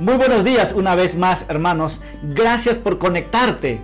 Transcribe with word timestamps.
Muy 0.00 0.14
buenos 0.14 0.44
días 0.44 0.72
una 0.72 0.94
vez 0.94 1.14
más, 1.18 1.44
hermanos. 1.50 2.00
Gracias 2.22 2.78
por 2.78 2.96
conectarte 2.96 3.80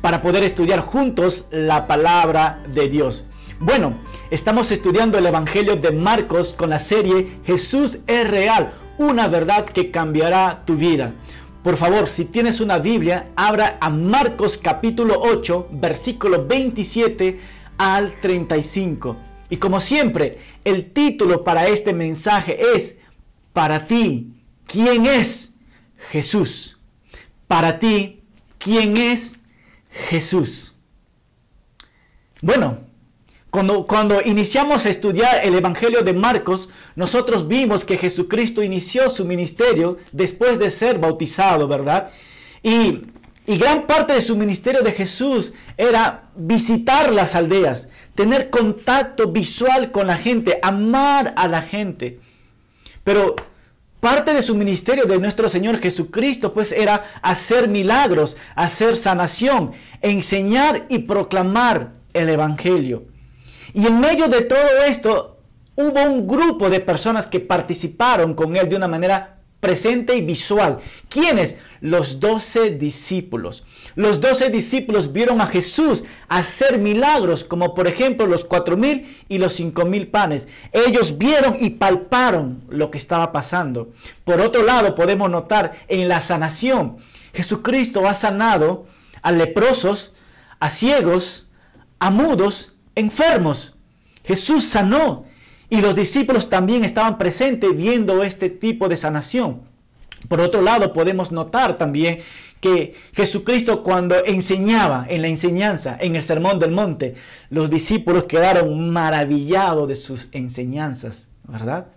para 0.00 0.22
poder 0.22 0.44
estudiar 0.44 0.78
juntos 0.78 1.46
la 1.50 1.88
palabra 1.88 2.62
de 2.72 2.88
Dios. 2.88 3.24
Bueno, 3.58 3.98
estamos 4.30 4.70
estudiando 4.70 5.18
el 5.18 5.26
Evangelio 5.26 5.74
de 5.74 5.90
Marcos 5.90 6.52
con 6.52 6.70
la 6.70 6.78
serie 6.78 7.40
Jesús 7.44 7.98
es 8.06 8.30
real, 8.30 8.74
una 8.96 9.26
verdad 9.26 9.64
que 9.64 9.90
cambiará 9.90 10.62
tu 10.64 10.76
vida. 10.76 11.14
Por 11.64 11.76
favor, 11.76 12.06
si 12.06 12.26
tienes 12.26 12.60
una 12.60 12.78
Biblia, 12.78 13.32
abra 13.34 13.76
a 13.80 13.90
Marcos 13.90 14.60
capítulo 14.62 15.20
8, 15.20 15.70
versículo 15.72 16.46
27 16.46 17.40
al 17.76 18.14
35. 18.20 19.16
Y 19.50 19.56
como 19.56 19.80
siempre, 19.80 20.38
el 20.64 20.92
título 20.92 21.42
para 21.42 21.66
este 21.66 21.92
mensaje 21.92 22.56
es, 22.76 22.98
para 23.52 23.88
ti, 23.88 24.32
¿quién 24.64 25.06
es 25.06 25.45
Jesús? 26.10 26.78
Para 27.46 27.78
ti, 27.78 28.22
¿quién 28.58 28.96
es 28.96 29.38
Jesús? 29.90 30.74
Bueno, 32.42 32.78
cuando, 33.50 33.86
cuando, 33.86 34.20
iniciamos 34.20 34.84
a 34.84 34.90
estudiar 34.90 35.40
el 35.44 35.54
Evangelio 35.54 36.02
de 36.02 36.12
Marcos, 36.12 36.68
nosotros 36.94 37.48
vimos 37.48 37.84
que 37.84 37.96
Jesucristo 37.96 38.62
inició 38.62 39.08
su 39.08 39.24
ministerio 39.24 39.96
después 40.12 40.58
de 40.58 40.68
ser 40.68 40.98
bautizado, 40.98 41.66
¿verdad? 41.66 42.10
Y, 42.62 43.02
y 43.46 43.56
gran 43.56 43.86
parte 43.86 44.12
de 44.12 44.20
su 44.20 44.36
ministerio 44.36 44.82
de 44.82 44.92
Jesús 44.92 45.54
era 45.76 46.24
visitar 46.34 47.12
las 47.12 47.34
aldeas, 47.34 47.88
tener 48.14 48.50
contacto 48.50 49.28
visual 49.28 49.92
con 49.92 50.08
la 50.08 50.18
gente, 50.18 50.58
amar 50.62 51.32
a 51.36 51.48
la 51.48 51.62
gente. 51.62 52.20
Pero 53.04 53.36
Parte 54.06 54.34
de 54.34 54.42
su 54.42 54.54
ministerio 54.54 55.04
de 55.06 55.18
nuestro 55.18 55.48
Señor 55.48 55.80
Jesucristo 55.80 56.54
pues 56.54 56.70
era 56.70 57.06
hacer 57.22 57.68
milagros, 57.68 58.36
hacer 58.54 58.96
sanación, 58.96 59.72
enseñar 60.00 60.86
y 60.88 60.98
proclamar 60.98 61.94
el 62.12 62.28
Evangelio. 62.28 63.06
Y 63.74 63.84
en 63.84 63.98
medio 63.98 64.28
de 64.28 64.42
todo 64.42 64.84
esto 64.86 65.40
hubo 65.74 66.00
un 66.04 66.24
grupo 66.24 66.70
de 66.70 66.78
personas 66.78 67.26
que 67.26 67.40
participaron 67.40 68.34
con 68.34 68.54
él 68.54 68.68
de 68.68 68.76
una 68.76 68.86
manera 68.86 69.35
presente 69.60 70.16
y 70.16 70.22
visual. 70.22 70.78
¿Quiénes? 71.08 71.58
Los 71.80 72.20
doce 72.20 72.70
discípulos. 72.70 73.64
Los 73.94 74.20
doce 74.20 74.50
discípulos 74.50 75.12
vieron 75.12 75.40
a 75.40 75.46
Jesús 75.46 76.04
hacer 76.28 76.78
milagros, 76.78 77.44
como 77.44 77.74
por 77.74 77.86
ejemplo 77.86 78.26
los 78.26 78.44
cuatro 78.44 78.76
mil 78.76 79.16
y 79.28 79.38
los 79.38 79.54
cinco 79.54 79.84
mil 79.84 80.08
panes. 80.08 80.48
Ellos 80.72 81.18
vieron 81.18 81.56
y 81.60 81.70
palparon 81.70 82.62
lo 82.68 82.90
que 82.90 82.98
estaba 82.98 83.32
pasando. 83.32 83.92
Por 84.24 84.40
otro 84.40 84.62
lado, 84.62 84.94
podemos 84.94 85.30
notar 85.30 85.84
en 85.88 86.08
la 86.08 86.20
sanación, 86.20 86.98
Jesucristo 87.36 88.08
ha 88.08 88.14
sanado 88.14 88.86
a 89.20 89.30
leprosos, 89.30 90.14
a 90.58 90.70
ciegos, 90.70 91.48
a 91.98 92.10
mudos, 92.10 92.72
enfermos. 92.94 93.76
Jesús 94.24 94.64
sanó 94.64 95.25
y 95.68 95.80
los 95.80 95.94
discípulos 95.94 96.48
también 96.48 96.84
estaban 96.84 97.18
presentes 97.18 97.76
viendo 97.76 98.22
este 98.22 98.50
tipo 98.50 98.88
de 98.88 98.96
sanación. 98.96 99.62
Por 100.28 100.40
otro 100.40 100.62
lado, 100.62 100.92
podemos 100.92 101.32
notar 101.32 101.76
también 101.78 102.20
que 102.60 102.94
Jesucristo 103.12 103.82
cuando 103.82 104.24
enseñaba 104.24 105.06
en 105.08 105.22
la 105.22 105.28
enseñanza, 105.28 105.96
en 106.00 106.16
el 106.16 106.22
Sermón 106.22 106.58
del 106.58 106.70
Monte, 106.70 107.14
los 107.50 107.70
discípulos 107.70 108.24
quedaron 108.24 108.90
maravillados 108.90 109.88
de 109.88 109.96
sus 109.96 110.28
enseñanzas, 110.32 111.28
¿verdad? 111.44 111.88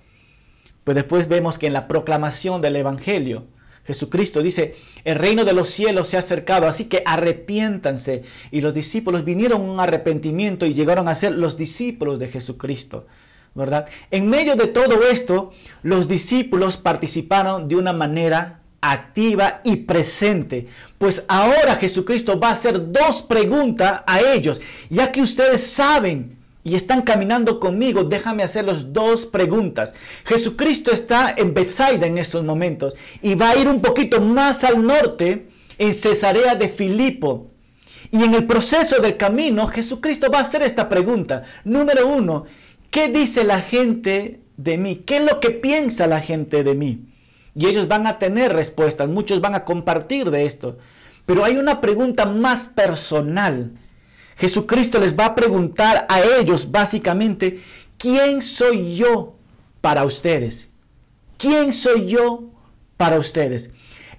Pues 0.83 0.95
después 0.95 1.28
vemos 1.28 1.58
que 1.58 1.67
en 1.67 1.73
la 1.73 1.88
proclamación 1.88 2.61
del 2.61 2.76
Evangelio, 2.76 3.45
Jesucristo 3.86 4.44
dice, 4.44 4.76
el 5.04 5.16
reino 5.16 5.45
de 5.45 5.54
los 5.54 5.70
cielos 5.70 6.09
se 6.09 6.17
ha 6.17 6.20
acercado, 6.20 6.67
así 6.67 6.86
que 6.86 7.02
arrepiéntanse. 7.06 8.22
Y 8.52 8.61
los 8.61 8.73
discípulos 8.76 9.26
vinieron 9.26 9.61
a 9.61 9.72
un 9.72 9.80
arrepentimiento 9.80 10.67
y 10.67 10.76
llegaron 10.76 11.08
a 11.08 11.16
ser 11.16 11.31
los 11.31 11.58
discípulos 11.58 12.20
de 12.20 12.27
Jesucristo. 12.27 13.08
En 14.11 14.30
medio 14.30 14.55
de 14.55 14.67
todo 14.67 15.03
esto, 15.08 15.52
los 15.83 16.08
discípulos 16.08 16.77
participaron 16.77 17.67
de 17.67 17.75
una 17.75 17.93
manera 17.93 18.59
activa 18.81 19.61
y 19.64 19.77
presente. 19.77 20.67
Pues 20.97 21.23
ahora 21.27 21.75
Jesucristo 21.75 22.39
va 22.39 22.49
a 22.49 22.53
hacer 22.53 22.92
dos 22.92 23.21
preguntas 23.21 24.02
a 24.05 24.21
ellos. 24.21 24.61
Ya 24.89 25.11
que 25.11 25.21
ustedes 25.21 25.65
saben 25.65 26.37
y 26.64 26.75
están 26.75 27.02
caminando 27.02 27.59
conmigo, 27.59 28.03
déjame 28.03 28.43
hacerles 28.43 28.93
dos 28.93 29.25
preguntas. 29.25 29.93
Jesucristo 30.25 30.92
está 30.92 31.33
en 31.36 31.53
Bethsaida 31.53 32.05
en 32.05 32.17
estos 32.17 32.43
momentos 32.43 32.95
y 33.21 33.36
va 33.36 33.52
a 33.52 33.58
ir 33.58 33.67
un 33.67 33.81
poquito 33.81 34.21
más 34.21 34.64
al 34.64 34.86
norte, 34.86 35.48
en 35.77 35.93
Cesarea 35.93 36.55
de 36.55 36.67
Filipo. 36.67 37.52
Y 38.11 38.23
en 38.23 38.33
el 38.33 38.45
proceso 38.45 38.99
del 39.02 39.17
camino, 39.17 39.67
Jesucristo 39.67 40.30
va 40.31 40.39
a 40.39 40.42
hacer 40.42 40.61
esta 40.61 40.89
pregunta. 40.89 41.43
Número 41.64 42.08
uno, 42.08 42.45
¿Qué 42.92 43.10
dice 43.10 43.44
la 43.44 43.61
gente 43.61 44.39
de 44.58 44.77
mí? 44.77 45.04
¿Qué 45.05 45.17
es 45.17 45.23
lo 45.23 45.39
que 45.39 45.52
piensa 45.52 46.08
la 46.08 46.22
gente 46.22 46.64
de 46.64 46.76
mí? 46.76 47.05
Y 47.55 47.67
ellos 47.67 47.88
van 47.88 48.08
a 48.08 48.20
tener 48.20 48.54
respuestas, 48.54 49.10
muchos 49.10 49.42
van 49.42 49.55
a 49.55 49.66
compartir 49.66 50.32
de 50.32 50.45
esto. 50.45 50.77
Pero 51.26 51.44
hay 51.44 51.58
una 51.58 51.82
pregunta 51.82 52.26
más 52.26 52.66
personal. 52.66 53.72
Jesucristo 54.38 54.99
les 54.99 55.17
va 55.17 55.26
a 55.26 55.36
preguntar 55.36 56.08
a 56.10 56.22
ellos 56.22 56.72
básicamente, 56.72 57.61
¿quién 57.98 58.42
soy 58.42 58.95
yo 58.95 59.36
para 59.82 60.05
ustedes? 60.05 60.70
¿Quién 61.38 61.73
soy 61.73 62.08
yo 62.08 62.49
para 62.98 63.20
ustedes? 63.20 63.72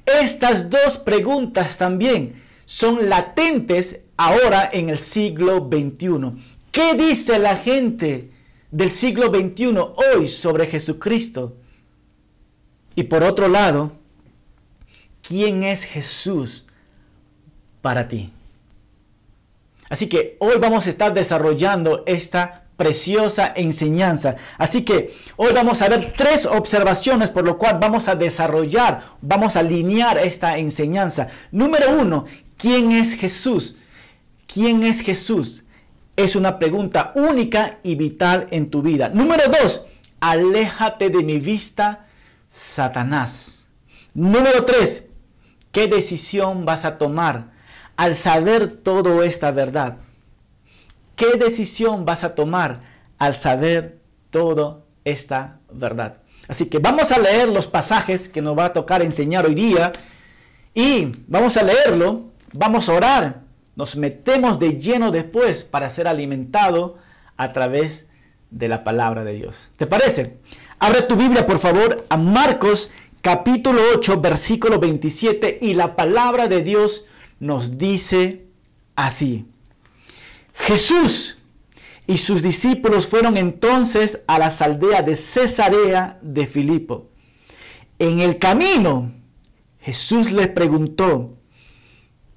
Estas 0.07 0.71
dos 0.71 0.99
preguntas 0.99 1.79
también 1.79 2.43
son 2.67 3.09
latentes 3.09 4.01
ahora 4.17 4.69
en 4.73 4.91
el 4.91 4.99
siglo 4.99 5.69
XXI. 5.71 6.43
¿Qué 6.71 6.95
dice 6.95 7.39
la 7.39 7.57
gente 7.57 8.31
del 8.71 8.91
siglo 8.91 9.27
XXI 9.27 9.77
hoy 9.77 10.29
sobre 10.29 10.67
Jesucristo. 10.67 11.57
Y 12.95 13.05
por 13.05 13.23
otro 13.23 13.49
lado, 13.49 13.93
¿quién 15.23 15.63
es 15.63 15.85
Jesús 15.85 16.67
para 17.83 18.09
ti? 18.09 18.33
Así 19.89 20.09
que 20.09 20.37
hoy 20.39 20.55
vamos 20.61 20.87
a 20.87 20.91
estar 20.91 21.13
desarrollando 21.13 22.05
esta 22.07 22.65
preciosa 22.77 23.53
enseñanza. 23.55 24.37
Así 24.57 24.85
que 24.85 25.15
hoy 25.37 25.53
vamos 25.53 25.83
a 25.83 25.89
ver 25.89 26.15
tres 26.17 26.47
observaciones 26.47 27.29
por 27.29 27.45
lo 27.45 27.59
cual 27.59 27.79
vamos 27.79 28.09
a 28.09 28.15
desarrollar, 28.15 29.17
vamos 29.21 29.57
a 29.57 29.61
alinear 29.61 30.17
esta 30.17 30.57
enseñanza. 30.57 31.29
Número 31.51 31.91
uno, 32.01 32.25
¿quién 32.57 32.93
es 32.93 33.15
Jesús? 33.15 33.77
¿Quién 34.47 34.83
es 34.83 35.01
Jesús? 35.01 35.60
Es 36.23 36.37
una 36.37 36.59
pregunta 36.59 37.13
única 37.15 37.79
y 37.83 37.95
vital 37.95 38.47
en 38.51 38.71
tu 38.71 38.83
vida. 38.83 39.09
Número 39.09 39.45
dos, 39.49 39.87
aléjate 40.21 41.11
de 41.11 41.23
mi 41.23 41.39
vista, 41.39 42.07
Satanás. 42.49 43.69
Número 44.15 44.65
tres, 44.65 45.05
¿qué 45.73 45.87
decisión 45.87 46.65
vas 46.65 46.85
a 46.85 46.99
tomar 46.99 47.53
al 47.97 48.15
saber 48.15 48.69
toda 48.69 49.25
esta 49.25 49.51
verdad? 49.53 49.99
¿Qué 51.17 51.37
decisión 51.39 52.05
vas 52.05 52.25
a 52.25 52.35
tomar 52.35 52.81
al 53.19 53.35
saber 53.35 54.01
toda 54.31 54.81
esta 55.05 55.59
verdad? 55.73 56.19
Así 56.49 56.67
que 56.67 56.79
vamos 56.79 57.13
a 57.13 57.19
leer 57.19 57.49
los 57.49 57.67
pasajes 57.67 58.29
que 58.29 58.43
nos 58.43 58.59
va 58.59 58.67
a 58.67 58.73
tocar 58.73 59.03
enseñar 59.03 59.47
hoy 59.47 59.55
día 59.55 59.93
y 60.75 61.13
vamos 61.29 61.57
a 61.57 61.63
leerlo, 61.63 62.31
vamos 62.53 62.89
a 62.89 62.95
orar 62.95 63.50
nos 63.77 63.97
metemos 63.97 64.59
de 64.59 64.79
lleno 64.79 65.11
después 65.11 65.65
para 65.65 65.91
ser 65.91 66.09
alimentado 66.09 66.99
a 67.37 67.53
través 67.53 68.09
de 68.51 68.69
la 68.69 68.85
palabra 68.85 69.25
de 69.25 69.35
Dios. 69.35 69.71
¿Te 69.77 69.87
parece? 69.87 70.39
Abre 70.79 71.03
tu 71.03 71.17
Biblia, 71.17 71.47
por 71.47 71.59
favor, 71.59 72.05
a 72.09 72.17
Marcos 72.17 72.91
capítulo 73.21 73.81
8, 73.95 74.21
versículo 74.21 74.79
27, 74.79 75.59
y 75.61 75.75
la 75.75 75.95
palabra 75.95 76.49
de 76.49 76.63
Dios 76.63 77.05
nos 77.39 77.79
dice 77.79 78.47
así. 78.97 79.47
Jesús 80.55 81.39
y 82.07 82.19
sus 82.19 82.43
discípulos 82.43 83.07
fueron 83.07 83.37
entonces 83.37 84.23
a 84.27 84.39
las 84.39 84.61
aldeas 84.63 85.07
de 85.07 85.17
Cesarea 85.17 86.19
de 86.23 86.47
Filipo. 86.47 87.09
En 87.99 88.21
el 88.21 88.39
camino, 88.39 89.13
Jesús 89.81 90.33
les 90.33 90.49
preguntó, 90.49 91.37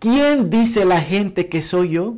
¿quién 0.04 0.50
dice 0.50 0.84
la 0.84 1.00
gente 1.00 1.48
que 1.48 1.62
soy 1.62 1.92
yo? 1.92 2.18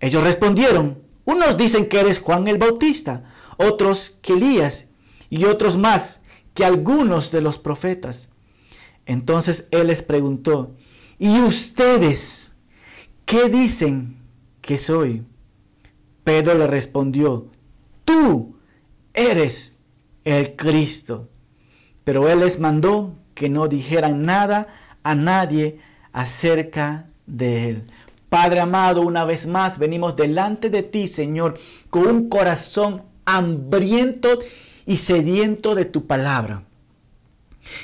Ellos 0.00 0.24
respondieron, 0.24 1.02
unos 1.26 1.58
dicen 1.58 1.90
que 1.90 2.00
eres 2.00 2.18
Juan 2.18 2.48
el 2.48 2.56
Bautista, 2.56 3.22
otros 3.58 4.16
que 4.22 4.32
Elías 4.32 4.86
y 5.28 5.44
otros 5.44 5.76
más 5.76 6.22
que 6.54 6.64
algunos 6.64 7.32
de 7.32 7.42
los 7.42 7.58
profetas. 7.58 8.30
Entonces 9.04 9.68
él 9.72 9.88
les 9.88 10.00
preguntó, 10.00 10.74
¿y 11.18 11.38
ustedes 11.40 12.56
qué 13.26 13.50
dicen 13.50 14.16
que 14.62 14.78
soy? 14.78 15.22
Pedro 16.24 16.54
le 16.54 16.66
respondió, 16.66 17.50
tú 18.06 18.56
eres 19.12 19.76
el 20.24 20.56
Cristo. 20.56 21.28
Pero 22.04 22.26
él 22.26 22.40
les 22.40 22.58
mandó 22.58 23.18
que 23.34 23.50
no 23.50 23.68
dijeran 23.68 24.22
nada 24.22 24.68
a 25.02 25.14
nadie 25.14 25.78
acerca 26.16 27.10
de 27.26 27.68
él. 27.68 27.82
Padre 28.30 28.60
amado, 28.60 29.02
una 29.02 29.26
vez 29.26 29.46
más 29.46 29.78
venimos 29.78 30.16
delante 30.16 30.70
de 30.70 30.82
ti, 30.82 31.08
Señor, 31.08 31.60
con 31.90 32.06
un 32.06 32.28
corazón 32.30 33.02
hambriento 33.26 34.38
y 34.86 34.96
sediento 34.96 35.74
de 35.74 35.84
tu 35.84 36.06
palabra. 36.06 36.62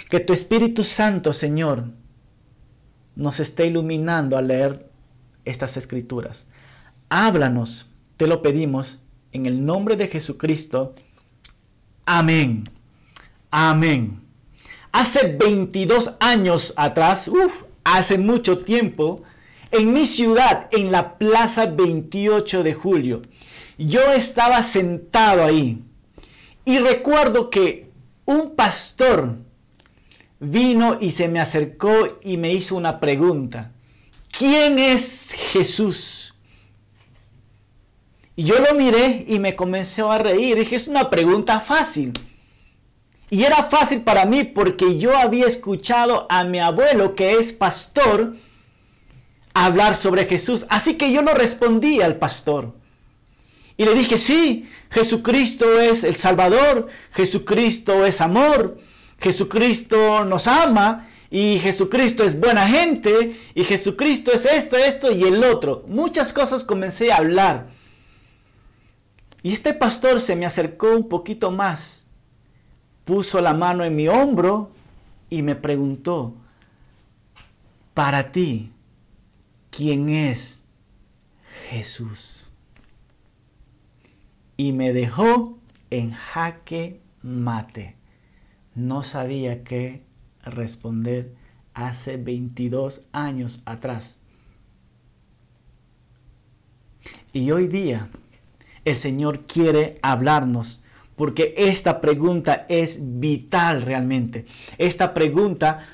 Que 0.08 0.18
tu 0.18 0.32
Espíritu 0.32 0.82
Santo, 0.82 1.34
Señor, 1.34 1.84
nos 3.16 3.38
esté 3.38 3.66
iluminando 3.66 4.38
al 4.38 4.48
leer 4.48 4.88
estas 5.44 5.76
escrituras. 5.76 6.46
Háblanos, 7.10 7.90
te 8.16 8.26
lo 8.26 8.40
pedimos, 8.40 8.98
en 9.32 9.44
el 9.44 9.62
nombre 9.62 9.94
de 9.96 10.08
Jesucristo. 10.08 10.94
Amén. 12.06 12.64
Amén. 13.50 14.22
Hace 14.90 15.36
22 15.38 16.14
años 16.18 16.72
atrás, 16.78 17.28
hace 17.84 18.18
mucho 18.18 18.58
tiempo, 18.58 19.22
en 19.70 19.92
mi 19.92 20.06
ciudad, 20.06 20.68
en 20.72 20.92
la 20.92 21.18
Plaza 21.18 21.66
28 21.66 22.62
de 22.62 22.74
Julio, 22.74 23.22
yo 23.78 24.12
estaba 24.12 24.62
sentado 24.62 25.44
ahí 25.44 25.82
y 26.64 26.78
recuerdo 26.78 27.50
que 27.50 27.90
un 28.24 28.54
pastor 28.54 29.36
vino 30.38 30.98
y 31.00 31.10
se 31.10 31.28
me 31.28 31.40
acercó 31.40 32.18
y 32.22 32.36
me 32.36 32.52
hizo 32.52 32.76
una 32.76 33.00
pregunta. 33.00 33.72
¿Quién 34.30 34.78
es 34.78 35.34
Jesús? 35.52 36.34
Y 38.34 38.44
yo 38.44 38.54
lo 38.58 38.74
miré 38.74 39.24
y 39.28 39.38
me 39.38 39.54
comenzó 39.54 40.10
a 40.10 40.18
reír. 40.18 40.56
Dije, 40.56 40.76
es 40.76 40.88
una 40.88 41.10
pregunta 41.10 41.60
fácil. 41.60 42.12
Y 43.32 43.44
era 43.44 43.64
fácil 43.64 44.02
para 44.02 44.26
mí 44.26 44.44
porque 44.44 44.98
yo 44.98 45.16
había 45.16 45.46
escuchado 45.46 46.26
a 46.28 46.44
mi 46.44 46.60
abuelo, 46.60 47.14
que 47.14 47.32
es 47.38 47.54
pastor, 47.54 48.36
hablar 49.54 49.96
sobre 49.96 50.26
Jesús. 50.26 50.66
Así 50.68 50.98
que 50.98 51.10
yo 51.10 51.22
lo 51.22 51.32
respondí 51.32 52.02
al 52.02 52.16
pastor. 52.16 52.74
Y 53.78 53.86
le 53.86 53.94
dije, 53.94 54.18
sí, 54.18 54.68
Jesucristo 54.90 55.80
es 55.80 56.04
el 56.04 56.14
Salvador, 56.14 56.88
Jesucristo 57.12 58.04
es 58.04 58.20
amor, 58.20 58.78
Jesucristo 59.18 60.26
nos 60.26 60.46
ama 60.46 61.08
y 61.30 61.58
Jesucristo 61.58 62.24
es 62.24 62.38
buena 62.38 62.68
gente 62.68 63.40
y 63.54 63.64
Jesucristo 63.64 64.30
es 64.30 64.44
esto, 64.44 64.76
esto 64.76 65.10
y 65.10 65.22
el 65.22 65.42
otro. 65.42 65.84
Muchas 65.88 66.34
cosas 66.34 66.64
comencé 66.64 67.10
a 67.10 67.16
hablar. 67.16 67.70
Y 69.42 69.54
este 69.54 69.72
pastor 69.72 70.20
se 70.20 70.36
me 70.36 70.44
acercó 70.44 70.94
un 70.94 71.08
poquito 71.08 71.50
más, 71.50 72.01
puso 73.04 73.40
la 73.40 73.54
mano 73.54 73.84
en 73.84 73.96
mi 73.96 74.08
hombro 74.08 74.70
y 75.30 75.42
me 75.42 75.56
preguntó, 75.56 76.34
para 77.94 78.32
ti, 78.32 78.72
¿quién 79.70 80.08
es 80.08 80.64
Jesús? 81.68 82.48
Y 84.56 84.72
me 84.72 84.92
dejó 84.92 85.58
en 85.90 86.12
jaque 86.12 87.00
mate. 87.22 87.96
No 88.74 89.02
sabía 89.02 89.64
qué 89.64 90.02
responder 90.42 91.34
hace 91.74 92.16
22 92.16 93.04
años 93.12 93.62
atrás. 93.64 94.18
Y 97.32 97.50
hoy 97.50 97.66
día 97.66 98.08
el 98.84 98.96
Señor 98.96 99.46
quiere 99.46 99.98
hablarnos 100.02 100.81
porque 101.16 101.54
esta 101.56 102.00
pregunta 102.00 102.66
es 102.68 102.98
vital 103.20 103.82
realmente. 103.82 104.46
Esta 104.78 105.14
pregunta, 105.14 105.86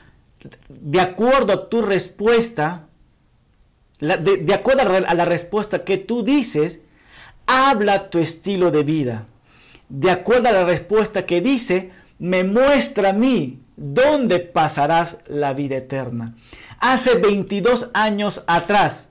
de 0.69 1.01
acuerdo 1.01 1.53
a 1.53 1.69
tu 1.69 1.83
respuesta, 1.83 2.87
de, 4.01 4.55
acuerdo 4.55 4.83
a 4.83 5.15
la 5.15 5.25
respuesta 5.25 5.85
que 5.85 5.99
tú 5.99 6.23
dices, 6.23 6.81
habla 7.47 8.11
tu 8.11 8.19
estilo 8.19 8.71
de 8.71 8.83
vida. 8.85 9.27
De 9.89 10.11
acuerdo 10.11 10.49
a 10.49 10.53
la 10.53 10.65
respuesta 10.65 11.27
que 11.27 11.41
dice, 11.41 11.91
me 12.19 12.45
muestra 12.45 13.11
a 13.11 13.13
mí 13.13 13.61
dónde 13.77 14.39
pasarás 14.39 15.19
la 15.27 15.53
vida 15.53 15.77
eterna. 15.77 16.37
Hace 16.79 17.17
22 17.17 17.91
años 17.95 18.45
atrás, 18.47 19.08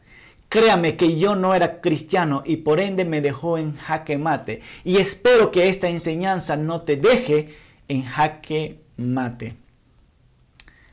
créame 0.57 0.97
que 0.97 1.19
yo 1.19 1.35
no 1.35 1.53
era 1.53 1.81
cristiano 1.81 2.41
y 2.43 2.57
por 2.57 2.79
ende 2.79 3.05
me 3.05 3.21
dejó 3.21 3.59
en 3.59 3.77
jaque 3.77 4.17
mate. 4.17 4.61
Y 4.83 4.97
espero 4.97 5.51
que 5.51 5.69
esta 5.69 5.87
enseñanza 5.87 6.57
no 6.57 6.81
te 6.81 6.95
deje 6.95 7.55
en 7.87 8.03
jaque 8.03 8.79
mate. 8.97 9.55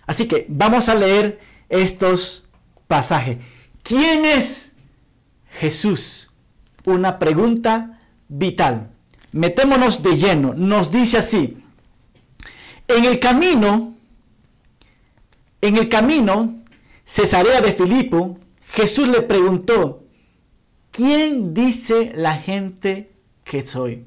Así 0.05 0.29
que 0.29 0.45
vamos 0.51 0.91
a 0.91 0.95
leer 0.95 1.41
estos 1.71 2.45
pasajes. 2.87 3.39
¿Quién 3.83 4.27
es 4.27 4.73
Jesús? 5.59 6.31
Una 6.85 7.19
pregunta 7.19 8.03
vital. 8.29 8.91
Metémonos 9.33 10.03
de 10.03 10.19
lleno. 10.19 10.53
Nos 10.55 10.91
dice 10.91 11.17
así. 11.17 11.57
En 12.87 13.07
el 13.07 13.19
camino, 13.19 13.95
en 15.63 15.79
el 15.79 15.89
camino, 15.89 16.63
Cesarea 17.07 17.63
de 17.63 17.73
Filipo, 17.73 18.39
Jesús 18.75 19.07
le 19.07 19.23
preguntó, 19.23 20.03
¿quién 20.91 21.55
dice 21.55 22.11
la 22.17 22.35
gente 22.35 23.13
que 23.45 23.65
soy? 23.65 24.05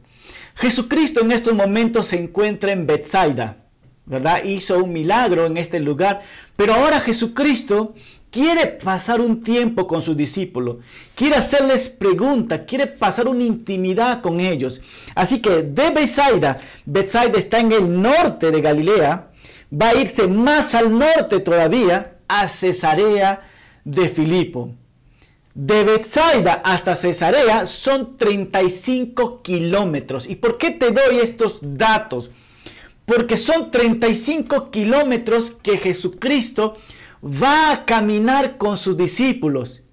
Jesucristo 0.55 1.21
en 1.21 1.31
estos 1.31 1.53
momentos 1.53 2.07
se 2.07 2.19
encuentra 2.19 2.73
en 2.73 2.85
Bethsaida, 2.85 3.63
¿verdad? 4.05 4.43
Hizo 4.43 4.83
un 4.83 4.91
milagro 4.91 5.45
en 5.45 5.55
este 5.55 5.79
lugar, 5.79 6.21
pero 6.57 6.73
ahora 6.73 6.99
Jesucristo 6.99 7.95
quiere 8.29 8.67
pasar 8.67 9.21
un 9.21 9.41
tiempo 9.41 9.87
con 9.87 10.01
sus 10.01 10.17
discípulos, 10.17 10.79
quiere 11.15 11.37
hacerles 11.37 11.87
preguntas, 11.87 12.63
quiere 12.67 12.87
pasar 12.87 13.29
una 13.29 13.43
intimidad 13.43 14.21
con 14.21 14.41
ellos. 14.41 14.81
Así 15.15 15.41
que 15.41 15.63
de 15.63 15.91
Bethsaida, 15.91 16.57
Bethsaida 16.85 17.39
está 17.39 17.61
en 17.61 17.71
el 17.71 18.01
norte 18.01 18.51
de 18.51 18.59
Galilea, 18.59 19.29
va 19.71 19.89
a 19.89 19.95
irse 19.95 20.27
más 20.27 20.75
al 20.75 20.91
norte 20.91 21.39
todavía 21.39 22.17
a 22.27 22.49
Cesarea 22.49 23.47
de 23.87 24.09
Filipo. 24.09 24.71
De 25.53 25.83
Bethsaida 25.85 26.61
hasta 26.63 26.93
Cesarea 26.95 27.65
son 27.65 28.17
35 28.17 29.41
kilómetros. 29.41 30.27
¿Y 30.27 30.35
por 30.35 30.57
qué 30.57 30.71
te 30.71 30.91
doy 30.91 31.19
estos 31.21 31.59
datos? 31.61 32.31
Porque 33.05 33.37
son 33.37 33.71
35 33.71 34.71
kilómetros 34.71 35.51
que 35.51 35.77
Jesucristo 35.77 36.75
va 37.23 37.71
a 37.71 37.85
caminar 37.85 38.57
con 38.57 38.75
sus 38.77 38.97
discípulos. 38.97 39.83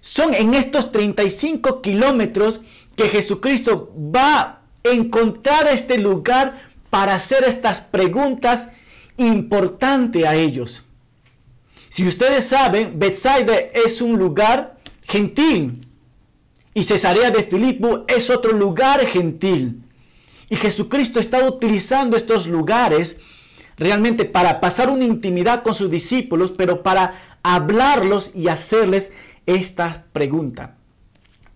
Son 0.00 0.34
en 0.34 0.52
estos 0.52 0.92
35 0.92 1.80
kilómetros 1.80 2.60
que 2.94 3.08
Jesucristo 3.08 3.90
va 3.96 4.38
a 4.38 4.60
encontrar 4.84 5.66
este 5.68 5.96
lugar 5.98 6.60
para 6.90 7.14
hacer 7.14 7.44
estas 7.44 7.80
preguntas 7.80 8.68
importantes 9.16 10.24
a 10.24 10.34
ellos. 10.34 10.84
Si 11.94 12.04
ustedes 12.08 12.48
saben, 12.48 12.98
Bethsaida 12.98 13.54
es 13.56 14.02
un 14.02 14.18
lugar 14.18 14.78
gentil 15.02 15.86
y 16.74 16.82
Cesarea 16.82 17.30
de 17.30 17.44
Filipo 17.44 18.04
es 18.08 18.30
otro 18.30 18.50
lugar 18.50 19.06
gentil. 19.06 19.84
Y 20.50 20.56
Jesucristo 20.56 21.20
está 21.20 21.44
utilizando 21.46 22.16
estos 22.16 22.48
lugares 22.48 23.18
realmente 23.76 24.24
para 24.24 24.58
pasar 24.58 24.90
una 24.90 25.04
intimidad 25.04 25.62
con 25.62 25.76
sus 25.76 25.88
discípulos, 25.88 26.50
pero 26.50 26.82
para 26.82 27.38
hablarlos 27.44 28.32
y 28.34 28.48
hacerles 28.48 29.12
esta 29.46 30.06
pregunta. 30.12 30.74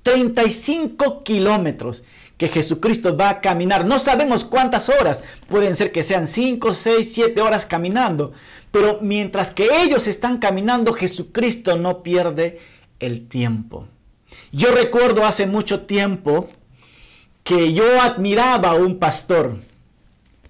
35 0.04 1.24
kilómetros 1.24 2.04
que 2.38 2.48
Jesucristo 2.48 3.16
va 3.16 3.28
a 3.28 3.40
caminar. 3.40 3.84
No 3.84 3.98
sabemos 3.98 4.44
cuántas 4.44 4.88
horas, 4.88 5.24
pueden 5.48 5.74
ser 5.74 5.90
que 5.90 6.04
sean 6.04 6.28
5, 6.28 6.72
6, 6.72 7.12
7 7.12 7.40
horas 7.40 7.66
caminando, 7.66 8.32
pero 8.70 8.98
mientras 9.00 9.50
que 9.50 9.68
ellos 9.82 10.06
están 10.06 10.38
caminando, 10.38 10.92
Jesucristo 10.92 11.76
no 11.76 12.02
pierde 12.02 12.60
el 13.00 13.28
tiempo. 13.28 13.86
Yo 14.52 14.72
recuerdo 14.72 15.24
hace 15.24 15.46
mucho 15.46 15.82
tiempo 15.82 16.50
que 17.44 17.72
yo 17.72 18.00
admiraba 18.00 18.70
a 18.70 18.74
un 18.74 18.98
pastor 18.98 19.56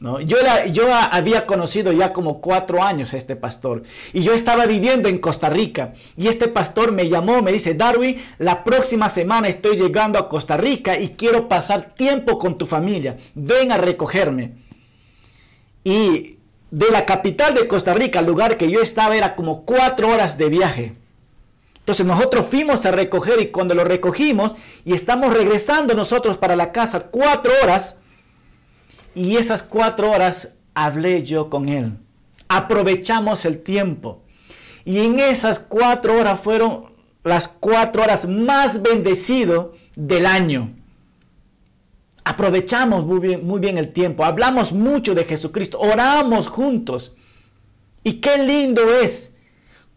yo, 0.01 0.37
yo 0.71 0.95
había 0.95 1.45
conocido 1.45 1.93
ya 1.93 2.13
como 2.13 2.41
cuatro 2.41 2.83
años 2.85 3.15
a 3.15 3.17
este 3.17 3.35
pastor 3.35 3.83
y 4.13 4.23
yo 4.23 4.33
estaba 4.33 4.65
viviendo 4.67 5.09
en 5.09 5.19
Costa 5.19 5.51
Rica 5.51 5.95
y 6.17 6.29
este 6.29 6.47
pastor 6.47 6.93
me 6.93 7.09
llamó, 7.09 7.43
me 7.43 7.51
dice, 7.51 7.75
Darwin, 7.75 8.23
la 8.39 8.63
próxima 8.63 9.09
semana 9.09 9.49
estoy 9.49 9.77
llegando 9.77 10.19
a 10.19 10.29
Costa 10.29 10.57
Rica 10.57 10.99
y 10.99 11.11
quiero 11.11 11.49
pasar 11.49 11.95
tiempo 11.95 12.39
con 12.39 12.57
tu 12.57 12.65
familia, 12.65 13.19
ven 13.35 13.73
a 13.73 13.77
recogerme. 13.77 14.69
Y 15.83 16.38
de 16.71 16.91
la 16.91 17.07
capital 17.07 17.55
de 17.55 17.67
Costa 17.67 17.95
Rica, 17.95 18.21
el 18.21 18.27
lugar 18.27 18.57
que 18.59 18.71
yo 18.71 18.81
estaba 18.81 19.17
era 19.17 19.35
como 19.37 19.65
cuatro 19.65 20.09
horas 20.09 20.37
de 20.39 20.49
viaje. 20.49 20.95
Entonces 21.79 22.05
nosotros 22.05 22.47
fuimos 22.47 22.85
a 22.85 22.91
recoger 22.91 23.41
y 23.41 23.49
cuando 23.49 23.75
lo 23.75 23.85
recogimos 23.85 24.55
y 24.85 24.93
estamos 24.93 25.33
regresando 25.33 25.95
nosotros 25.95 26.37
para 26.37 26.55
la 26.55 26.71
casa 26.73 27.01
cuatro 27.11 27.53
horas, 27.63 27.97
y 29.15 29.37
esas 29.37 29.63
cuatro 29.63 30.11
horas 30.11 30.55
hablé 30.75 31.23
yo 31.25 31.51
con 31.51 31.69
él. 31.69 31.93
aprovechamos 32.49 33.45
el 33.45 33.63
tiempo. 33.63 34.23
Y 34.85 35.01
en 35.01 35.21
esas 35.21 35.59
cuatro 35.59 36.19
horas 36.19 36.41
fueron 36.41 36.87
las 37.25 37.47
cuatro 37.49 38.03
horas 38.03 38.27
más 38.27 38.81
bendecidas 38.81 39.67
del 39.97 40.25
año. 40.25 40.78
Aprovechamos 42.29 43.07
muy 43.07 43.59
bien, 43.59 43.79
el 43.79 43.91
tiempo, 43.95 44.23
hablamos 44.23 44.71
mucho 44.71 45.15
de 45.15 45.25
Jesucristo, 45.25 45.81
oramos 45.81 46.47
juntos. 46.47 47.17
Y 48.05 48.21
qué 48.21 48.37
lindo 48.37 48.83
es 49.01 49.35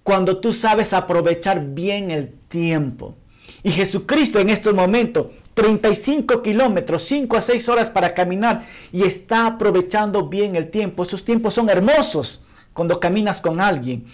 cuando 0.02 0.38
tú 0.38 0.54
sabes 0.54 0.94
aprovechar 0.94 1.62
bien 1.74 2.10
el 2.10 2.32
tiempo. 2.48 3.16
Y 3.64 3.72
Jesucristo 3.72 4.40
en 4.40 4.50
estos 4.50 4.74
momentos 4.74 5.28
35 5.56 6.42
kilómetros, 6.42 7.04
5 7.04 7.36
a 7.36 7.42
6 7.42 7.68
horas 7.68 7.90
para 7.90 8.14
caminar 8.14 8.66
y 8.94 9.04
está 9.04 9.46
aprovechando 9.46 10.30
bien 10.30 10.56
el 10.56 10.70
tiempo. 10.70 11.04
Esos 11.04 11.26
tiempos 11.26 11.54
son 11.54 11.70
hermosos 11.70 12.46
cuando 12.72 13.02
caminas 13.02 13.42
con 13.42 13.60
alguien. 13.60 14.06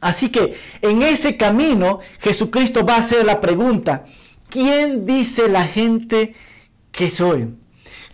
Así 0.00 0.30
que 0.30 0.54
en 0.82 1.02
ese 1.02 1.36
camino 1.36 1.98
Jesucristo 2.20 2.86
va 2.86 2.94
a 2.94 2.98
hacer 2.98 3.26
la 3.26 3.40
pregunta, 3.40 4.04
¿quién 4.48 5.04
dice 5.04 5.48
la 5.48 5.64
gente 5.64 6.36
que 6.92 7.10
soy? 7.10 7.48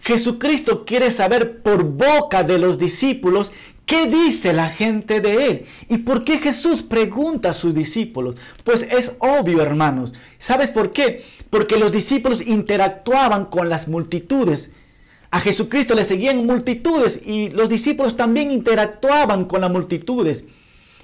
Jesucristo 0.02 0.84
quiere 0.84 1.10
saber 1.10 1.62
por 1.62 1.84
boca 1.84 2.42
de 2.42 2.58
los 2.58 2.78
discípulos 2.78 3.52
¿Qué 3.86 4.08
dice 4.08 4.52
la 4.52 4.68
gente 4.68 5.20
de 5.20 5.46
él? 5.46 5.66
¿Y 5.88 5.98
por 5.98 6.24
qué 6.24 6.38
Jesús 6.38 6.82
pregunta 6.82 7.50
a 7.50 7.54
sus 7.54 7.72
discípulos? 7.72 8.34
Pues 8.64 8.82
es 8.82 9.14
obvio, 9.20 9.62
hermanos. 9.62 10.12
¿Sabes 10.38 10.72
por 10.72 10.90
qué? 10.90 11.24
Porque 11.50 11.78
los 11.78 11.92
discípulos 11.92 12.44
interactuaban 12.44 13.46
con 13.46 13.68
las 13.68 13.86
multitudes. 13.86 14.72
A 15.30 15.38
Jesucristo 15.38 15.94
le 15.94 16.02
seguían 16.02 16.44
multitudes 16.46 17.20
y 17.24 17.50
los 17.50 17.68
discípulos 17.68 18.16
también 18.16 18.50
interactuaban 18.50 19.44
con 19.44 19.60
las 19.60 19.70
multitudes. 19.70 20.44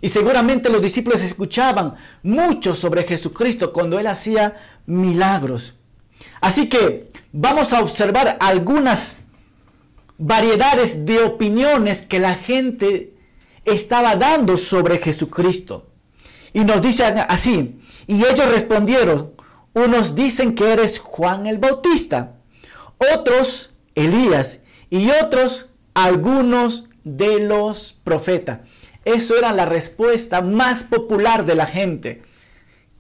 Y 0.01 0.09
seguramente 0.09 0.69
los 0.69 0.83
discípulos 0.83 1.23
escuchaban 1.23 1.95
mucho 2.25 2.75
sobre 2.75 3.05
Jesucristo 3.05 3.73
cuando 3.73 4.01
él 4.01 4.09
hacía 4.09 4.57
milagros. 4.87 5.75
Así 6.41 6.69
que 6.69 7.09
vamos 7.33 7.73
a 7.73 7.81
observar 7.81 8.37
algunas 8.41 9.19
variedades 10.19 11.05
de 11.05 11.19
opiniones 11.21 12.01
que 12.03 12.19
la 12.19 12.35
gente 12.35 13.15
estaba 13.65 14.17
dando 14.17 14.57
sobre 14.57 14.99
Jesucristo. 14.99 15.87
Y 16.53 16.65
nos 16.65 16.83
dicen 16.83 17.19
así, 17.29 17.81
y 18.07 18.25
ellos 18.25 18.49
respondieron, 18.51 19.33
unos 19.73 20.15
dicen 20.15 20.55
que 20.55 20.73
eres 20.73 20.99
Juan 20.99 21.47
el 21.47 21.59
Bautista, 21.59 22.35
otros 23.15 23.71
Elías 23.95 24.61
y 24.91 25.11
otros 25.11 25.69
algunos 25.95 26.87
de 27.05 27.41
los 27.41 27.95
profetas. 28.05 28.61
Eso 29.05 29.37
era 29.37 29.53
la 29.53 29.67
respuesta 29.67 30.43
más 30.43 30.85
popular 30.85 31.45
de 31.45 31.55
la 31.55 31.67
gente 31.67 32.23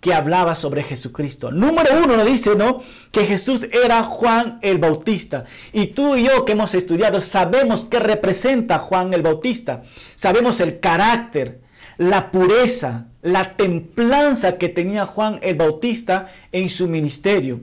que 0.03 0.13
hablaba 0.13 0.57
sobre 0.57 0.83
Jesucristo. 0.83 1.53
Número 1.53 1.91
uno 2.03 2.17
nos 2.17 2.27
dice, 2.27 2.57
¿no? 2.57 2.83
Que 3.13 3.25
Jesús 3.25 3.69
era 3.71 4.03
Juan 4.03 4.59
el 4.61 4.79
Bautista. 4.79 5.45
Y 5.73 5.87
tú 5.87 6.17
y 6.17 6.25
yo 6.25 6.45
que 6.45 6.53
hemos 6.53 6.75
estudiado 6.75 7.21
sabemos 7.21 7.87
qué 7.89 8.01
representa 8.01 8.81
Juan 8.81 9.15
el 9.15 9.23
Bautista. 9.23 9.85
Sabemos 10.17 10.61
el 10.61 10.81
carácter, 10.81 11.61
la 11.99 12.33
pureza, 12.33 13.07
la 13.23 13.57
templanza 13.57 14.59
que 14.59 14.69
tenía 14.69 15.07
Juan 15.07 15.39
el 15.41 15.55
Bautista 15.55 16.33
en 16.51 16.69
su 16.69 16.89
ministerio. 16.89 17.61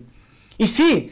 Y 0.57 0.69
sí, 0.69 1.11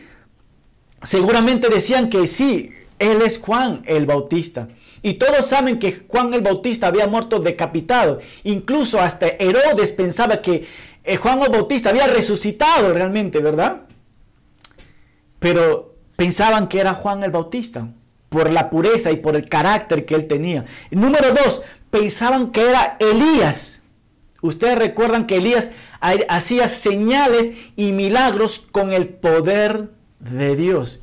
seguramente 1.04 1.68
decían 1.68 2.10
que 2.10 2.26
sí, 2.28 2.72
él 3.00 3.22
es 3.22 3.38
Juan 3.38 3.82
el 3.86 4.06
Bautista. 4.06 4.70
Y 5.04 5.16
todos 5.16 5.46
saben 5.46 5.80
que 5.80 6.04
Juan 6.08 6.34
el 6.34 6.42
Bautista 6.42 6.88
había 6.88 7.08
muerto 7.08 7.40
decapitado. 7.40 8.20
Incluso 8.44 9.00
hasta 9.00 9.28
Herodes 9.28 9.92
pensaba 9.92 10.42
que 10.42 10.68
eh, 11.08 11.18
Juan 11.18 11.42
el 11.42 11.50
Bautista 11.50 11.90
había 11.90 12.08
resucitado 12.08 12.94
realmente, 12.94 13.40
¿verdad? 13.40 13.84
Pero 15.40 15.96
pensaban 16.18 16.68
que 16.68 16.80
era 16.82 16.94
Juan 16.94 17.24
el 17.24 17.32
Bautista 17.32 17.88
por 18.30 18.52
la 18.52 18.70
pureza 18.70 19.10
y 19.12 19.16
por 19.16 19.36
el 19.38 19.48
carácter 19.48 20.06
que 20.06 20.16
él 20.16 20.28
tenía. 20.28 20.66
número 20.92 21.32
dos, 21.32 21.62
pensaban 21.90 22.52
que 22.52 22.70
era 22.70 22.98
Elías. 23.00 23.82
Ustedes 24.42 24.78
recuerdan 24.78 25.26
que 25.26 25.38
Elías 25.38 25.72
hacía 26.28 26.68
señales 26.68 27.54
y 27.78 27.94
milagros 27.94 28.60
con 28.60 28.92
el 28.92 29.08
poder 29.08 29.90
de 30.20 30.56
Dios. 30.56 31.00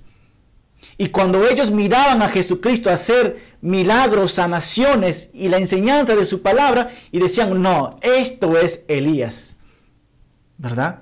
Y 0.98 1.08
cuando 1.08 1.46
ellos 1.46 1.70
miraban 1.70 2.20
a 2.20 2.28
Jesucristo 2.28 2.90
hacer 2.90 3.54
milagros, 3.62 4.32
sanaciones 4.32 5.30
y 5.32 5.48
la 5.48 5.56
enseñanza 5.56 6.14
de 6.14 6.26
su 6.26 6.42
palabra, 6.42 6.90
y 7.10 7.18
decían, 7.18 7.62
no, 7.62 7.98
esto 8.02 8.58
es 8.58 8.84
Elías. 8.86 9.53
¿Verdad? 10.58 11.00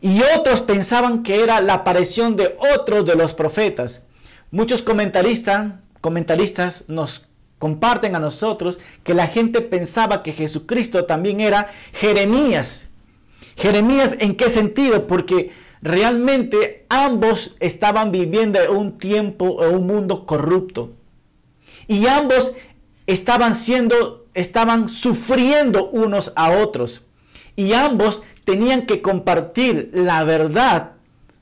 Y 0.00 0.22
otros 0.38 0.60
pensaban 0.60 1.22
que 1.22 1.42
era 1.42 1.60
la 1.60 1.74
aparición 1.74 2.36
de 2.36 2.56
otro 2.74 3.02
de 3.02 3.14
los 3.14 3.34
profetas. 3.34 4.02
Muchos 4.50 4.82
comentaristas, 4.82 5.74
comentaristas 6.00 6.84
nos 6.88 7.26
comparten 7.58 8.16
a 8.16 8.18
nosotros 8.18 8.80
que 9.04 9.14
la 9.14 9.26
gente 9.26 9.60
pensaba 9.60 10.22
que 10.22 10.32
Jesucristo 10.32 11.04
también 11.04 11.40
era 11.40 11.72
Jeremías. 11.92 12.88
Jeremías 13.56 14.16
en 14.18 14.34
qué 14.34 14.48
sentido? 14.48 15.06
Porque 15.06 15.52
realmente 15.82 16.86
ambos 16.88 17.56
estaban 17.60 18.10
viviendo 18.10 18.58
un 18.72 18.98
tiempo, 18.98 19.62
en 19.64 19.74
un 19.74 19.86
mundo 19.86 20.26
corrupto. 20.26 20.92
Y 21.86 22.06
ambos 22.06 22.52
estaban 23.06 23.54
siendo, 23.54 24.26
estaban 24.34 24.88
sufriendo 24.88 25.90
unos 25.90 26.32
a 26.36 26.50
otros. 26.50 27.04
Y 27.56 27.72
ambos 27.72 28.22
tenían 28.50 28.84
que 28.84 29.00
compartir 29.00 29.92
la 29.94 30.24
verdad 30.24 30.94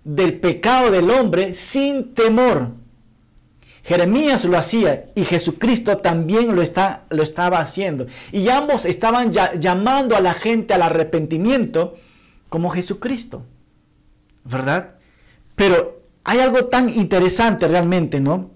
del 0.05 0.39
pecado 0.41 0.91
del 0.91 1.11
hombre 1.11 1.55
sin 1.55 2.13
temor. 2.13 2.73
Jeremías 3.83 4.45
lo 4.45 4.59
hacía 4.59 5.07
y 5.15 5.25
Jesucristo 5.25 5.97
también 5.97 6.55
lo, 6.55 6.61
está, 6.61 7.05
lo 7.09 7.23
estaba 7.23 7.61
haciendo. 7.61 8.09
Y 8.31 8.51
ambos 8.51 8.85
estaban 8.85 9.33
llamando 9.33 10.17
a 10.17 10.21
la 10.21 10.35
gente 10.35 10.75
al 10.75 10.83
arrepentimiento 10.83 11.97
como 12.51 12.69
Jesucristo. 12.69 13.43
¿Verdad? 14.45 14.97
Pero 15.57 16.03
hay 16.25 16.41
algo 16.41 16.67
tan 16.67 16.91
interesante 16.91 17.69
realmente, 17.69 18.21
¿no? 18.21 18.51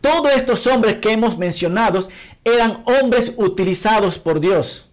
Todos 0.00 0.32
estos 0.34 0.66
hombres 0.66 0.96
que 0.96 1.12
hemos 1.12 1.38
mencionado 1.38 2.08
eran 2.42 2.82
hombres 2.86 3.34
utilizados 3.36 4.18
por 4.18 4.40
Dios. 4.40 4.88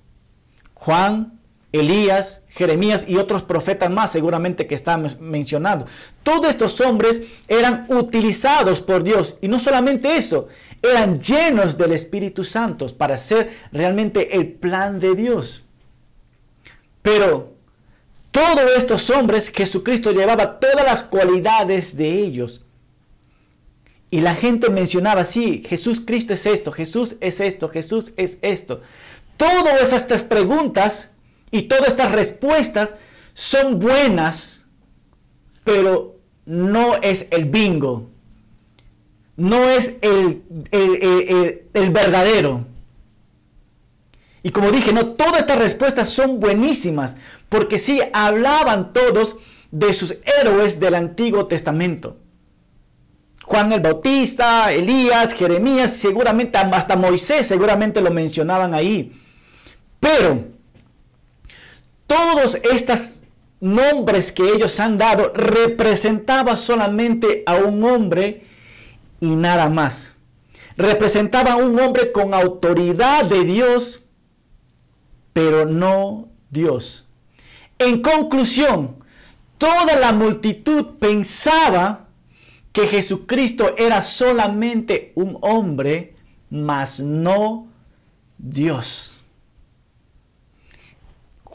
Juan, 0.75 1.37
Elías, 1.71 2.43
Jeremías 2.50 3.05
y 3.07 3.17
otros 3.17 3.43
profetas 3.43 3.89
más 3.89 4.12
seguramente 4.12 4.67
que 4.67 4.75
están 4.75 5.17
mencionando. 5.19 5.86
Todos 6.24 6.50
estos 6.50 6.79
hombres 6.81 7.21
eran 7.47 7.86
utilizados 7.89 8.81
por 8.81 9.03
Dios 9.03 9.36
y 9.41 9.47
no 9.47 9.59
solamente 9.59 10.17
eso, 10.17 10.47
eran 10.81 11.19
llenos 11.19 11.77
del 11.77 11.93
Espíritu 11.93 12.43
Santo 12.43 12.88
para 12.97 13.15
hacer 13.15 13.51
realmente 13.71 14.36
el 14.38 14.47
plan 14.53 15.00
de 15.00 15.15
Dios. 15.15 15.63
Pero 17.01 17.53
todos 18.31 18.71
estos 18.77 19.09
hombres, 19.09 19.50
Jesucristo 19.50 20.12
llevaba 20.12 20.59
todas 20.59 20.86
las 20.86 21.01
cualidades 21.03 21.97
de 21.97 22.12
ellos. 22.12 22.63
Y 24.09 24.21
la 24.21 24.36
gente 24.36 24.69
mencionaba, 24.69 25.25
sí, 25.25 25.63
Jesús 25.67 26.01
Cristo 26.05 26.33
es 26.33 26.45
esto, 26.45 26.71
Jesús 26.71 27.15
es 27.19 27.39
esto, 27.41 27.67
Jesús 27.67 28.13
es 28.15 28.38
esto. 28.41 28.81
Todas 29.36 29.91
estas 29.91 30.24
preguntas 30.24 31.12
y 31.51 31.63
todas 31.63 31.89
estas 31.89 32.12
respuestas 32.12 32.96
son 33.34 33.80
buenas, 33.80 34.66
pero 35.63 36.20
no 36.46 36.96
es 36.96 37.27
el 37.32 37.46
bingo. 37.46 38.10
No 39.36 39.70
es 39.70 39.98
el, 40.01 40.42
el, 40.72 41.89
verdadero. 41.92 42.66
Y 44.42 44.50
como 44.50 44.72
dije, 44.72 44.92
no, 44.92 45.13
todas 45.13 45.39
estas 45.39 45.60
respuestas 45.60 46.10
son 46.10 46.39
buenísimas, 46.39 47.16
porque 47.48 47.77
sí 47.77 48.01
hablaban 48.13 48.94
todos 48.94 49.36
de 49.70 49.94
sus 49.94 50.16
héroes 50.42 50.80
del 50.80 50.96
Antiguo 50.96 51.46
Testamento. 51.46 52.18
Juan 53.44 53.72
el 53.72 53.80
Bautista, 53.80 54.74
Elías, 54.74 55.34
Jeremías, 55.34 55.94
seguramente 55.94 56.58
hasta 56.58 56.96
Moisés, 56.96 57.48
seguramente 57.48 58.01
lo 58.01 58.12
mencionaban 58.12 58.74
ahí. 58.74 59.22
Pero 60.00 60.57
todos 62.08 62.56
estos 62.56 63.22
nombres 63.60 64.32
que 64.32 64.44
ellos 64.44 64.80
han 64.80 64.98
dado 64.98 65.32
representaba 65.34 66.56
solamente 66.56 67.44
a 67.46 67.56
un 67.56 67.84
hombre 67.84 68.46
y 69.20 69.28
nada 69.28 69.70
más. 69.70 70.14
Representaba 70.78 71.54
a 71.54 71.58
un 71.58 71.80
hombre 71.80 72.12
con 72.12 72.34
autoridad 72.34 73.26
de 73.26 73.44
Dios, 73.44 74.04
pero 75.34 75.66
no 75.66 76.30
Dios. 76.50 77.08
En 77.80 78.02
conclusión, 78.02 79.04
toda 79.58 79.96
la 80.00 80.12
multitud 80.12 80.98
pensaba 81.00 82.08
que 82.72 82.88
Jesucristo 82.88 83.76
era 83.76 84.02
solamente 84.02 85.12
un 85.16 85.38
hombre, 85.42 86.16
mas 86.50 87.00
no 87.00 87.68
Dios. 88.38 89.16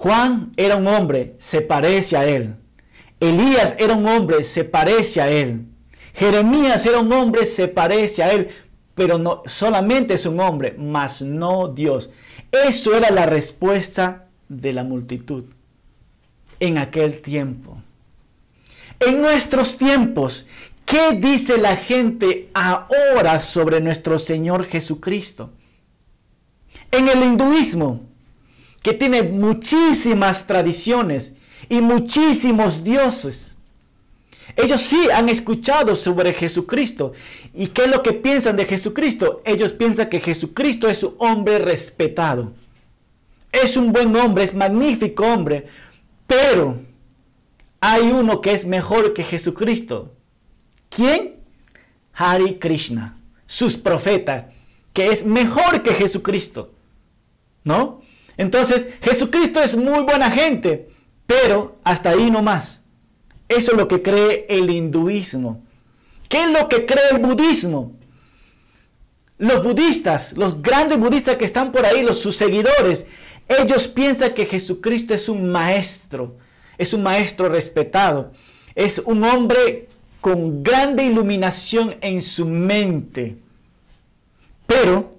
Juan 0.03 0.51
era 0.57 0.75
un 0.75 0.89
hombre, 0.89 1.37
se 1.39 1.61
parece 1.61 2.17
a 2.17 2.27
él. 2.27 2.57
Elías 3.21 3.77
era 3.79 3.95
un 3.95 4.05
hombre, 4.05 4.43
se 4.43 4.65
parece 4.65 5.21
a 5.21 5.31
él. 5.31 5.69
Jeremías 6.13 6.85
era 6.87 6.99
un 6.99 7.13
hombre, 7.13 7.47
se 7.47 7.69
parece 7.69 8.21
a 8.21 8.33
él, 8.33 8.49
pero 8.97 9.17
no 9.17 9.45
solamente 9.47 10.15
es 10.15 10.27
un 10.27 10.41
hombre, 10.41 10.75
mas 10.77 11.23
no 11.23 11.69
Dios. 11.69 12.11
Eso 12.51 12.97
era 12.97 13.13
la 13.13 13.27
respuesta 13.27 14.27
de 14.49 14.73
la 14.73 14.83
multitud 14.83 15.45
en 16.59 16.79
aquel 16.79 17.23
tiempo. 17.23 17.81
En 18.99 19.23
nuestros 19.23 19.79
tiempos, 19.79 20.49
¿qué 20.85 21.13
dice 21.13 21.59
la 21.59 21.77
gente 21.77 22.51
ahora 22.55 23.39
sobre 23.39 23.81
nuestro 23.81 24.19
Señor 24.19 24.65
Jesucristo? 24.65 25.53
En 26.91 27.09
el 27.09 27.23
hinduismo, 27.23 28.12
que 28.83 28.93
tiene 28.93 29.23
muchísimas 29.23 30.47
tradiciones 30.47 31.35
y 31.69 31.81
muchísimos 31.81 32.83
dioses, 32.83 33.53
ellos 34.57 34.81
sí 34.81 35.09
han 35.13 35.29
escuchado 35.29 35.95
sobre 35.95 36.33
Jesucristo. 36.33 37.13
¿Y 37.55 37.69
qué 37.69 37.83
es 37.85 37.91
lo 37.91 38.03
que 38.03 38.13
piensan 38.13 38.57
de 38.57 38.67
Jesucristo? 38.67 39.41
Ellos 39.45 39.73
piensan 39.73 40.09
que 40.09 40.21
Jesucristo 40.21 40.89
es 40.89 41.03
un 41.03 41.15
hombre 41.19 41.59
respetado. 41.59 42.53
Es 43.51 43.77
un 43.77 43.93
buen 43.93 44.15
hombre, 44.17 44.45
es 44.45 44.55
magnífico 44.55 45.25
hombre. 45.25 45.67
Pero 46.27 46.81
hay 47.81 48.11
uno 48.11 48.41
que 48.41 48.53
es 48.53 48.67
mejor 48.67 49.15
que 49.15 49.25
Jesucristo. 49.25 50.13
¿Quién? 50.91 51.37
Hari 52.15 52.59
Krishna, 52.59 53.17
sus 53.47 53.77
profetas, 53.77 54.47
que 54.93 55.07
es 55.07 55.25
mejor 55.25 55.83
que 55.83 55.95
Jesucristo. 55.95 56.73
¿No? 57.65 58.02
Entonces, 58.37 58.89
Jesucristo 59.03 59.61
es 59.61 59.77
muy 59.77 60.03
buena 60.03 60.31
gente, 60.31 60.89
pero 61.27 61.77
hasta 61.85 62.11
ahí 62.11 62.31
no 62.31 62.43
más. 62.43 62.83
Eso 63.49 63.73
es 63.73 63.77
lo 63.77 63.89
que 63.89 64.03
cree 64.03 64.47
el 64.49 64.71
hinduismo. 64.71 65.63
¿Qué 66.29 66.45
es 66.45 66.51
lo 66.51 66.69
que 66.69 66.87
cree 66.87 67.11
el 67.11 67.19
budismo? 67.19 67.93
Los 69.39 69.63
budistas, 69.63 70.35
los 70.37 70.63
grandes 70.63 70.99
budistas 70.99 71.37
que 71.37 71.45
están 71.45 71.73
por 71.73 71.85
ahí, 71.85 72.03
los 72.03 72.21
sus 72.21 72.37
seguidores, 72.37 73.07
ellos 73.49 73.89
piensan 73.89 74.35
que 74.35 74.47
Jesucristo 74.47 75.15
es 75.15 75.29
un 75.29 75.51
maestro, 75.51 76.37
es 76.79 76.95
un 76.95 77.03
maestro 77.03 77.49
respetado, 77.49 78.33
es 78.75 78.99
un 79.05 79.25
hombre 79.25 79.89
con 80.21 80.63
grande 80.63 81.05
iluminación 81.05 81.97
en 82.01 82.23
su 82.23 82.47
mente. 82.47 83.37
Pero 84.67 85.17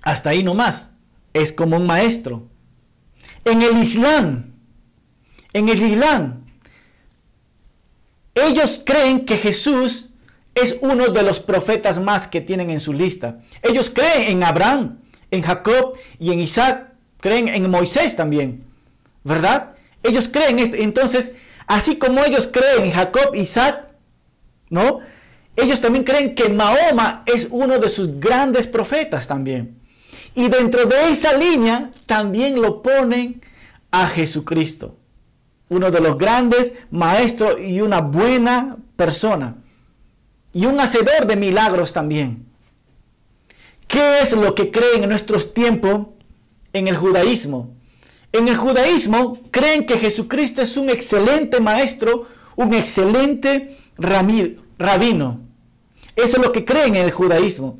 hasta 0.00 0.30
ahí 0.30 0.42
no 0.42 0.54
más, 0.54 0.91
es 1.32 1.52
como 1.52 1.76
un 1.76 1.86
maestro. 1.86 2.48
En 3.44 3.62
el 3.62 3.78
Islam, 3.78 4.54
en 5.52 5.68
el 5.68 5.82
Islam, 5.82 6.44
ellos 8.34 8.82
creen 8.84 9.24
que 9.24 9.36
Jesús 9.36 10.10
es 10.54 10.76
uno 10.80 11.08
de 11.08 11.22
los 11.22 11.40
profetas 11.40 12.00
más 12.00 12.26
que 12.26 12.40
tienen 12.40 12.70
en 12.70 12.80
su 12.80 12.92
lista. 12.92 13.40
Ellos 13.62 13.90
creen 13.90 14.30
en 14.30 14.44
Abraham, 14.44 14.98
en 15.30 15.42
Jacob 15.42 15.94
y 16.18 16.32
en 16.32 16.40
Isaac. 16.40 16.92
Creen 17.20 17.48
en 17.48 17.70
Moisés 17.70 18.16
también. 18.16 18.64
¿Verdad? 19.24 19.74
Ellos 20.02 20.28
creen 20.28 20.58
esto. 20.58 20.76
Entonces, 20.76 21.32
así 21.66 21.96
como 21.96 22.24
ellos 22.24 22.48
creen 22.50 22.84
en 22.84 22.92
Jacob, 22.92 23.34
Isaac, 23.34 23.88
¿no? 24.68 25.00
Ellos 25.54 25.80
también 25.80 26.04
creen 26.04 26.34
que 26.34 26.48
Mahoma 26.48 27.22
es 27.26 27.46
uno 27.50 27.78
de 27.78 27.88
sus 27.88 28.18
grandes 28.18 28.66
profetas 28.66 29.26
también. 29.28 29.81
Y 30.34 30.48
dentro 30.48 30.86
de 30.86 31.12
esa 31.12 31.36
línea 31.36 31.92
también 32.06 32.60
lo 32.60 32.82
ponen 32.82 33.42
a 33.90 34.06
Jesucristo 34.08 34.96
uno 35.72 35.90
de 35.90 36.00
los 36.00 36.18
grandes 36.18 36.74
maestros 36.90 37.58
y 37.58 37.80
una 37.80 38.02
buena 38.02 38.76
persona. 38.94 39.56
Y 40.52 40.66
un 40.66 40.78
hacedor 40.78 41.26
de 41.26 41.34
milagros 41.34 41.94
también. 41.94 42.44
¿Qué 43.88 44.20
es 44.20 44.32
lo 44.32 44.54
que 44.54 44.70
creen 44.70 45.02
en 45.02 45.08
nuestros 45.08 45.54
tiempos 45.54 46.08
en 46.74 46.88
el 46.88 46.96
judaísmo? 46.96 47.74
En 48.32 48.48
el 48.48 48.56
judaísmo 48.56 49.40
creen 49.50 49.86
que 49.86 49.98
Jesucristo 49.98 50.60
es 50.60 50.76
un 50.76 50.90
excelente 50.90 51.58
maestro, 51.58 52.26
un 52.56 52.74
excelente 52.74 53.78
rabino. 53.96 55.40
Eso 56.16 56.36
es 56.36 56.42
lo 56.42 56.52
que 56.52 56.66
creen 56.66 56.96
en 56.96 57.04
el 57.04 57.12
judaísmo. 57.12 57.78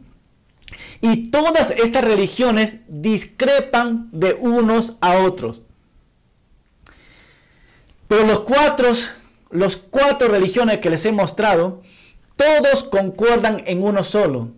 Y 1.03 1.31
todas 1.31 1.73
estas 1.73 2.05
religiones 2.05 2.77
discrepan 2.87 4.09
de 4.13 4.35
unos 4.35 4.95
a 5.01 5.19
otros. 5.19 5.61
Pero 8.07 8.25
los 8.25 8.41
cuatro, 8.41 8.93
los 9.51 9.77
cuatro 9.77 10.29
religiones 10.29 10.79
que 10.79 10.91
les 10.91 11.05
he 11.05 11.13
mostrado, 11.13 11.83
todos 12.37 12.85
concuerdan 12.85 13.65
en 13.67 13.83
uno 13.83 14.05
solo, 14.05 14.53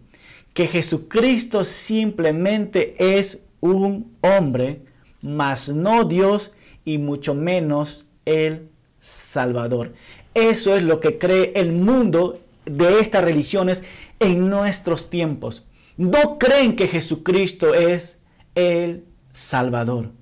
que 0.52 0.66
Jesucristo 0.66 1.64
simplemente 1.64 2.94
es 2.98 3.40
un 3.60 4.14
hombre, 4.20 4.82
mas 5.22 5.70
no 5.70 6.04
Dios 6.04 6.52
y 6.84 6.98
mucho 6.98 7.34
menos 7.34 8.06
el 8.26 8.68
Salvador. 9.00 9.94
Eso 10.34 10.76
es 10.76 10.82
lo 10.82 11.00
que 11.00 11.18
cree 11.18 11.52
el 11.56 11.72
mundo 11.72 12.38
de 12.66 13.00
estas 13.00 13.24
religiones 13.24 13.82
en 14.20 14.50
nuestros 14.50 15.08
tiempos. 15.08 15.64
No 15.96 16.38
creen 16.38 16.76
que 16.76 16.88
Jesucristo 16.88 17.74
es 17.74 18.18
el 18.54 19.04
Salvador. 19.32 20.12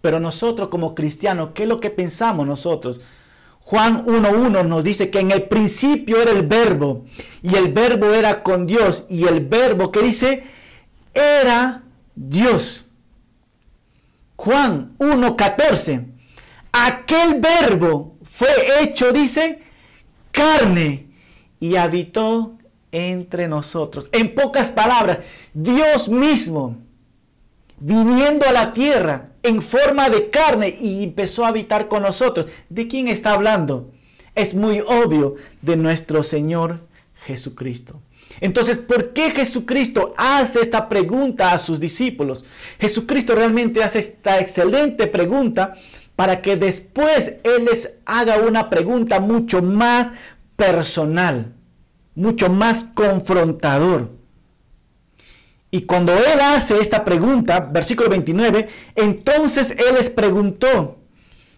Pero 0.00 0.20
nosotros 0.20 0.68
como 0.68 0.94
cristianos, 0.94 1.50
¿qué 1.54 1.64
es 1.64 1.68
lo 1.68 1.80
que 1.80 1.90
pensamos 1.90 2.46
nosotros? 2.46 3.00
Juan 3.60 4.06
1.1 4.06 4.66
nos 4.66 4.82
dice 4.82 5.10
que 5.10 5.20
en 5.20 5.30
el 5.30 5.42
principio 5.42 6.22
era 6.22 6.30
el 6.30 6.46
verbo 6.46 7.04
y 7.42 7.54
el 7.54 7.70
verbo 7.70 8.14
era 8.14 8.42
con 8.42 8.66
Dios 8.66 9.04
y 9.10 9.24
el 9.26 9.44
verbo 9.44 9.92
que 9.92 10.00
dice 10.00 10.44
era 11.12 11.82
Dios. 12.14 12.86
Juan 14.36 14.94
1.14, 14.98 16.06
aquel 16.72 17.40
verbo 17.40 18.16
fue 18.22 18.48
hecho, 18.80 19.12
dice, 19.12 19.60
carne 20.30 21.08
y 21.60 21.76
habitó 21.76 22.56
entre 22.92 23.48
nosotros. 23.48 24.08
En 24.12 24.34
pocas 24.34 24.70
palabras, 24.70 25.18
Dios 25.54 26.08
mismo 26.08 26.76
viniendo 27.80 28.46
a 28.46 28.52
la 28.52 28.72
tierra 28.72 29.30
en 29.42 29.62
forma 29.62 30.10
de 30.10 30.30
carne 30.30 30.76
y 30.80 31.04
empezó 31.04 31.44
a 31.44 31.48
habitar 31.48 31.88
con 31.88 32.02
nosotros. 32.02 32.46
¿De 32.68 32.88
quién 32.88 33.08
está 33.08 33.32
hablando? 33.32 33.92
Es 34.34 34.54
muy 34.54 34.80
obvio 34.80 35.36
de 35.62 35.76
nuestro 35.76 36.22
Señor 36.22 36.80
Jesucristo. 37.24 38.00
Entonces, 38.40 38.78
¿por 38.78 39.12
qué 39.12 39.30
Jesucristo 39.30 40.14
hace 40.16 40.60
esta 40.60 40.88
pregunta 40.88 41.52
a 41.52 41.58
sus 41.58 41.80
discípulos? 41.80 42.44
Jesucristo 42.78 43.34
realmente 43.34 43.82
hace 43.82 44.00
esta 44.00 44.38
excelente 44.38 45.06
pregunta 45.06 45.74
para 46.14 46.42
que 46.42 46.56
después 46.56 47.36
Él 47.42 47.64
les 47.64 47.96
haga 48.04 48.38
una 48.38 48.70
pregunta 48.70 49.20
mucho 49.20 49.62
más 49.62 50.12
personal, 50.56 51.54
mucho 52.18 52.50
más 52.50 52.82
confrontador. 52.82 54.10
Y 55.70 55.82
cuando 55.82 56.12
él 56.14 56.40
hace 56.42 56.78
esta 56.80 57.04
pregunta, 57.04 57.60
versículo 57.60 58.08
29, 58.10 58.68
entonces 58.96 59.70
él 59.70 59.94
les 59.96 60.10
preguntó, 60.10 60.98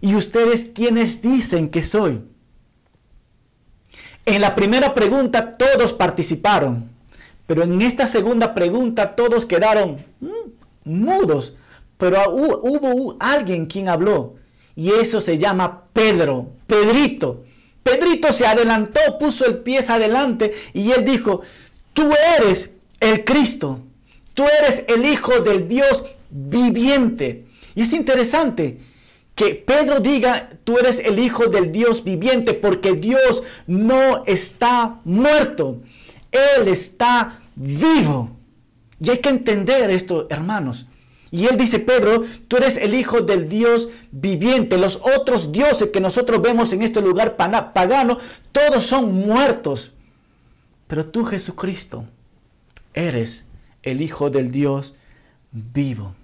¿y 0.03 0.15
ustedes 0.15 0.71
quiénes 0.75 1.23
dicen 1.23 1.71
que 1.71 1.81
soy? 1.81 2.21
En 4.27 4.43
la 4.43 4.55
primera 4.55 4.93
pregunta 4.93 5.57
todos 5.57 5.95
participaron, 5.95 6.91
pero 7.47 7.63
en 7.63 7.81
esta 7.81 8.07
segunda 8.07 8.55
pregunta 8.55 9.17
todos 9.17 9.47
quedaron 9.47 10.05
mm, 10.21 10.29
mudos, 10.85 11.55
pero 11.97 12.31
hubo 12.31 13.17
alguien 13.19 13.65
quien 13.65 13.89
habló, 13.89 14.35
y 14.77 14.91
eso 14.91 15.23
se 15.23 15.39
llama 15.39 15.85
Pedro, 15.95 16.51
Pedrito. 16.67 17.45
Pedrito 17.83 18.33
se 18.33 18.47
adelantó, 18.47 19.01
puso 19.19 19.47
el 19.47 19.59
pie 19.59 19.81
adelante 19.89 20.53
y 20.75 20.91
él 20.93 21.05
dijo, 21.05 21.43
tú 21.95 22.13
eres 22.39 22.71
el 23.01 23.25
Cristo 23.25 23.81
Tú 24.35 24.45
eres 24.63 24.85
el 24.89 25.05
Hijo 25.05 25.41
del 25.41 25.69
Dios 25.69 26.05
viviente. 26.31 27.45
Y 27.75 27.83
es 27.83 27.93
interesante 27.93 28.79
que 29.35 29.55
Pedro 29.55 30.01
diga, 30.01 30.49
tú 30.65 30.79
eres 30.79 30.99
el 30.99 31.19
Hijo 31.19 31.47
del 31.47 31.73
Dios 31.73 32.05
viviente, 32.05 32.55
porque 32.55 32.93
Dios 32.93 33.43
no 33.67 34.25
está 34.25 35.01
muerto. 35.05 35.83
Él 36.31 36.69
está 36.69 37.41
vivo. 37.55 38.31
Y 38.99 39.11
hay 39.11 39.19
que 39.19 39.31
entender 39.31 39.91
esto, 39.91 40.27
hermanos. 40.31 40.87
Y 41.33 41.47
él 41.47 41.57
dice, 41.57 41.79
Pedro, 41.79 42.25
tú 42.49 42.57
eres 42.57 42.77
el 42.77 42.95
Hijo 42.95 43.21
del 43.21 43.49
Dios 43.49 43.89
viviente. 44.11 44.79
Los 44.79 44.97
otros 44.97 45.53
dioses 45.53 45.91
que 45.91 46.01
nosotros 46.01 46.43
vemos 46.43 46.73
en 46.73 46.83
este 46.83 47.01
lugar 47.01 47.37
pagano, 47.37 48.19
todos 48.51 48.85
son 48.85 49.13
muertos. 49.13 49.95
Pero 50.89 51.07
tú, 51.07 51.25
Jesucristo, 51.25 52.05
eres 52.95 53.45
el 53.83 54.03
Hijo 54.03 54.29
del 54.31 54.51
Dios 54.51 54.95
vivo. 55.53 56.15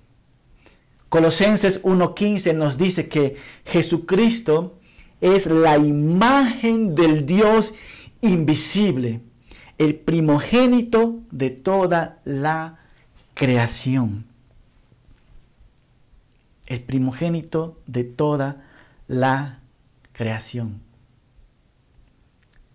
Colosenses 1.08 1.82
1.15 1.84 2.54
nos 2.54 2.76
dice 2.76 3.08
que 3.08 3.36
Jesucristo 3.64 4.78
es 5.20 5.46
la 5.46 5.76
imagen 5.76 6.96
del 6.96 7.24
Dios 7.26 7.74
invisible, 8.20 9.20
el 9.78 9.94
primogénito 9.94 11.20
de 11.30 11.50
toda 11.50 12.20
la 12.24 12.80
creación. 13.34 14.24
El 16.66 16.82
primogénito 16.82 17.78
de 17.86 18.04
toda 18.04 18.64
la 19.08 19.60
creación. 20.12 20.80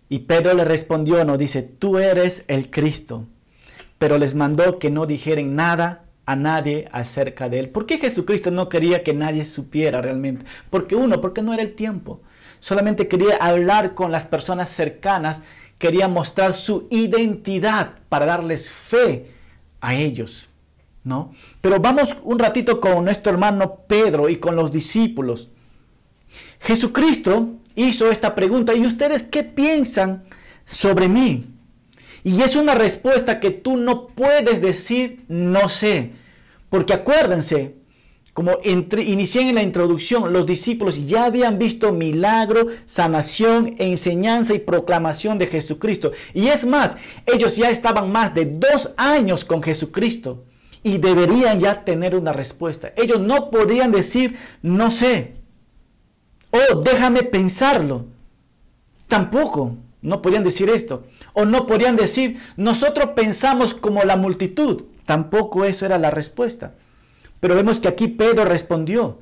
Y 0.08 0.20
Pedro 0.20 0.54
le 0.54 0.64
respondió, 0.64 1.24
no 1.24 1.38
dice, 1.38 1.62
tú 1.62 1.98
eres 1.98 2.44
el 2.48 2.70
Cristo, 2.70 3.26
pero 3.98 4.18
les 4.18 4.34
mandó 4.34 4.78
que 4.78 4.90
no 4.90 5.06
dijeren 5.06 5.56
nada 5.56 6.04
a 6.26 6.36
nadie 6.36 6.88
acerca 6.92 7.48
de 7.48 7.60
él. 7.60 7.68
¿Por 7.70 7.86
qué 7.86 7.98
Jesucristo 7.98 8.50
no 8.50 8.68
quería 8.68 9.02
que 9.02 9.14
nadie 9.14 9.44
supiera 9.44 10.00
realmente? 10.00 10.44
Porque 10.70 10.94
uno, 10.94 11.20
porque 11.20 11.42
no 11.42 11.52
era 11.54 11.62
el 11.62 11.74
tiempo. 11.74 12.20
Solamente 12.60 13.08
quería 13.08 13.36
hablar 13.36 13.94
con 13.94 14.12
las 14.12 14.26
personas 14.26 14.68
cercanas, 14.68 15.40
quería 15.78 16.08
mostrar 16.08 16.52
su 16.52 16.86
identidad 16.90 17.94
para 18.08 18.26
darles 18.26 18.70
fe 18.70 19.30
a 19.80 19.94
ellos, 19.94 20.48
¿no? 21.04 21.32
Pero 21.60 21.80
vamos 21.80 22.16
un 22.22 22.38
ratito 22.38 22.80
con 22.80 23.04
nuestro 23.04 23.32
hermano 23.32 23.80
Pedro 23.86 24.28
y 24.28 24.36
con 24.36 24.56
los 24.56 24.72
discípulos. 24.72 25.48
Jesucristo 26.60 27.50
hizo 27.74 28.10
esta 28.10 28.34
pregunta, 28.34 28.74
¿y 28.74 28.86
ustedes 28.86 29.24
qué 29.24 29.42
piensan 29.42 30.24
sobre 30.64 31.08
mí? 31.08 31.46
Y 32.24 32.40
es 32.42 32.54
una 32.54 32.74
respuesta 32.74 33.40
que 33.40 33.50
tú 33.50 33.76
no 33.76 34.06
puedes 34.08 34.60
decir 34.60 35.24
no 35.28 35.68
sé. 35.68 36.12
Porque 36.70 36.94
acuérdense, 36.94 37.74
como 38.32 38.58
inicié 38.62 39.48
en 39.48 39.56
la 39.56 39.62
introducción, 39.62 40.32
los 40.32 40.46
discípulos 40.46 41.04
ya 41.06 41.24
habían 41.24 41.58
visto 41.58 41.92
milagro, 41.92 42.68
sanación, 42.84 43.74
enseñanza 43.78 44.54
y 44.54 44.60
proclamación 44.60 45.36
de 45.36 45.48
Jesucristo. 45.48 46.12
Y 46.32 46.46
es 46.46 46.64
más, 46.64 46.96
ellos 47.26 47.56
ya 47.56 47.70
estaban 47.70 48.12
más 48.12 48.34
de 48.34 48.44
dos 48.46 48.92
años 48.96 49.44
con 49.44 49.62
Jesucristo 49.62 50.44
y 50.82 50.98
deberían 50.98 51.60
ya 51.60 51.84
tener 51.84 52.14
una 52.14 52.32
respuesta. 52.32 52.92
Ellos 52.96 53.20
no 53.20 53.50
podían 53.50 53.92
decir, 53.92 54.36
no 54.62 54.90
sé, 54.90 55.34
o 56.50 56.80
déjame 56.80 57.22
pensarlo. 57.22 58.06
Tampoco, 59.08 59.76
no 60.02 60.20
podían 60.20 60.44
decir 60.44 60.68
esto. 60.68 61.04
O 61.32 61.44
no 61.44 61.66
podían 61.66 61.96
decir, 61.96 62.38
nosotros 62.56 63.10
pensamos 63.14 63.74
como 63.74 64.02
la 64.04 64.16
multitud. 64.16 64.84
Tampoco 65.06 65.64
eso 65.64 65.86
era 65.86 65.98
la 65.98 66.10
respuesta. 66.10 66.74
Pero 67.40 67.54
vemos 67.54 67.80
que 67.80 67.88
aquí 67.88 68.08
Pedro 68.08 68.44
respondió. 68.44 69.18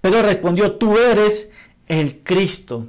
Pedro 0.00 0.22
respondió, 0.22 0.72
tú 0.72 0.98
eres 0.98 1.50
el 1.88 2.22
Cristo. 2.22 2.86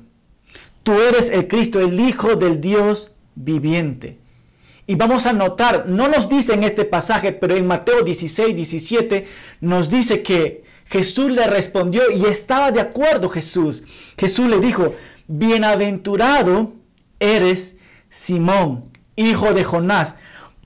Tú 0.83 0.93
eres 0.93 1.29
el 1.29 1.47
Cristo, 1.47 1.79
el 1.79 1.99
Hijo 1.99 2.35
del 2.35 2.59
Dios 2.59 3.11
viviente. 3.35 4.20
Y 4.91 4.95
vamos 4.95 5.25
a 5.25 5.31
notar, 5.31 5.85
no 5.87 6.09
nos 6.09 6.27
dice 6.27 6.53
en 6.53 6.65
este 6.65 6.83
pasaje, 6.83 7.31
pero 7.31 7.55
en 7.55 7.65
Mateo 7.65 8.03
16, 8.03 8.53
17 8.53 9.25
nos 9.61 9.89
dice 9.89 10.21
que 10.21 10.65
Jesús 10.83 11.31
le 11.31 11.47
respondió 11.47 12.11
y 12.11 12.25
estaba 12.25 12.73
de 12.73 12.81
acuerdo 12.81 13.29
Jesús. 13.29 13.83
Jesús 14.17 14.49
le 14.49 14.59
dijo, 14.59 14.93
bienaventurado 15.29 16.73
eres 17.21 17.77
Simón, 18.09 18.91
hijo 19.15 19.53
de 19.53 19.63
Jonás, 19.63 20.17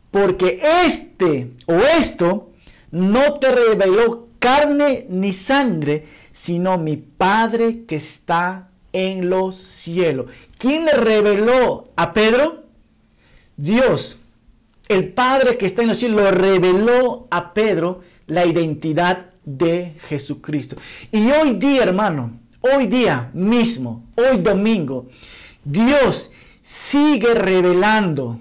porque 0.09 0.59
este 0.87 1.51
o 1.67 1.75
esto 1.75 2.49
no 2.89 3.35
te 3.35 3.51
reveló 3.51 4.29
carne 4.39 5.05
ni 5.07 5.33
sangre, 5.33 6.07
sino 6.31 6.79
mi 6.79 6.97
Padre 6.97 7.83
que 7.85 7.97
está 7.97 8.69
en 8.91 9.29
los 9.29 9.55
cielos. 9.55 10.31
¿Quién 10.57 10.85
le 10.85 10.93
reveló 10.93 11.89
a 11.95 12.11
Pedro? 12.13 12.64
Dios. 13.57 14.17
El 14.87 15.09
Padre 15.09 15.57
que 15.57 15.65
está 15.65 15.81
en 15.81 15.89
los 15.89 15.97
cielos 15.97 16.21
lo 16.21 16.31
reveló 16.31 17.27
a 17.31 17.53
Pedro 17.53 18.01
la 18.27 18.45
identidad 18.45 19.27
de 19.43 19.95
Jesucristo. 20.07 20.75
Y 21.11 21.29
hoy 21.31 21.55
día, 21.55 21.83
hermano, 21.83 22.39
hoy 22.61 22.87
día 22.87 23.29
mismo, 23.33 24.03
hoy 24.15 24.37
domingo, 24.37 25.07
Dios 25.63 26.31
sigue 26.61 27.33
revelando 27.33 28.39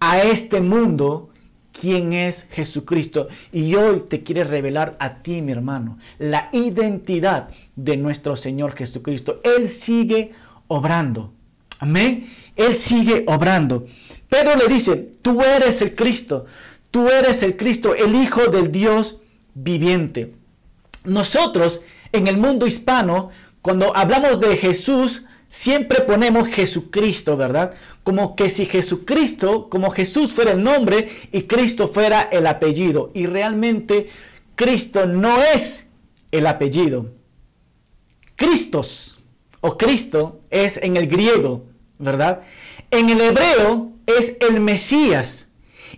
a 0.00 0.22
este 0.22 0.60
mundo 0.60 1.30
quién 1.72 2.12
es 2.12 2.48
Jesucristo. 2.50 3.28
Y 3.52 3.74
hoy 3.74 4.04
te 4.08 4.22
quiere 4.22 4.44
revelar 4.44 4.96
a 4.98 5.22
ti, 5.22 5.42
mi 5.42 5.52
hermano, 5.52 5.98
la 6.18 6.48
identidad 6.52 7.48
de 7.76 7.96
nuestro 7.96 8.36
Señor 8.36 8.74
Jesucristo. 8.76 9.40
Él 9.42 9.68
sigue 9.68 10.32
obrando. 10.68 11.32
Amén. 11.78 12.30
Él 12.56 12.76
sigue 12.76 13.24
obrando. 13.26 13.86
Pedro 14.32 14.56
le 14.56 14.66
dice, 14.66 15.10
tú 15.20 15.42
eres 15.42 15.82
el 15.82 15.94
Cristo. 15.94 16.46
Tú 16.90 17.10
eres 17.10 17.42
el 17.42 17.58
Cristo, 17.58 17.94
el 17.94 18.14
Hijo 18.14 18.46
del 18.46 18.72
Dios 18.72 19.18
viviente. 19.52 20.32
Nosotros 21.04 21.82
en 22.12 22.26
el 22.28 22.38
mundo 22.38 22.66
hispano, 22.66 23.28
cuando 23.60 23.94
hablamos 23.94 24.40
de 24.40 24.56
Jesús, 24.56 25.26
siempre 25.50 26.00
ponemos 26.00 26.48
Jesucristo, 26.48 27.36
¿verdad? 27.36 27.74
Como 28.04 28.34
que 28.34 28.48
si 28.48 28.64
Jesucristo, 28.64 29.68
como 29.68 29.90
Jesús 29.90 30.32
fuera 30.32 30.52
el 30.52 30.64
nombre 30.64 31.28
y 31.30 31.42
Cristo 31.42 31.88
fuera 31.88 32.22
el 32.22 32.46
apellido. 32.46 33.10
Y 33.12 33.26
realmente 33.26 34.08
Cristo 34.54 35.04
no 35.04 35.42
es 35.42 35.84
el 36.30 36.46
apellido. 36.46 37.10
Cristos 38.36 39.20
o 39.60 39.76
Cristo 39.76 40.40
es 40.50 40.78
en 40.78 40.96
el 40.96 41.06
griego, 41.06 41.66
¿verdad? 41.98 42.40
En 42.90 43.10
el 43.10 43.20
hebreo 43.20 43.91
es 44.06 44.36
el 44.40 44.60
Mesías 44.60 45.48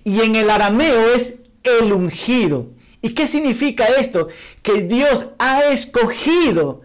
y 0.05 0.21
en 0.21 0.37
el 0.37 0.51
arameo 0.51 1.15
es 1.15 1.41
el 1.63 1.93
ungido. 1.93 2.69
¿Y 3.03 3.11
qué 3.11 3.27
significa 3.27 3.85
esto? 3.85 4.29
Que 4.63 4.83
Dios 4.83 5.27
ha 5.39 5.65
escogido 5.65 6.83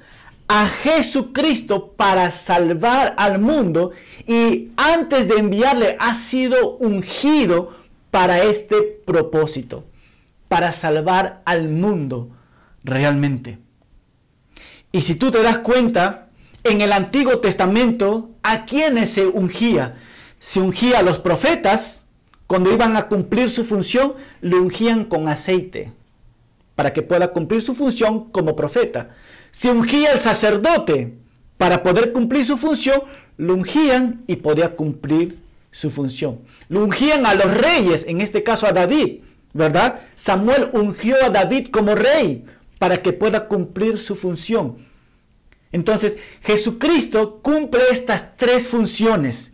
a 0.47 0.67
Jesucristo 0.67 1.93
para 1.95 2.31
salvar 2.31 3.13
al 3.17 3.39
mundo 3.39 3.91
y 4.27 4.69
antes 4.75 5.27
de 5.27 5.35
enviarle 5.35 5.95
ha 5.99 6.15
sido 6.15 6.77
ungido 6.77 7.77
para 8.11 8.43
este 8.43 8.81
propósito, 9.05 9.85
para 10.47 10.71
salvar 10.71 11.41
al 11.45 11.69
mundo 11.69 12.29
realmente. 12.83 13.59
Y 14.91 15.01
si 15.01 15.15
tú 15.15 15.29
te 15.29 15.43
das 15.43 15.59
cuenta, 15.59 16.29
en 16.63 16.81
el 16.81 16.91
Antiguo 16.91 17.39
Testamento, 17.39 18.31
¿a 18.43 18.65
quiénes 18.65 19.11
se 19.11 19.25
ungía? 19.25 19.97
Se 20.39 20.59
ungía 20.59 20.99
a 20.99 21.03
los 21.03 21.19
profetas, 21.19 22.07
cuando 22.47 22.73
iban 22.73 22.97
a 22.97 23.07
cumplir 23.07 23.51
su 23.51 23.63
función, 23.63 24.15
le 24.41 24.55
ungían 24.55 25.05
con 25.05 25.27
aceite, 25.27 25.91
para 26.75 26.93
que 26.93 27.03
pueda 27.03 27.31
cumplir 27.31 27.61
su 27.61 27.75
función 27.75 28.31
como 28.31 28.55
profeta. 28.55 29.11
Se 29.51 29.69
ungía 29.69 30.13
el 30.13 30.19
sacerdote 30.19 31.13
para 31.57 31.83
poder 31.83 32.13
cumplir 32.13 32.45
su 32.45 32.57
función, 32.57 33.03
lo 33.37 33.53
ungían 33.53 34.23
y 34.27 34.37
podía 34.37 34.75
cumplir 34.75 35.39
su 35.71 35.91
función. 35.91 36.39
Lo 36.69 36.83
ungían 36.83 37.25
a 37.25 37.35
los 37.35 37.53
reyes, 37.55 38.05
en 38.07 38.21
este 38.21 38.43
caso 38.43 38.65
a 38.65 38.71
David, 38.71 39.19
¿verdad? 39.53 39.99
Samuel 40.15 40.69
ungió 40.73 41.15
a 41.23 41.29
David 41.29 41.67
como 41.71 41.95
rey 41.95 42.45
para 42.79 43.01
que 43.01 43.13
pueda 43.13 43.47
cumplir 43.47 43.97
su 43.97 44.15
función. 44.15 44.77
Entonces, 45.71 46.17
Jesucristo 46.41 47.39
cumple 47.41 47.81
estas 47.91 48.35
tres 48.37 48.67
funciones, 48.67 49.53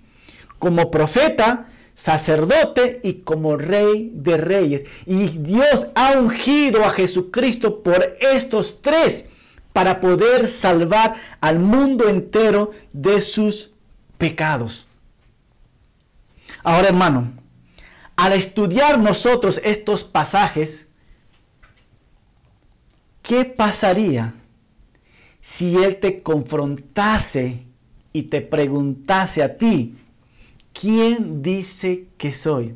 como 0.60 0.92
profeta, 0.92 1.68
sacerdote 1.94 3.00
y 3.04 3.22
como 3.22 3.58
rey 3.58 4.12
de 4.14 4.38
reyes. 4.38 4.84
Y 5.06 5.28
Dios 5.30 5.88
ha 5.96 6.12
ungido 6.20 6.84
a 6.84 6.92
Jesucristo 6.92 7.82
por 7.82 8.16
estos 8.20 8.82
tres 8.82 9.28
para 9.74 10.00
poder 10.00 10.48
salvar 10.48 11.16
al 11.42 11.60
mundo 11.60 12.08
entero 12.08 12.72
de 12.94 13.22
sus 13.22 13.72
pecados. 14.18 14.88
Ahora, 16.64 16.88
hermano, 16.88 17.34
al 18.16 18.34
estudiar 18.34 19.00
nosotros 19.00 19.60
estos 19.64 20.04
pasajes, 20.04 20.88
¿qué 23.22 23.46
pasaría 23.46 24.34
si 25.42 25.76
Él 25.76 26.00
te 26.00 26.24
confrontase 26.24 27.66
y 28.14 28.24
te 28.24 28.42
preguntase 28.42 29.44
a 29.44 29.58
ti, 29.58 29.96
¿quién 30.80 31.42
dice 31.42 32.08
que 32.18 32.32
soy? 32.32 32.76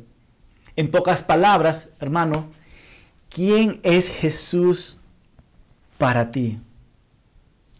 En 0.74 0.90
pocas 0.90 1.22
palabras, 1.22 1.90
hermano, 2.00 2.50
¿quién 3.28 3.80
es 3.82 4.08
Jesús 4.08 4.96
para 5.98 6.32
ti? 6.32 6.58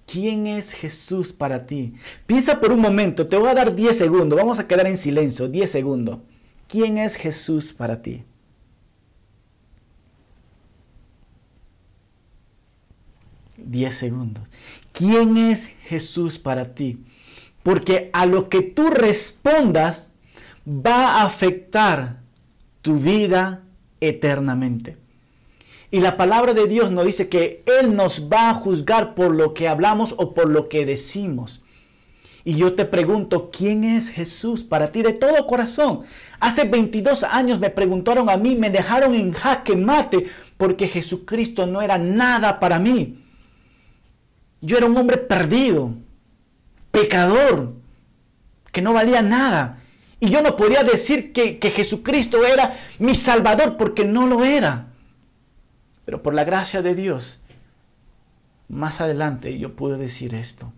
¿Quién 0.06 0.46
es 0.46 0.72
Jesús 0.72 1.32
para 1.32 1.66
ti? 1.66 1.94
Piensa 2.26 2.60
por 2.60 2.72
un 2.72 2.80
momento, 2.80 3.26
te 3.26 3.36
voy 3.36 3.48
a 3.48 3.54
dar 3.54 3.74
10 3.74 3.96
segundos, 3.96 4.38
vamos 4.38 4.58
a 4.58 4.66
quedar 4.66 4.86
en 4.86 4.96
silencio, 4.96 5.48
10 5.48 5.70
segundos. 5.70 6.18
¿Quién 6.68 6.98
es 6.98 7.16
Jesús 7.16 7.72
para 7.72 8.02
ti? 8.02 8.24
10 13.56 13.94
segundos. 13.94 14.44
¿Quién 14.92 15.36
es 15.36 15.68
Jesús 15.84 16.38
para 16.38 16.74
ti? 16.74 17.04
Porque 17.62 18.10
a 18.12 18.26
lo 18.26 18.48
que 18.48 18.62
tú 18.62 18.90
respondas 18.90 20.09
va 20.66 21.16
a 21.16 21.22
afectar 21.24 22.20
tu 22.82 22.96
vida 22.96 23.62
eternamente. 24.00 24.96
Y 25.90 26.00
la 26.00 26.16
palabra 26.16 26.54
de 26.54 26.68
Dios 26.68 26.90
nos 26.90 27.04
dice 27.04 27.28
que 27.28 27.62
Él 27.66 27.96
nos 27.96 28.28
va 28.32 28.50
a 28.50 28.54
juzgar 28.54 29.14
por 29.14 29.34
lo 29.34 29.54
que 29.54 29.68
hablamos 29.68 30.14
o 30.18 30.34
por 30.34 30.48
lo 30.48 30.68
que 30.68 30.86
decimos. 30.86 31.64
Y 32.44 32.54
yo 32.54 32.74
te 32.74 32.84
pregunto, 32.84 33.50
¿quién 33.50 33.84
es 33.84 34.08
Jesús 34.08 34.64
para 34.64 34.92
ti 34.92 35.02
de 35.02 35.12
todo 35.12 35.46
corazón? 35.46 36.02
Hace 36.38 36.64
22 36.64 37.24
años 37.24 37.58
me 37.58 37.70
preguntaron 37.70 38.30
a 38.30 38.36
mí, 38.36 38.56
me 38.56 38.70
dejaron 38.70 39.14
en 39.14 39.32
jaque 39.32 39.76
mate 39.76 40.26
porque 40.56 40.88
Jesucristo 40.88 41.66
no 41.66 41.82
era 41.82 41.98
nada 41.98 42.60
para 42.60 42.78
mí. 42.78 43.22
Yo 44.62 44.76
era 44.76 44.86
un 44.86 44.96
hombre 44.96 45.16
perdido, 45.16 45.94
pecador, 46.90 47.74
que 48.72 48.80
no 48.80 48.92
valía 48.92 49.22
nada. 49.22 49.79
Y 50.20 50.28
yo 50.28 50.42
no 50.42 50.54
podía 50.56 50.84
decir 50.84 51.32
que, 51.32 51.58
que 51.58 51.70
Jesucristo 51.70 52.44
era 52.44 52.76
mi 52.98 53.14
Salvador 53.14 53.76
porque 53.76 54.04
no 54.04 54.26
lo 54.26 54.44
era. 54.44 54.88
Pero 56.04 56.22
por 56.22 56.34
la 56.34 56.44
gracia 56.44 56.82
de 56.82 56.94
Dios, 56.94 57.40
más 58.68 59.00
adelante 59.00 59.58
yo 59.58 59.74
pude 59.74 59.96
decir 59.96 60.34
esto. 60.34 60.72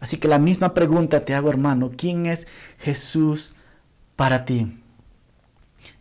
Así 0.00 0.16
que 0.16 0.28
la 0.28 0.38
misma 0.38 0.74
pregunta 0.74 1.24
te 1.24 1.34
hago, 1.34 1.50
hermano, 1.50 1.92
¿quién 1.96 2.26
es 2.26 2.46
Jesús 2.78 3.54
para 4.14 4.44
ti? 4.44 4.78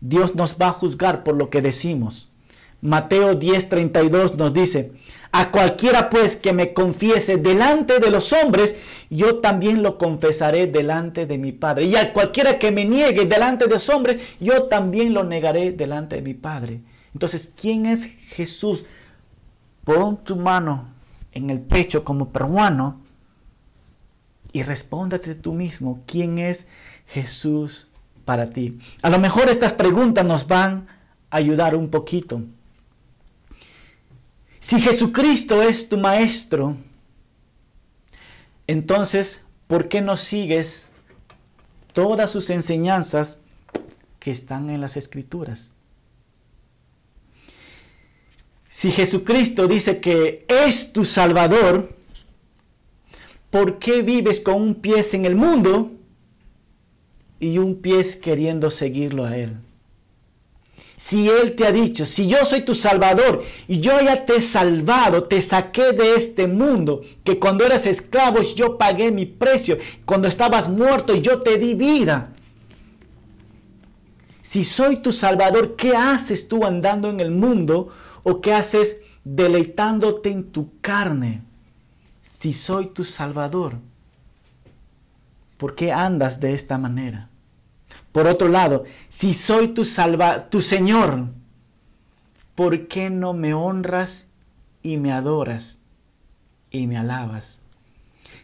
Dios 0.01 0.35
nos 0.35 0.57
va 0.57 0.67
a 0.67 0.73
juzgar 0.73 1.23
por 1.23 1.35
lo 1.35 1.49
que 1.49 1.61
decimos. 1.61 2.31
Mateo 2.81 3.39
10:32 3.39 4.35
nos 4.35 4.53
dice, 4.53 4.91
a 5.37 5.51
cualquiera 5.51 6.09
pues 6.09 6.37
que 6.37 6.53
me 6.53 6.73
confiese 6.73 7.35
delante 7.35 7.99
de 7.99 8.09
los 8.09 8.31
hombres, 8.31 8.77
yo 9.09 9.39
también 9.39 9.83
lo 9.83 9.97
confesaré 9.97 10.65
delante 10.65 11.25
de 11.25 11.37
mi 11.37 11.51
Padre. 11.51 11.87
Y 11.87 11.97
a 11.97 12.13
cualquiera 12.13 12.57
que 12.57 12.71
me 12.71 12.85
niegue 12.85 13.25
delante 13.25 13.65
de 13.65 13.71
los 13.71 13.89
hombres, 13.89 14.21
yo 14.39 14.63
también 14.63 15.13
lo 15.13 15.25
negaré 15.25 15.73
delante 15.73 16.15
de 16.15 16.21
mi 16.21 16.35
Padre. 16.35 16.79
Entonces, 17.13 17.51
¿quién 17.59 17.85
es 17.85 18.07
Jesús? 18.29 18.85
Pon 19.83 20.23
tu 20.23 20.37
mano 20.37 20.87
en 21.33 21.49
el 21.49 21.59
pecho 21.59 22.05
como 22.05 22.29
peruano 22.29 23.01
y 24.53 24.63
respóndete 24.63 25.35
tú 25.35 25.51
mismo, 25.51 26.01
¿quién 26.07 26.39
es 26.39 26.69
Jesús 27.07 27.89
para 28.23 28.51
ti? 28.51 28.79
A 29.01 29.09
lo 29.09 29.19
mejor 29.19 29.49
estas 29.49 29.73
preguntas 29.73 30.23
nos 30.23 30.47
van 30.47 30.87
a 31.29 31.35
ayudar 31.35 31.75
un 31.75 31.89
poquito. 31.89 32.41
Si 34.65 34.81
Jesucristo 34.81 35.61
es 35.61 35.89
tu 35.89 35.95
maestro, 35.95 36.75
entonces, 38.65 39.43
¿por 39.67 39.89
qué 39.89 40.01
no 40.01 40.17
sigues 40.17 40.89
todas 41.93 42.31
sus 42.31 42.49
enseñanzas 42.49 43.37
que 44.19 44.31
están 44.31 44.71
en 44.71 44.81
las 44.81 44.97
escrituras? 44.97 45.75
Si 48.67 48.91
Jesucristo 48.91 49.67
dice 49.67 49.99
que 49.99 50.47
es 50.49 50.91
tu 50.91 51.05
Salvador, 51.05 51.95
¿por 53.51 53.77
qué 53.77 54.01
vives 54.01 54.39
con 54.39 54.59
un 54.59 54.73
pie 54.73 55.05
en 55.13 55.25
el 55.25 55.35
mundo 55.35 55.91
y 57.39 57.59
un 57.59 57.83
pie 57.83 58.03
queriendo 58.19 58.71
seguirlo 58.71 59.25
a 59.25 59.37
Él? 59.37 59.57
Si 60.97 61.29
Él 61.29 61.55
te 61.55 61.67
ha 61.67 61.71
dicho, 61.71 62.05
si 62.05 62.27
yo 62.27 62.45
soy 62.45 62.61
tu 62.61 62.73
Salvador 62.73 63.43
y 63.67 63.79
yo 63.79 63.99
ya 64.01 64.25
te 64.25 64.37
he 64.37 64.41
salvado, 64.41 65.25
te 65.25 65.41
saqué 65.41 65.91
de 65.91 66.15
este 66.15 66.47
mundo, 66.47 67.01
que 67.23 67.37
cuando 67.37 67.65
eras 67.65 67.85
esclavo 67.85 68.41
yo 68.55 68.77
pagué 68.77 69.11
mi 69.11 69.25
precio, 69.25 69.77
cuando 70.05 70.27
estabas 70.27 70.69
muerto 70.69 71.15
yo 71.15 71.41
te 71.41 71.57
di 71.57 71.73
vida. 71.73 72.33
Si 74.41 74.63
soy 74.63 74.97
tu 74.97 75.11
Salvador, 75.11 75.75
¿qué 75.75 75.95
haces 75.95 76.47
tú 76.47 76.65
andando 76.65 77.09
en 77.09 77.19
el 77.19 77.31
mundo 77.31 77.91
¿O 78.27 78.41
qué 78.41 78.53
haces 78.53 79.01
deleitándote 79.23 80.31
en 80.31 80.51
tu 80.51 80.79
carne? 80.81 81.43
Si 82.21 82.53
soy 82.53 82.87
tu 82.87 83.03
Salvador, 83.03 83.77
¿por 85.57 85.75
qué 85.75 85.91
andas 85.91 86.39
de 86.39 86.55
esta 86.55 86.79
manera? 86.79 87.29
Por 88.15 88.27
otro 88.27 88.47
lado, 88.47 88.85
si 89.09 89.33
soy 89.33 89.73
tu, 89.73 89.83
salva, 89.83 90.49
tu 90.49 90.61
Señor, 90.61 91.25
¿por 92.55 92.87
qué 92.87 93.09
no 93.09 93.33
me 93.33 93.53
honras 93.53 94.25
y 94.81 94.95
me 94.95 95.11
adoras 95.11 95.79
y 96.71 96.87
me 96.87 96.95
alabas? 96.95 97.59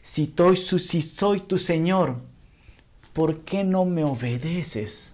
Si, 0.01 0.33
si 0.57 1.01
soy 1.01 1.39
tu 1.39 1.57
Señor, 1.57 2.17
¿por 3.13 3.45
qué 3.45 3.63
no 3.63 3.85
me 3.85 4.03
obedeces? 4.03 5.13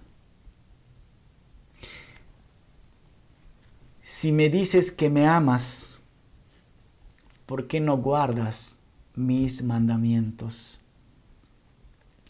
Si 4.01 4.31
me 4.31 4.49
dices 4.49 4.91
que 4.91 5.11
me 5.11 5.27
amas, 5.27 5.99
¿por 7.45 7.67
qué 7.67 7.79
no 7.79 7.97
guardas 7.97 8.79
mis 9.13 9.61
mandamientos? 9.61 10.81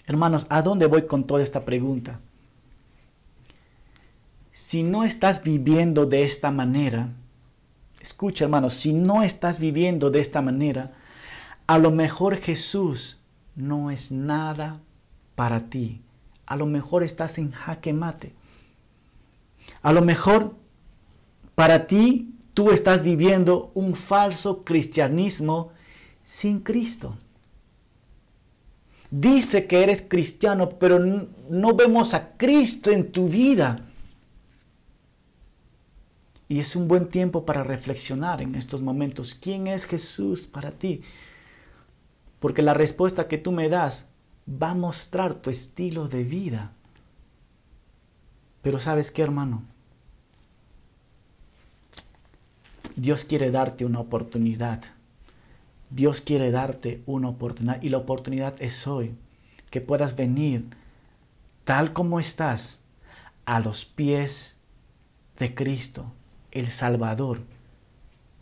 Hermanos, 0.07 0.47
¿a 0.49 0.61
dónde 0.61 0.87
voy 0.87 1.05
con 1.05 1.25
toda 1.25 1.43
esta 1.43 1.65
pregunta? 1.65 2.21
Si 4.53 4.81
no 4.81 5.03
estás 5.03 5.43
viviendo 5.43 6.05
de 6.05 6.23
esta 6.23 6.49
manera, 6.49 7.09
escucha 7.99 8.45
hermanos, 8.45 8.73
si 8.73 8.93
no 8.93 9.21
estás 9.21 9.59
viviendo 9.59 10.09
de 10.09 10.21
esta 10.21 10.41
manera, 10.41 10.93
a 11.67 11.77
lo 11.77 11.91
mejor 11.91 12.37
Jesús 12.37 13.17
no 13.55 13.91
es 13.91 14.11
nada 14.11 14.79
para 15.35 15.69
ti. 15.69 16.01
A 16.45 16.55
lo 16.55 16.65
mejor 16.65 17.03
estás 17.03 17.37
en 17.37 17.51
jaque 17.51 17.91
mate. 17.91 18.33
A 19.81 19.91
lo 19.91 20.01
mejor 20.01 20.55
para 21.53 21.85
ti, 21.85 22.33
tú 22.53 22.71
estás 22.71 23.03
viviendo 23.03 23.71
un 23.73 23.93
falso 23.93 24.63
cristianismo 24.63 25.71
sin 26.23 26.61
Cristo. 26.61 27.17
Dice 29.09 29.67
que 29.67 29.83
eres 29.83 30.01
cristiano, 30.01 30.69
pero 30.69 30.99
no 30.99 31.75
vemos 31.75 32.13
a 32.13 32.35
Cristo 32.37 32.91
en 32.91 33.11
tu 33.11 33.29
vida. 33.29 33.79
Y 36.49 36.59
es 36.59 36.75
un 36.75 36.87
buen 36.87 37.07
tiempo 37.09 37.45
para 37.45 37.63
reflexionar 37.63 38.41
en 38.41 38.55
estos 38.55 38.81
momentos. 38.81 39.33
¿Quién 39.33 39.67
es 39.67 39.85
Jesús 39.85 40.45
para 40.45 40.71
ti? 40.71 41.01
Porque 42.39 42.61
la 42.61 42.73
respuesta 42.73 43.27
que 43.27 43.37
tú 43.37 43.51
me 43.51 43.69
das 43.69 44.07
va 44.49 44.71
a 44.71 44.75
mostrar 44.75 45.35
tu 45.35 45.49
estilo 45.49 46.07
de 46.07 46.23
vida. 46.23 46.71
Pero 48.61 48.79
sabes 48.79 49.11
qué, 49.11 49.21
hermano? 49.21 49.63
Dios 52.95 53.23
quiere 53.23 53.51
darte 53.51 53.85
una 53.85 53.99
oportunidad. 53.99 54.83
Dios 55.89 56.21
quiere 56.21 56.51
darte 56.51 57.01
una 57.05 57.29
oportunidad 57.29 57.81
y 57.81 57.89
la 57.89 57.97
oportunidad 57.97 58.55
es 58.59 58.87
hoy, 58.87 59.15
que 59.69 59.81
puedas 59.81 60.15
venir 60.15 60.65
tal 61.63 61.93
como 61.93 62.19
estás 62.19 62.81
a 63.45 63.59
los 63.59 63.85
pies 63.85 64.57
de 65.39 65.53
Cristo, 65.53 66.11
el 66.51 66.67
Salvador, 66.67 67.41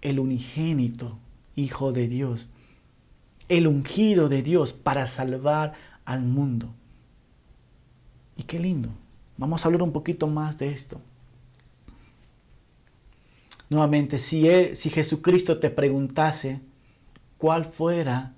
el 0.02 0.20
unigénito 0.20 1.18
Hijo 1.58 1.94
de 1.94 2.10
Dios, 2.10 2.50
el 3.48 3.68
ungido 3.68 4.28
de 4.28 4.44
Dios 4.44 4.74
para 4.74 5.08
salvar 5.08 5.74
al 6.04 6.22
mundo. 6.22 6.74
Y 8.36 8.44
qué 8.44 8.60
lindo. 8.60 8.90
Vamos 9.38 9.64
a 9.64 9.68
hablar 9.70 9.84
un 9.84 9.94
poquito 9.94 10.28
más 10.28 10.58
de 10.58 10.72
esto. 10.72 11.00
Nuevamente, 13.70 14.18
si, 14.18 14.48
si 14.76 14.90
Jesucristo 14.90 15.60
te 15.60 15.70
preguntase 15.70 16.60
cuál 17.38 17.66
fuera 17.66 18.34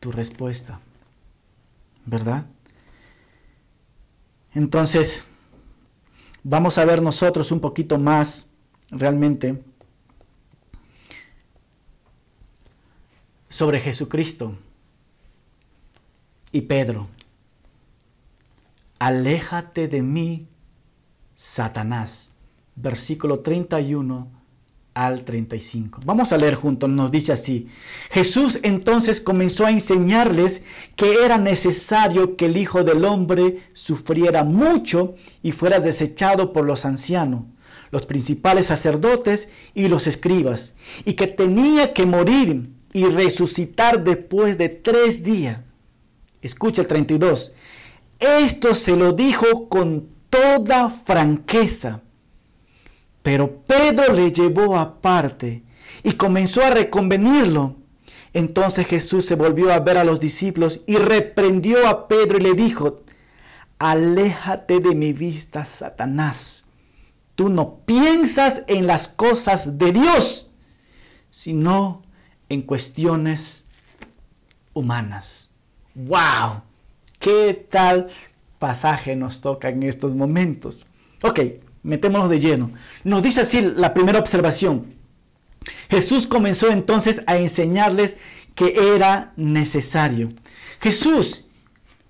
tu 0.00 0.12
respuesta, 0.12 0.80
¿verdad? 2.06 2.46
Entonces, 4.52 5.24
vamos 6.42 6.78
a 6.78 6.84
ver 6.84 7.02
nosotros 7.02 7.50
un 7.50 7.60
poquito 7.60 7.98
más 7.98 8.46
realmente 8.90 9.62
sobre 13.48 13.80
Jesucristo 13.80 14.56
y 16.52 16.62
Pedro. 16.62 17.08
Aléjate 18.98 19.88
de 19.88 20.02
mí, 20.02 20.46
Satanás 21.34 22.34
versículo 22.76 23.40
31 23.40 24.28
al 24.94 25.24
35. 25.24 26.00
Vamos 26.04 26.32
a 26.32 26.38
leer 26.38 26.54
juntos, 26.54 26.88
nos 26.88 27.10
dice 27.10 27.32
así. 27.32 27.68
Jesús 28.10 28.60
entonces 28.62 29.20
comenzó 29.20 29.66
a 29.66 29.72
enseñarles 29.72 30.62
que 30.96 31.24
era 31.24 31.36
necesario 31.36 32.36
que 32.36 32.46
el 32.46 32.56
Hijo 32.56 32.84
del 32.84 33.04
Hombre 33.04 33.64
sufriera 33.72 34.44
mucho 34.44 35.16
y 35.42 35.52
fuera 35.52 35.80
desechado 35.80 36.52
por 36.52 36.64
los 36.64 36.84
ancianos, 36.84 37.42
los 37.90 38.06
principales 38.06 38.66
sacerdotes 38.66 39.48
y 39.74 39.88
los 39.88 40.06
escribas, 40.06 40.74
y 41.04 41.14
que 41.14 41.26
tenía 41.26 41.92
que 41.92 42.06
morir 42.06 42.70
y 42.92 43.04
resucitar 43.06 44.04
después 44.04 44.56
de 44.56 44.68
tres 44.68 45.24
días. 45.24 45.58
Escucha 46.40 46.82
el 46.82 46.88
32. 46.88 47.52
Esto 48.20 48.74
se 48.74 48.94
lo 48.94 49.12
dijo 49.12 49.68
con 49.68 50.08
toda 50.30 50.90
franqueza. 50.90 52.03
Pero 53.24 53.62
Pedro 53.62 54.12
le 54.12 54.30
llevó 54.32 54.76
aparte 54.76 55.62
y 56.02 56.12
comenzó 56.12 56.62
a 56.62 56.68
reconvenirlo. 56.68 57.76
Entonces 58.34 58.86
Jesús 58.86 59.24
se 59.24 59.34
volvió 59.34 59.72
a 59.72 59.80
ver 59.80 59.96
a 59.96 60.04
los 60.04 60.20
discípulos 60.20 60.82
y 60.86 60.96
reprendió 60.96 61.88
a 61.88 62.06
Pedro 62.06 62.36
y 62.36 62.42
le 62.42 62.52
dijo, 62.52 63.02
aléjate 63.78 64.78
de 64.78 64.94
mi 64.94 65.14
vista, 65.14 65.64
Satanás. 65.64 66.66
Tú 67.34 67.48
no 67.48 67.78
piensas 67.86 68.62
en 68.66 68.86
las 68.86 69.08
cosas 69.08 69.78
de 69.78 69.92
Dios, 69.92 70.50
sino 71.30 72.02
en 72.50 72.60
cuestiones 72.60 73.64
humanas. 74.74 75.50
¡Wow! 75.94 76.60
¿Qué 77.18 77.66
tal 77.70 78.08
pasaje 78.58 79.16
nos 79.16 79.40
toca 79.40 79.70
en 79.70 79.82
estos 79.84 80.14
momentos? 80.14 80.84
Ok, 81.22 81.40
metémonos 81.84 82.28
de 82.28 82.40
lleno. 82.40 82.72
Nos 83.04 83.22
dice 83.22 83.42
así 83.42 83.60
la 83.60 83.94
primera 83.94 84.18
observación. 84.18 84.94
Jesús 85.88 86.26
comenzó 86.26 86.70
entonces 86.70 87.22
a 87.26 87.36
enseñarles 87.36 88.16
que 88.56 88.94
era 88.94 89.32
necesario. 89.36 90.30
Jesús 90.80 91.44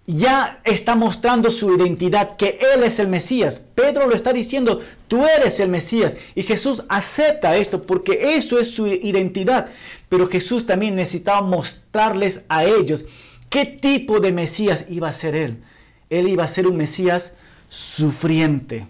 ya 0.07 0.61
está 0.65 0.97
mostrando 0.97 1.51
su 1.51 1.75
identidad, 1.75 2.37
que 2.37 2.59
Él 2.75 2.83
es 2.83 2.99
el 2.99 3.09
Mesías. 3.09 3.63
Pedro 3.75 4.07
lo 4.07 4.15
está 4.15 4.33
diciendo, 4.33 4.81
tú 5.09 5.25
eres 5.27 5.61
el 5.61 5.71
Mesías. 5.71 6.17
Y 6.35 6.43
Jesús 6.43 6.85
acepta 6.89 7.57
esto 7.57 7.83
porque 7.83 8.37
eso 8.37 8.59
es 8.59 8.71
su 8.71 8.87
identidad. 8.87 9.69
Pero 10.09 10.29
Jesús 10.29 10.67
también 10.67 10.95
necesitaba 10.95 11.41
mostrarles 11.43 12.45
a 12.49 12.65
ellos 12.65 13.07
qué 13.49 13.65
tipo 13.65 14.21
de 14.21 14.33
Mesías 14.33 14.87
iba 14.91 15.09
a 15.09 15.13
ser 15.13 15.35
Él. 15.35 15.63
Él 16.11 16.29
iba 16.29 16.45
a 16.45 16.49
ser 16.49 16.67
un 16.67 16.77
Mesías 16.77 17.35
sufriente. 17.69 18.87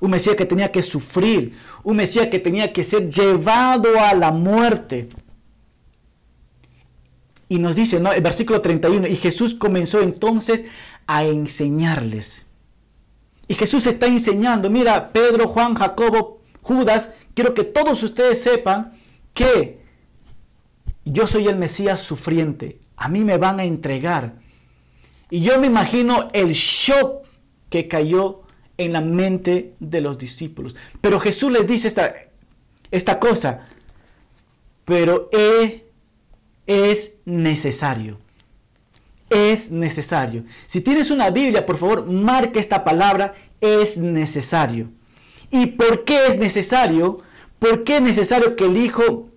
Un 0.00 0.10
Mesías 0.10 0.36
que 0.36 0.44
tenía 0.44 0.70
que 0.70 0.82
sufrir. 0.82 1.56
Un 1.82 1.96
Mesías 1.96 2.28
que 2.28 2.38
tenía 2.38 2.72
que 2.72 2.84
ser 2.84 3.08
llevado 3.08 3.98
a 4.00 4.14
la 4.14 4.30
muerte. 4.30 5.08
Y 7.48 7.58
nos 7.58 7.76
dice, 7.76 8.00
¿no? 8.00 8.12
El 8.12 8.22
versículo 8.22 8.60
31, 8.60 9.06
y 9.06 9.16
Jesús 9.16 9.54
comenzó 9.54 10.00
entonces 10.00 10.64
a 11.06 11.24
enseñarles. 11.24 12.44
Y 13.48 13.54
Jesús 13.54 13.86
está 13.86 14.06
enseñando, 14.06 14.68
mira, 14.68 15.12
Pedro, 15.12 15.46
Juan, 15.46 15.74
Jacobo, 15.74 16.40
Judas, 16.62 17.12
quiero 17.34 17.54
que 17.54 17.62
todos 17.62 18.02
ustedes 18.02 18.42
sepan 18.42 18.98
que 19.32 19.80
yo 21.04 21.28
soy 21.28 21.46
el 21.46 21.56
Mesías 21.56 22.00
sufriente. 22.00 22.80
A 22.96 23.08
mí 23.08 23.22
me 23.22 23.38
van 23.38 23.60
a 23.60 23.64
entregar. 23.64 24.34
Y 25.30 25.40
yo 25.42 25.60
me 25.60 25.68
imagino 25.68 26.28
el 26.32 26.52
shock 26.52 27.26
que 27.70 27.86
cayó 27.86 28.42
en 28.78 28.92
la 28.92 29.00
mente 29.00 29.74
de 29.80 30.00
los 30.00 30.18
discípulos. 30.18 30.74
Pero 31.00 31.20
Jesús 31.20 31.50
les 31.50 31.66
dice 31.66 31.88
esta, 31.88 32.14
esta 32.90 33.18
cosa, 33.18 33.68
pero 34.84 35.28
es 36.66 37.14
necesario. 37.24 38.18
Es 39.28 39.70
necesario. 39.70 40.44
Si 40.66 40.80
tienes 40.80 41.10
una 41.10 41.30
Biblia, 41.30 41.66
por 41.66 41.76
favor, 41.76 42.06
marque 42.06 42.60
esta 42.60 42.84
palabra, 42.84 43.34
es 43.60 43.98
necesario. 43.98 44.88
¿Y 45.50 45.66
por 45.66 46.04
qué 46.04 46.26
es 46.28 46.38
necesario? 46.38 47.18
¿Por 47.58 47.84
qué 47.84 47.96
es 47.96 48.02
necesario 48.02 48.56
que 48.56 48.66
el 48.66 48.76
Hijo 48.76 49.30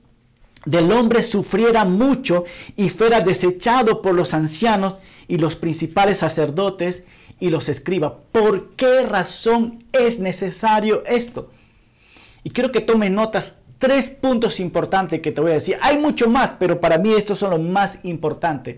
del 0.66 0.92
Hombre 0.92 1.24
sufriera 1.24 1.86
mucho 1.86 2.44
y 2.76 2.90
fuera 2.90 3.22
desechado 3.22 4.02
por 4.02 4.14
los 4.14 4.34
ancianos 4.34 4.98
y 5.28 5.38
los 5.38 5.56
principales 5.56 6.18
sacerdotes 6.18 7.06
y 7.40 7.50
los 7.50 7.70
escriba. 7.70 8.20
¿Por 8.32 8.72
qué 8.72 9.04
razón 9.06 9.84
es 9.92 10.20
necesario 10.20 11.04
esto? 11.06 11.52
Y 12.44 12.52
quiero 12.52 12.72
que 12.72 12.82
tome 12.82 13.10
notas 13.10 13.60
tres 13.80 14.10
puntos 14.10 14.60
importantes 14.60 15.22
que 15.22 15.32
te 15.32 15.42
voy 15.42 15.52
a 15.52 15.56
decir. 15.56 15.78
Hay 15.82 15.98
mucho 15.98 16.30
más, 16.30 16.56
pero 16.60 16.80
para 16.80 16.98
mí 16.98 17.14
estos 17.14 17.40
son 17.40 17.52
los 17.52 17.62
más 17.62 18.00
importantes. 18.04 18.78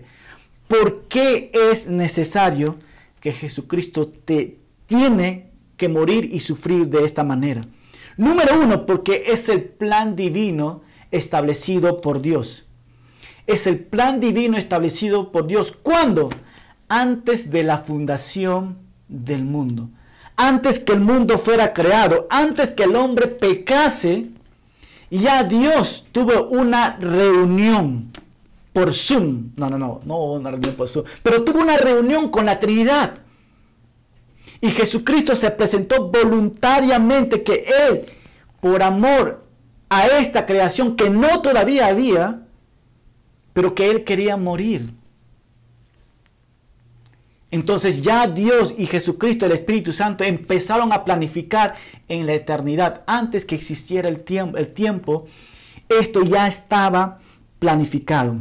¿Por 0.68 1.02
qué 1.08 1.50
es 1.52 1.86
necesario 1.86 2.76
que 3.20 3.32
Jesucristo 3.32 4.08
te 4.08 4.58
tiene 4.86 5.50
que 5.76 5.88
morir 5.88 6.30
y 6.32 6.40
sufrir 6.40 6.88
de 6.88 7.04
esta 7.04 7.24
manera? 7.24 7.62
Número 8.16 8.60
uno, 8.60 8.86
porque 8.86 9.24
es 9.28 9.48
el 9.48 9.64
plan 9.64 10.16
divino 10.16 10.82
establecido 11.10 12.00
por 12.00 12.22
Dios. 12.22 12.66
Es 13.46 13.66
el 13.66 13.80
plan 13.80 14.20
divino 14.20 14.56
establecido 14.56 15.32
por 15.32 15.46
Dios. 15.46 15.72
¿Cuándo? 15.72 16.30
Antes 16.92 17.50
de 17.50 17.62
la 17.62 17.78
fundación 17.78 18.76
del 19.08 19.44
mundo. 19.44 19.88
Antes 20.36 20.78
que 20.78 20.92
el 20.92 21.00
mundo 21.00 21.38
fuera 21.38 21.72
creado, 21.72 22.26
antes 22.28 22.70
que 22.70 22.84
el 22.84 22.96
hombre 22.96 23.28
pecase, 23.28 24.28
ya 25.10 25.42
Dios 25.42 26.04
tuvo 26.12 26.48
una 26.48 26.98
reunión 26.98 28.12
por 28.74 28.92
Zoom. 28.92 29.52
No, 29.56 29.70
no, 29.70 29.78
no, 29.78 30.02
no 30.04 30.32
una 30.32 30.50
reunión 30.50 30.74
por 30.74 30.86
Zoom. 30.86 31.06
Pero 31.22 31.42
tuvo 31.44 31.62
una 31.62 31.78
reunión 31.78 32.30
con 32.30 32.44
la 32.44 32.60
Trinidad. 32.60 33.14
Y 34.60 34.68
Jesucristo 34.68 35.34
se 35.34 35.50
presentó 35.50 36.10
voluntariamente 36.10 37.42
que 37.42 37.64
Él, 37.88 38.04
por 38.60 38.82
amor 38.82 39.46
a 39.88 40.08
esta 40.18 40.44
creación 40.44 40.94
que 40.96 41.08
no 41.08 41.40
todavía 41.40 41.86
había, 41.86 42.42
pero 43.54 43.74
que 43.74 43.90
Él 43.90 44.04
quería 44.04 44.36
morir 44.36 44.92
entonces 47.52 48.00
ya 48.00 48.26
Dios 48.26 48.74
y 48.78 48.86
Jesucristo, 48.86 49.44
el 49.44 49.52
Espíritu 49.52 49.92
Santo, 49.92 50.24
empezaron 50.24 50.90
a 50.90 51.04
planificar 51.04 51.74
en 52.08 52.26
la 52.26 52.32
eternidad. 52.32 53.02
Antes 53.06 53.44
que 53.44 53.54
existiera 53.54 54.08
el 54.08 54.24
tiempo, 54.24 55.26
esto 55.86 56.22
ya 56.22 56.48
estaba 56.48 57.20
planificado. 57.58 58.36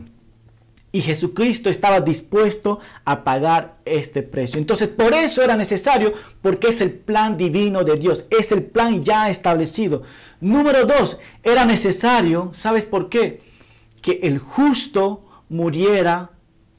Y 0.93 1.01
Jesucristo 1.01 1.69
estaba 1.69 1.99
dispuesto 1.99 2.79
a 3.03 3.25
pagar 3.25 3.79
este 3.83 4.23
precio. 4.23 4.59
Entonces, 4.59 4.87
por 4.87 5.13
eso 5.13 5.43
era 5.43 5.57
necesario, 5.57 6.13
porque 6.41 6.69
es 6.69 6.79
el 6.79 6.91
plan 6.91 7.35
divino 7.35 7.83
de 7.83 7.97
Dios. 7.97 8.25
Es 8.29 8.53
el 8.53 8.63
plan 8.63 9.03
ya 9.03 9.29
establecido. 9.29 10.03
Número 10.39 10.85
dos, 10.85 11.17
era 11.43 11.65
necesario, 11.65 12.53
¿sabes 12.57 12.85
por 12.85 13.09
qué? 13.09 13.41
Que 14.01 14.21
el 14.23 14.39
justo 14.39 15.25
muriera 15.49 16.31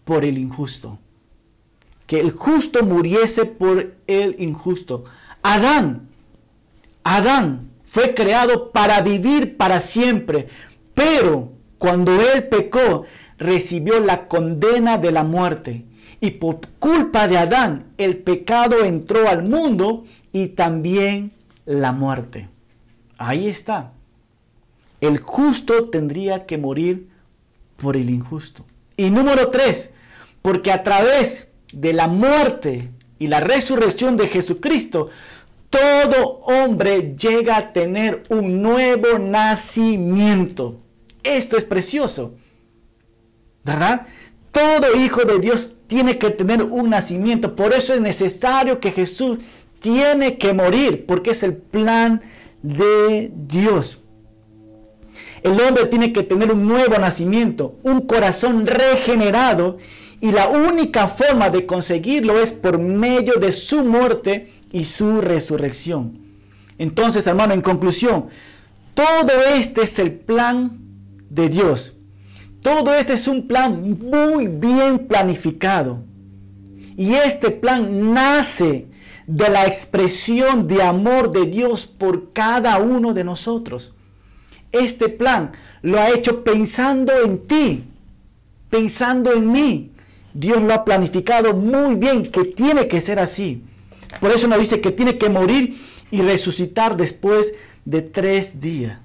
por 0.06 0.24
el 0.24 0.38
injusto 0.38 0.98
que 2.12 2.20
el 2.20 2.32
justo 2.32 2.84
muriese 2.84 3.46
por 3.46 3.94
el 4.06 4.36
injusto. 4.38 5.04
Adán, 5.42 6.10
Adán 7.04 7.70
fue 7.84 8.12
creado 8.12 8.70
para 8.70 9.00
vivir 9.00 9.56
para 9.56 9.80
siempre, 9.80 10.48
pero 10.92 11.54
cuando 11.78 12.20
él 12.20 12.48
pecó, 12.48 13.06
recibió 13.38 13.98
la 14.00 14.28
condena 14.28 14.98
de 14.98 15.10
la 15.10 15.24
muerte. 15.24 15.86
Y 16.20 16.32
por 16.32 16.60
culpa 16.78 17.28
de 17.28 17.38
Adán, 17.38 17.86
el 17.96 18.18
pecado 18.18 18.84
entró 18.84 19.26
al 19.26 19.44
mundo 19.48 20.04
y 20.34 20.48
también 20.48 21.32
la 21.64 21.92
muerte. 21.92 22.50
Ahí 23.16 23.48
está. 23.48 23.94
El 25.00 25.16
justo 25.16 25.88
tendría 25.88 26.44
que 26.44 26.58
morir 26.58 27.08
por 27.78 27.96
el 27.96 28.10
injusto. 28.10 28.66
Y 28.98 29.08
número 29.08 29.48
tres, 29.48 29.94
porque 30.42 30.70
a 30.72 30.82
través 30.82 31.48
de 31.72 31.92
la 31.92 32.08
muerte 32.08 32.90
y 33.18 33.28
la 33.28 33.40
resurrección 33.40 34.16
de 34.16 34.28
Jesucristo, 34.28 35.10
todo 35.70 36.40
hombre 36.40 37.14
llega 37.16 37.56
a 37.56 37.72
tener 37.72 38.24
un 38.28 38.60
nuevo 38.60 39.18
nacimiento. 39.18 40.80
Esto 41.22 41.56
es 41.56 41.64
precioso. 41.64 42.34
¿Verdad? 43.64 44.06
Todo 44.50 44.94
hijo 44.96 45.24
de 45.24 45.38
Dios 45.38 45.76
tiene 45.86 46.18
que 46.18 46.30
tener 46.30 46.62
un 46.62 46.90
nacimiento. 46.90 47.56
Por 47.56 47.72
eso 47.72 47.94
es 47.94 48.00
necesario 48.00 48.80
que 48.80 48.92
Jesús 48.92 49.38
tiene 49.80 50.36
que 50.36 50.52
morir, 50.52 51.06
porque 51.06 51.30
es 51.30 51.42
el 51.42 51.54
plan 51.54 52.20
de 52.62 53.32
Dios. 53.34 53.98
El 55.42 55.60
hombre 55.60 55.86
tiene 55.86 56.12
que 56.12 56.22
tener 56.22 56.52
un 56.52 56.66
nuevo 56.66 56.98
nacimiento, 56.98 57.76
un 57.82 58.02
corazón 58.02 58.66
regenerado 58.66 59.78
y 60.22 60.30
la 60.30 60.48
única 60.48 61.08
forma 61.08 61.50
de 61.50 61.66
conseguirlo 61.66 62.40
es 62.40 62.52
por 62.52 62.78
medio 62.78 63.34
de 63.40 63.50
su 63.50 63.82
muerte 63.82 64.52
y 64.70 64.84
su 64.84 65.20
resurrección. 65.20 66.16
Entonces, 66.78 67.26
hermano, 67.26 67.54
en 67.54 67.60
conclusión, 67.60 68.28
todo 68.94 69.32
este 69.52 69.82
es 69.82 69.98
el 69.98 70.12
plan 70.12 70.78
de 71.28 71.48
Dios. 71.48 71.96
Todo 72.62 72.94
este 72.94 73.14
es 73.14 73.26
un 73.26 73.48
plan 73.48 73.98
muy 73.98 74.46
bien 74.46 75.08
planificado. 75.08 76.04
Y 76.96 77.14
este 77.14 77.50
plan 77.50 78.14
nace 78.14 78.86
de 79.26 79.48
la 79.48 79.66
expresión 79.66 80.68
de 80.68 80.84
amor 80.84 81.32
de 81.32 81.46
Dios 81.46 81.84
por 81.84 82.32
cada 82.32 82.78
uno 82.78 83.12
de 83.12 83.24
nosotros. 83.24 83.92
Este 84.70 85.08
plan 85.08 85.50
lo 85.82 85.98
ha 85.98 86.10
hecho 86.10 86.44
pensando 86.44 87.12
en 87.24 87.44
ti, 87.48 87.84
pensando 88.70 89.32
en 89.32 89.50
mí. 89.50 89.91
Dios 90.34 90.62
lo 90.62 90.72
ha 90.72 90.84
planificado 90.84 91.54
muy 91.54 91.94
bien, 91.94 92.30
que 92.30 92.44
tiene 92.44 92.88
que 92.88 93.00
ser 93.00 93.18
así. 93.18 93.62
Por 94.20 94.30
eso 94.30 94.48
nos 94.48 94.58
dice 94.58 94.80
que 94.80 94.90
tiene 94.90 95.18
que 95.18 95.28
morir 95.28 95.80
y 96.10 96.20
resucitar 96.20 96.96
después 96.96 97.54
de 97.84 98.02
tres 98.02 98.60
días. 98.60 98.98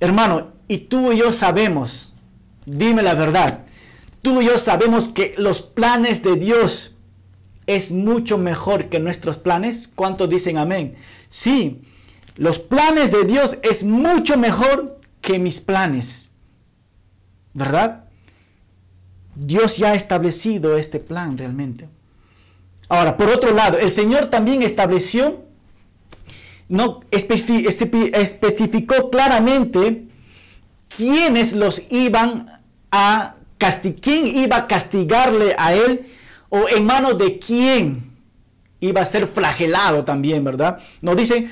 Hermano, 0.00 0.52
y 0.68 0.78
tú 0.78 1.12
y 1.12 1.18
yo 1.18 1.32
sabemos, 1.32 2.14
dime 2.66 3.02
la 3.02 3.14
verdad, 3.14 3.64
tú 4.22 4.42
y 4.42 4.46
yo 4.46 4.58
sabemos 4.58 5.08
que 5.08 5.34
los 5.38 5.62
planes 5.62 6.22
de 6.22 6.36
Dios 6.36 6.96
es 7.66 7.90
mucho 7.90 8.38
mejor 8.38 8.88
que 8.88 9.00
nuestros 9.00 9.38
planes. 9.38 9.88
¿Cuántos 9.88 10.28
dicen 10.28 10.58
amén? 10.58 10.96
Sí, 11.28 11.82
los 12.36 12.58
planes 12.58 13.10
de 13.10 13.24
Dios 13.24 13.58
es 13.62 13.82
mucho 13.84 14.36
mejor 14.36 15.00
que 15.20 15.38
mis 15.38 15.60
planes. 15.60 16.32
¿Verdad? 17.54 18.05
Dios 19.36 19.76
ya 19.76 19.92
ha 19.92 19.94
establecido 19.94 20.76
este 20.76 20.98
plan 20.98 21.36
realmente. 21.36 21.88
Ahora, 22.88 23.16
por 23.16 23.28
otro 23.28 23.52
lado, 23.52 23.78
el 23.78 23.90
Señor 23.90 24.26
también 24.26 24.62
estableció, 24.62 25.44
no 26.68 27.00
especificó 27.10 29.10
claramente 29.10 30.04
quiénes 30.96 31.52
los 31.52 31.82
iban 31.90 32.60
a 32.90 33.34
castigar, 33.58 34.00
quién 34.00 34.26
iba 34.26 34.56
a 34.56 34.66
castigarle 34.66 35.54
a 35.58 35.74
él 35.74 36.06
o 36.48 36.68
en 36.68 36.84
manos 36.84 37.18
de 37.18 37.38
quién 37.38 38.12
iba 38.80 39.02
a 39.02 39.06
ser 39.06 39.26
flagelado 39.26 40.04
también, 40.04 40.44
¿verdad? 40.44 40.78
Nos 41.00 41.16
dice 41.16 41.50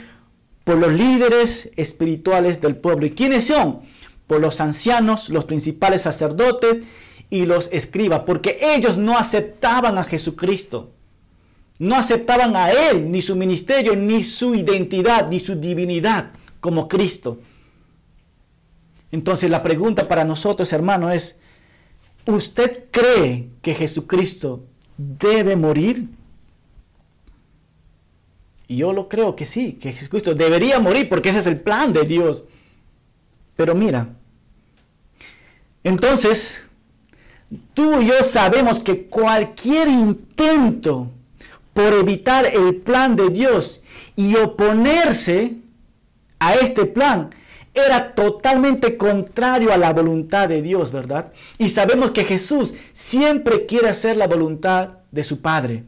por 0.65 0.79
los 0.79 0.93
líderes 0.93 1.71
espirituales 1.77 2.61
del 2.61 2.77
pueblo. 2.77 3.07
¿Y 3.07 3.11
quiénes 3.11 3.47
son? 3.47 3.81
Por 4.27 4.41
los 4.41 4.61
ancianos, 4.61 5.29
los 5.29 5.45
principales 5.45 6.03
sacerdotes 6.03 6.81
y 7.31 7.47
los 7.47 7.71
escribas, 7.73 8.21
porque 8.21 8.59
ellos 8.61 8.97
no 8.97 9.19
aceptaban 9.19 9.99
a 9.99 10.05
Jesucristo. 10.05 10.93
No 11.79 11.97
aceptaban 11.97 12.55
a 12.55 12.71
Él, 12.71 13.11
ni 13.11 13.21
su 13.21 13.35
ministerio, 13.35 13.97
ni 13.97 14.23
su 14.23 14.55
identidad, 14.55 15.29
ni 15.29 15.41
su 15.41 15.57
divinidad 15.57 16.31
como 16.61 16.89
Cristo. 16.89 17.41
Entonces 19.11 19.51
la 19.51 19.63
pregunta 19.63 20.09
para 20.09 20.25
nosotros, 20.25 20.73
hermano, 20.73 21.11
es, 21.11 21.39
¿usted 22.27 22.85
cree 22.91 23.49
que 23.63 23.75
Jesucristo 23.75 24.65
debe 24.97 25.57
morir? 25.57 26.09
Y 28.67 28.77
yo 28.77 28.93
lo 28.93 29.09
creo 29.09 29.37
que 29.37 29.47
sí, 29.47 29.75
que 29.75 29.93
Jesucristo 29.93 30.35
debería 30.35 30.81
morir 30.81 31.09
porque 31.09 31.31
ese 31.31 31.41
es 31.41 31.47
el 31.47 31.61
plan 31.61 31.93
de 31.93 32.05
Dios. 32.05 32.45
Pero 33.57 33.75
mira, 33.75 34.09
entonces, 35.85 36.64
tú 37.75 38.01
y 38.01 38.07
yo 38.07 38.25
sabemos 38.25 38.81
que 38.81 39.07
cualquier 39.07 39.89
intento 39.89 41.09
por 41.73 41.93
evitar 41.93 42.47
el 42.47 42.77
plan 42.77 43.17
de 43.17 43.31
Dios 43.31 43.81
y 44.17 44.37
oponerse 44.37 45.57
a 46.39 46.55
este 46.55 46.87
plan 46.87 47.31
era 47.75 48.15
totalmente 48.15 48.97
contrario 48.97 49.73
a 49.73 49.77
la 49.77 49.93
voluntad 49.93 50.49
de 50.49 50.63
Dios, 50.63 50.93
¿verdad? 50.93 51.33
Y 51.59 51.69
sabemos 51.71 52.13
que 52.13 52.25
Jesús 52.25 52.75
siempre 52.93 53.67
quiere 53.67 53.89
hacer 53.89 54.17
la 54.17 54.29
voluntad 54.29 54.91
de 55.11 55.25
su 55.25 55.41
Padre. 55.41 55.83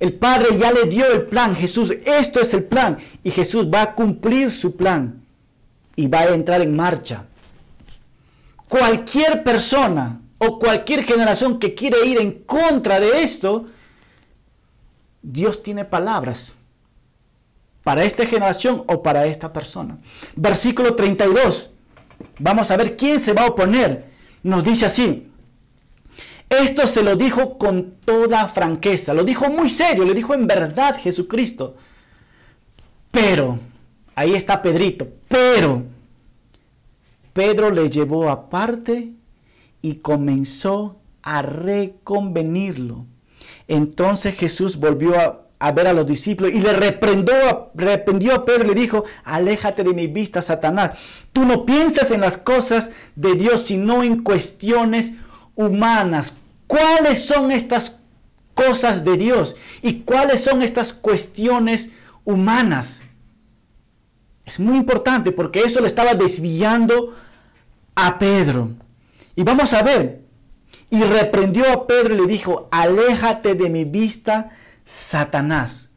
El 0.00 0.14
Padre 0.14 0.58
ya 0.58 0.72
le 0.72 0.84
dio 0.84 1.06
el 1.06 1.22
plan, 1.22 1.54
Jesús, 1.54 1.92
esto 2.04 2.40
es 2.40 2.52
el 2.54 2.64
plan, 2.64 2.98
y 3.22 3.30
Jesús 3.30 3.68
va 3.72 3.82
a 3.82 3.94
cumplir 3.94 4.50
su 4.50 4.76
plan 4.76 5.22
y 5.94 6.08
va 6.08 6.20
a 6.20 6.34
entrar 6.34 6.60
en 6.62 6.74
marcha. 6.74 7.24
Cualquier 8.68 9.42
persona 9.42 10.20
o 10.38 10.58
cualquier 10.58 11.04
generación 11.04 11.58
que 11.58 11.74
quiere 11.74 12.06
ir 12.06 12.18
en 12.18 12.32
contra 12.44 13.00
de 13.00 13.22
esto, 13.22 13.66
Dios 15.22 15.62
tiene 15.62 15.84
palabras 15.84 16.58
para 17.82 18.04
esta 18.04 18.26
generación 18.26 18.84
o 18.86 19.02
para 19.02 19.26
esta 19.26 19.52
persona. 19.52 19.98
Versículo 20.36 20.94
32. 20.94 21.70
Vamos 22.38 22.70
a 22.70 22.76
ver 22.76 22.96
quién 22.96 23.20
se 23.20 23.32
va 23.32 23.42
a 23.42 23.48
oponer. 23.48 24.10
Nos 24.42 24.62
dice 24.62 24.86
así. 24.86 25.30
Esto 26.48 26.86
se 26.86 27.02
lo 27.02 27.16
dijo 27.16 27.58
con 27.58 27.96
toda 28.04 28.48
franqueza, 28.48 29.12
lo 29.12 29.22
dijo 29.22 29.50
muy 29.50 29.68
serio, 29.68 30.04
le 30.04 30.14
dijo 30.14 30.32
en 30.32 30.46
verdad 30.46 30.98
Jesucristo. 30.98 31.76
Pero, 33.10 33.58
ahí 34.14 34.34
está 34.34 34.62
Pedrito, 34.62 35.08
pero 35.28 35.82
Pedro 37.34 37.70
le 37.70 37.90
llevó 37.90 38.30
aparte 38.30 39.12
y 39.82 39.96
comenzó 39.96 41.00
a 41.22 41.42
reconvenirlo. 41.42 43.06
Entonces 43.66 44.34
Jesús 44.34 44.78
volvió 44.78 45.14
a, 45.60 45.72
ver 45.72 45.86
a 45.86 45.92
los 45.92 46.06
discípulos 46.06 46.52
y 46.54 46.60
le 46.60 46.72
reprendió, 46.72 47.70
reprendió 47.74 48.34
a 48.34 48.44
Pedro 48.44 48.64
y 48.64 48.68
le 48.68 48.80
dijo, 48.80 49.04
aléjate 49.24 49.84
de 49.84 49.92
mi 49.92 50.06
vista, 50.06 50.40
Satanás. 50.40 50.92
Tú 51.32 51.44
no 51.44 51.66
piensas 51.66 52.10
en 52.10 52.20
las 52.20 52.38
cosas 52.38 52.90
de 53.14 53.34
Dios, 53.34 53.62
sino 53.62 54.02
en 54.02 54.22
cuestiones 54.22 55.12
humanas. 55.54 56.36
¿Cuáles 56.66 57.24
son 57.24 57.50
estas 57.50 57.96
cosas 58.54 59.04
de 59.04 59.16
Dios? 59.16 59.56
¿Y 59.82 60.00
cuáles 60.00 60.42
son 60.42 60.62
estas 60.62 60.92
cuestiones 60.92 61.90
humanas? 62.24 63.02
Es 64.44 64.58
muy 64.58 64.78
importante 64.78 65.30
porque 65.30 65.60
eso 65.60 65.80
le 65.80 65.88
estaba 65.88 66.14
desviando 66.14 67.14
a 67.94 68.18
Pedro. 68.18 68.70
Y 69.38 69.44
vamos 69.44 69.72
a 69.72 69.82
ver, 69.84 70.22
y 70.90 71.00
reprendió 71.00 71.72
a 71.72 71.86
Pedro 71.86 72.12
y 72.12 72.16
le 72.22 72.26
dijo, 72.26 72.68
aléjate 72.72 73.54
de 73.54 73.70
mi 73.70 73.84
vista, 73.84 74.50
Satanás. 74.84 75.90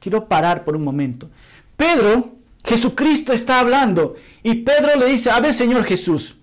Quiero 0.00 0.26
parar 0.26 0.64
por 0.64 0.74
un 0.74 0.82
momento. 0.82 1.30
Pedro, 1.76 2.32
Jesucristo 2.64 3.32
está 3.32 3.60
hablando 3.60 4.16
y 4.42 4.52
Pedro 4.64 4.96
le 4.98 5.06
dice, 5.06 5.30
a 5.30 5.38
ver 5.38 5.54
Señor 5.54 5.84
Jesús, 5.84 6.38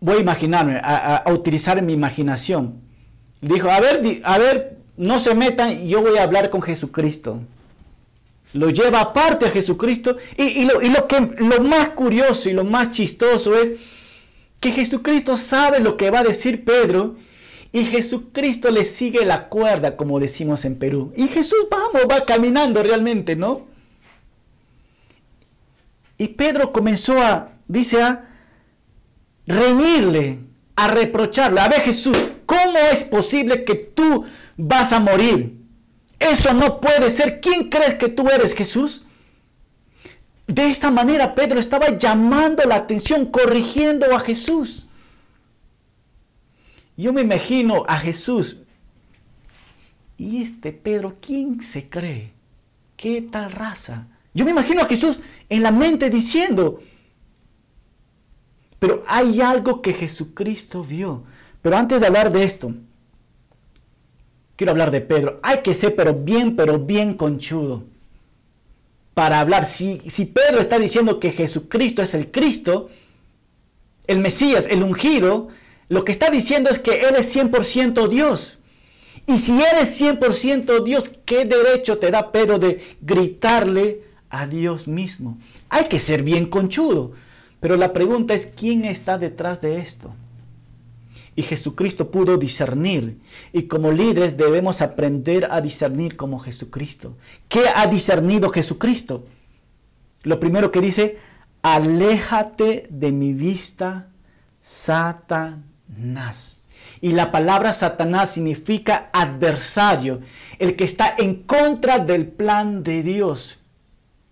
voy 0.00 0.16
a 0.16 0.20
imaginarme, 0.20 0.80
a, 0.82 1.22
utilizar 1.30 1.82
mi 1.82 1.92
imaginación. 1.92 2.80
Dijo, 3.42 3.68
a 3.68 3.78
ver, 3.78 4.22
a 4.24 4.38
ver, 4.38 4.78
no 4.96 5.18
se 5.18 5.34
metan, 5.34 5.86
yo 5.86 6.00
voy 6.00 6.16
a 6.16 6.22
hablar 6.22 6.48
con 6.48 6.62
Jesucristo. 6.62 7.42
Lo 8.54 8.70
lleva 8.70 9.00
aparte 9.00 9.46
a 9.46 9.50
Jesucristo 9.50 10.16
y, 10.36 10.64
lo, 10.64 10.80
y 10.80 10.88
lo, 10.88 11.06
que, 11.06 11.20
lo 11.20 11.62
más 11.62 11.90
curioso 11.90 12.48
y 12.48 12.52
lo 12.52 12.64
más 12.64 12.90
chistoso 12.90 13.56
es 13.56 13.72
que 14.60 14.72
Jesucristo 14.72 15.36
sabe 15.36 15.80
lo 15.80 15.96
que 15.96 16.10
va 16.10 16.20
a 16.20 16.24
decir 16.24 16.64
Pedro 16.64 17.16
y 17.72 17.84
Jesucristo 17.84 18.70
le 18.70 18.84
sigue 18.84 19.24
la 19.24 19.48
cuerda, 19.48 19.96
como 19.96 20.18
decimos 20.18 20.64
en 20.64 20.78
Perú. 20.78 21.12
Y 21.16 21.28
Jesús, 21.28 21.66
vamos, 21.70 22.02
va 22.10 22.24
caminando 22.24 22.82
realmente, 22.82 23.36
¿no? 23.36 23.66
Y 26.16 26.28
Pedro 26.28 26.72
comenzó 26.72 27.20
a, 27.20 27.52
dice, 27.68 28.02
a 28.02 28.28
reñirle, 29.46 30.40
a 30.74 30.88
reprocharle. 30.88 31.60
A 31.60 31.68
ver 31.68 31.82
Jesús, 31.82 32.18
¿cómo 32.46 32.78
es 32.90 33.04
posible 33.04 33.64
que 33.64 33.74
tú 33.74 34.24
vas 34.56 34.92
a 34.92 35.00
morir? 35.00 35.57
Eso 36.18 36.52
no 36.52 36.80
puede 36.80 37.10
ser. 37.10 37.40
¿Quién 37.40 37.68
crees 37.68 37.94
que 37.94 38.08
tú 38.08 38.28
eres, 38.28 38.54
Jesús? 38.54 39.04
De 40.46 40.70
esta 40.70 40.90
manera 40.90 41.34
Pedro 41.34 41.60
estaba 41.60 41.98
llamando 41.98 42.64
la 42.64 42.76
atención, 42.76 43.26
corrigiendo 43.26 44.14
a 44.14 44.20
Jesús. 44.20 44.88
Yo 46.96 47.12
me 47.12 47.20
imagino 47.20 47.84
a 47.86 47.98
Jesús. 47.98 48.56
¿Y 50.16 50.42
este 50.42 50.72
Pedro 50.72 51.16
quién 51.20 51.62
se 51.62 51.88
cree? 51.88 52.32
¿Qué 52.96 53.22
tal 53.22 53.52
raza? 53.52 54.08
Yo 54.34 54.44
me 54.44 54.50
imagino 54.50 54.82
a 54.82 54.86
Jesús 54.86 55.20
en 55.48 55.62
la 55.62 55.70
mente 55.70 56.10
diciendo, 56.10 56.80
pero 58.78 59.04
hay 59.06 59.40
algo 59.40 59.82
que 59.82 59.92
Jesucristo 59.92 60.82
vio. 60.82 61.24
Pero 61.62 61.76
antes 61.76 62.00
de 62.00 62.06
hablar 62.06 62.32
de 62.32 62.44
esto, 62.44 62.74
quiero 64.58 64.72
hablar 64.72 64.90
de 64.90 65.00
Pedro. 65.00 65.38
Hay 65.42 65.58
que 65.62 65.72
ser 65.72 65.94
pero 65.94 66.12
bien, 66.12 66.56
pero 66.56 66.80
bien 66.80 67.14
conchudo 67.14 67.84
para 69.14 69.40
hablar. 69.40 69.64
Si, 69.64 70.02
si 70.08 70.26
Pedro 70.26 70.60
está 70.60 70.78
diciendo 70.78 71.20
que 71.20 71.30
Jesucristo 71.30 72.02
es 72.02 72.12
el 72.12 72.30
Cristo, 72.30 72.90
el 74.08 74.18
Mesías, 74.18 74.66
el 74.68 74.82
ungido, 74.82 75.48
lo 75.88 76.04
que 76.04 76.12
está 76.12 76.28
diciendo 76.28 76.70
es 76.70 76.80
que 76.80 77.02
Él 77.02 77.14
es 77.16 77.34
100% 77.34 78.08
Dios. 78.08 78.58
Y 79.26 79.38
si 79.38 79.52
Él 79.52 79.78
es 79.80 80.00
100% 80.00 80.82
Dios, 80.82 81.10
¿qué 81.24 81.44
derecho 81.44 81.98
te 81.98 82.10
da 82.10 82.32
Pedro 82.32 82.58
de 82.58 82.80
gritarle 83.00 84.02
a 84.28 84.48
Dios 84.48 84.88
mismo? 84.88 85.38
Hay 85.68 85.84
que 85.84 86.00
ser 86.00 86.24
bien 86.24 86.46
conchudo. 86.46 87.12
Pero 87.60 87.76
la 87.76 87.92
pregunta 87.92 88.34
es, 88.34 88.46
¿quién 88.46 88.84
está 88.84 89.18
detrás 89.18 89.60
de 89.60 89.78
esto? 89.78 90.12
Y 91.38 91.42
Jesucristo 91.44 92.10
pudo 92.10 92.36
discernir. 92.36 93.20
Y 93.52 93.68
como 93.68 93.92
líderes 93.92 94.36
debemos 94.36 94.82
aprender 94.82 95.46
a 95.52 95.60
discernir 95.60 96.16
como 96.16 96.40
Jesucristo. 96.40 97.16
¿Qué 97.48 97.62
ha 97.72 97.86
discernido 97.86 98.50
Jesucristo? 98.50 99.24
Lo 100.24 100.40
primero 100.40 100.72
que 100.72 100.80
dice, 100.80 101.18
aléjate 101.62 102.88
de 102.90 103.12
mi 103.12 103.34
vista, 103.34 104.08
Satanás. 104.60 106.58
Y 107.00 107.12
la 107.12 107.30
palabra 107.30 107.72
Satanás 107.72 108.32
significa 108.32 109.08
adversario, 109.12 110.22
el 110.58 110.74
que 110.74 110.82
está 110.82 111.14
en 111.18 111.44
contra 111.44 112.00
del 112.00 112.26
plan 112.26 112.82
de 112.82 113.04
Dios. 113.04 113.60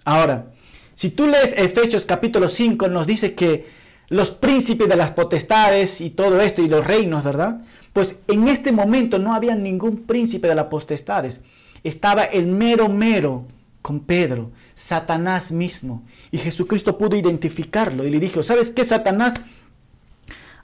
Ahora, 0.04 0.50
si 0.96 1.10
tú 1.10 1.28
lees 1.28 1.54
Efesios 1.56 2.04
capítulo 2.04 2.48
5, 2.48 2.88
nos 2.88 3.06
dice 3.06 3.36
que 3.36 3.85
los 4.08 4.30
príncipes 4.30 4.88
de 4.88 4.96
las 4.96 5.10
potestades 5.10 6.00
y 6.00 6.10
todo 6.10 6.40
esto 6.40 6.62
y 6.62 6.68
los 6.68 6.86
reinos, 6.86 7.24
¿verdad? 7.24 7.62
Pues 7.92 8.18
en 8.28 8.48
este 8.48 8.72
momento 8.72 9.18
no 9.18 9.34
había 9.34 9.54
ningún 9.54 10.04
príncipe 10.04 10.48
de 10.48 10.54
las 10.54 10.66
potestades. 10.66 11.40
Estaba 11.82 12.24
el 12.24 12.46
mero 12.46 12.88
mero 12.88 13.44
con 13.82 14.00
Pedro, 14.00 14.50
Satanás 14.74 15.52
mismo. 15.52 16.02
Y 16.30 16.38
Jesucristo 16.38 16.98
pudo 16.98 17.16
identificarlo 17.16 18.04
y 18.04 18.10
le 18.10 18.18
dijo, 18.18 18.42
¿sabes 18.42 18.70
qué, 18.70 18.84
Satanás? 18.84 19.34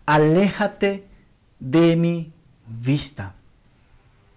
Aléjate 0.04 1.04
de 1.58 1.96
mi 1.96 2.32
vista. 2.66 3.34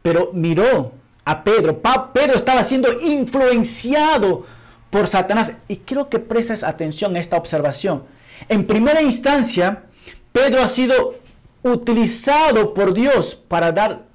Pero 0.02 0.30
miró 0.34 0.94
a 1.26 1.44
Pedro. 1.44 1.82
Pedro 2.14 2.36
estaba 2.36 2.64
siendo 2.64 3.02
influenciado 3.02 4.46
por 4.92 5.08
Satanás. 5.08 5.54
Y 5.68 5.78
quiero 5.78 6.10
que 6.10 6.20
prestes 6.20 6.64
atención 6.64 7.16
a 7.16 7.20
esta 7.20 7.38
observación. 7.38 8.04
En 8.50 8.66
primera 8.66 9.02
instancia, 9.02 9.86
Pedro 10.32 10.62
ha 10.62 10.68
sido 10.68 11.16
utilizado 11.64 12.74
por 12.74 12.94
Dios 12.94 13.36
para 13.36 13.72
dar 13.72 14.06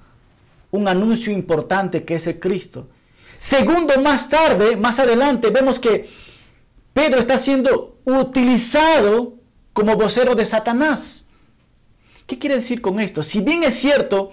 un 0.71 0.87
anuncio 0.87 1.33
importante 1.33 2.05
que 2.05 2.17
es 2.17 2.27
el 2.27 2.39
Cristo. 2.39 2.89
Segundo, 3.39 4.01
más 4.01 4.29
tarde, 4.29 4.77
más 4.77 4.99
adelante, 4.99 5.51
vemos 5.51 5.81
que 5.81 6.11
Pedro 6.93 7.19
está 7.19 7.39
siendo 7.39 7.99
utilizado 8.05 9.35
como 9.73 9.97
vocero 9.97 10.35
de 10.35 10.45
Satanás. 10.45 11.29
¿Qué 12.27 12.39
quiere 12.39 12.57
decir 12.57 12.81
con 12.81 13.01
esto? 13.01 13.23
Si 13.23 13.41
bien 13.41 13.65
es 13.65 13.75
cierto, 13.75 14.33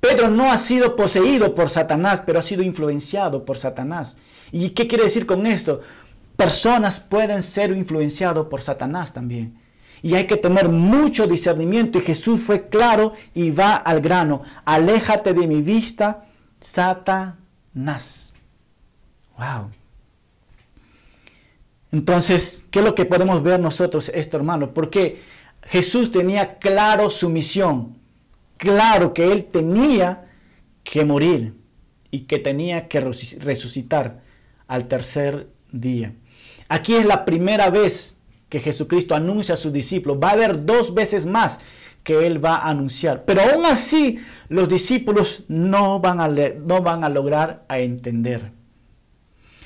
Pedro 0.00 0.28
no 0.28 0.52
ha 0.52 0.58
sido 0.58 0.96
poseído 0.96 1.54
por 1.54 1.70
Satanás, 1.70 2.22
pero 2.26 2.38
ha 2.38 2.42
sido 2.42 2.62
influenciado 2.62 3.44
por 3.46 3.56
Satanás. 3.56 4.18
¿Y 4.52 4.70
qué 4.70 4.86
quiere 4.86 5.04
decir 5.04 5.24
con 5.24 5.46
esto? 5.46 5.80
Personas 6.36 7.00
pueden 7.00 7.42
ser 7.42 7.70
influenciados 7.70 8.48
por 8.48 8.62
Satanás 8.62 9.12
también. 9.12 9.58
Y 10.02 10.14
hay 10.14 10.26
que 10.26 10.36
tener 10.36 10.68
mucho 10.68 11.26
discernimiento. 11.26 11.98
Y 11.98 12.02
Jesús 12.02 12.42
fue 12.42 12.68
claro 12.68 13.14
y 13.34 13.50
va 13.50 13.74
al 13.74 14.00
grano. 14.00 14.42
Aléjate 14.64 15.32
de 15.32 15.46
mi 15.46 15.62
vista, 15.62 16.26
Satanás. 16.60 18.34
Wow. 19.38 19.70
Entonces, 21.92 22.66
¿qué 22.70 22.80
es 22.80 22.84
lo 22.84 22.94
que 22.94 23.04
podemos 23.04 23.42
ver 23.42 23.60
nosotros 23.60 24.10
esto, 24.12 24.36
hermano? 24.36 24.74
Porque 24.74 25.22
Jesús 25.62 26.10
tenía 26.10 26.58
claro 26.58 27.08
su 27.10 27.30
misión. 27.30 27.96
Claro 28.56 29.14
que 29.14 29.30
él 29.30 29.44
tenía 29.44 30.26
que 30.82 31.04
morir 31.04 31.54
y 32.10 32.20
que 32.20 32.38
tenía 32.38 32.88
que 32.88 33.00
resucitar 33.00 34.22
al 34.66 34.88
tercer 34.88 35.48
día. 35.70 36.12
Aquí 36.68 36.94
es 36.94 37.06
la 37.06 37.24
primera 37.24 37.70
vez 37.70 38.18
que 38.48 38.60
Jesucristo 38.60 39.14
anuncia 39.14 39.54
a 39.54 39.58
sus 39.58 39.72
discípulos. 39.72 40.18
Va 40.22 40.30
a 40.30 40.32
haber 40.32 40.64
dos 40.64 40.94
veces 40.94 41.26
más 41.26 41.60
que 42.02 42.26
Él 42.26 42.44
va 42.44 42.56
a 42.56 42.68
anunciar. 42.68 43.24
Pero 43.24 43.42
aún 43.42 43.66
así 43.66 44.18
los 44.48 44.68
discípulos 44.68 45.44
no 45.48 46.00
van 46.00 46.20
a, 46.20 46.28
no 46.28 46.82
van 46.82 47.04
a 47.04 47.08
lograr 47.08 47.64
a 47.68 47.78
entender. 47.78 48.52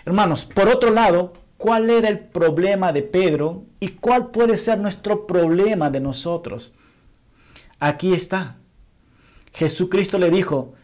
Hermanos, 0.05 0.45
por 0.45 0.69
otro 0.69 0.91
lado, 0.91 1.35
¿cuál 1.57 1.91
era 1.91 2.09
el 2.09 2.19
problema 2.21 2.93
de 2.93 3.03
Pedro 3.03 3.65
y 3.81 3.89
cuál 3.89 4.31
puede 4.31 4.57
ser 4.57 4.79
nuestro 4.79 5.27
problema 5.27 5.91
de 5.91 6.01
nosotros? 6.01 6.73
Aquí 7.79 8.15
está. 8.15 8.57
Jesucristo 9.53 10.19
le 10.19 10.31
dijo, 10.31 10.75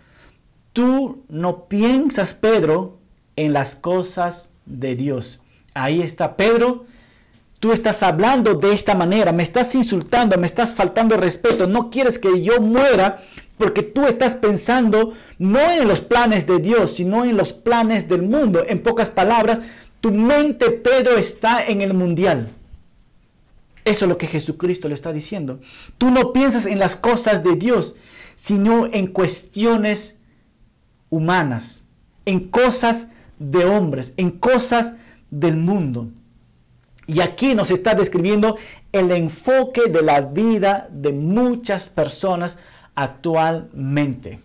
tú 0.72 1.24
no 1.28 1.66
piensas, 1.66 2.34
Pedro, 2.34 2.98
en 3.36 3.52
las 3.52 3.76
cosas 3.76 4.50
de 4.66 4.96
Dios 4.96 5.43
Ahí 5.74 6.02
está 6.02 6.36
Pedro. 6.36 6.86
Tú 7.60 7.72
estás 7.72 8.02
hablando 8.02 8.54
de 8.54 8.72
esta 8.72 8.94
manera, 8.94 9.32
me 9.32 9.42
estás 9.42 9.74
insultando, 9.74 10.36
me 10.36 10.46
estás 10.46 10.74
faltando 10.74 11.16
respeto, 11.16 11.66
no 11.66 11.88
quieres 11.88 12.18
que 12.18 12.42
yo 12.42 12.60
muera 12.60 13.22
porque 13.56 13.82
tú 13.82 14.06
estás 14.06 14.34
pensando 14.34 15.14
no 15.38 15.70
en 15.70 15.88
los 15.88 16.00
planes 16.00 16.46
de 16.46 16.58
Dios, 16.58 16.96
sino 16.96 17.24
en 17.24 17.36
los 17.36 17.52
planes 17.52 18.08
del 18.08 18.22
mundo. 18.22 18.64
En 18.66 18.82
pocas 18.82 19.10
palabras, 19.10 19.60
tu 20.00 20.10
mente, 20.10 20.70
Pedro, 20.70 21.16
está 21.16 21.64
en 21.64 21.80
el 21.80 21.94
mundial. 21.94 22.50
Eso 23.84 24.04
es 24.04 24.08
lo 24.08 24.18
que 24.18 24.26
Jesucristo 24.26 24.88
le 24.88 24.94
está 24.94 25.12
diciendo. 25.12 25.60
Tú 25.98 26.10
no 26.10 26.32
piensas 26.32 26.66
en 26.66 26.78
las 26.78 26.96
cosas 26.96 27.44
de 27.44 27.54
Dios, 27.56 27.94
sino 28.34 28.86
en 28.86 29.06
cuestiones 29.06 30.16
humanas, 31.10 31.86
en 32.24 32.48
cosas 32.48 33.08
de 33.38 33.64
hombres, 33.64 34.14
en 34.16 34.30
cosas 34.30 34.94
del 35.40 35.56
mundo. 35.56 36.08
Y 37.06 37.20
aquí 37.20 37.54
nos 37.54 37.70
está 37.70 37.94
describiendo 37.94 38.56
el 38.92 39.10
enfoque 39.10 39.90
de 39.90 40.02
la 40.02 40.20
vida 40.20 40.88
de 40.90 41.12
muchas 41.12 41.88
personas 41.88 42.56
actualmente. 42.94 44.40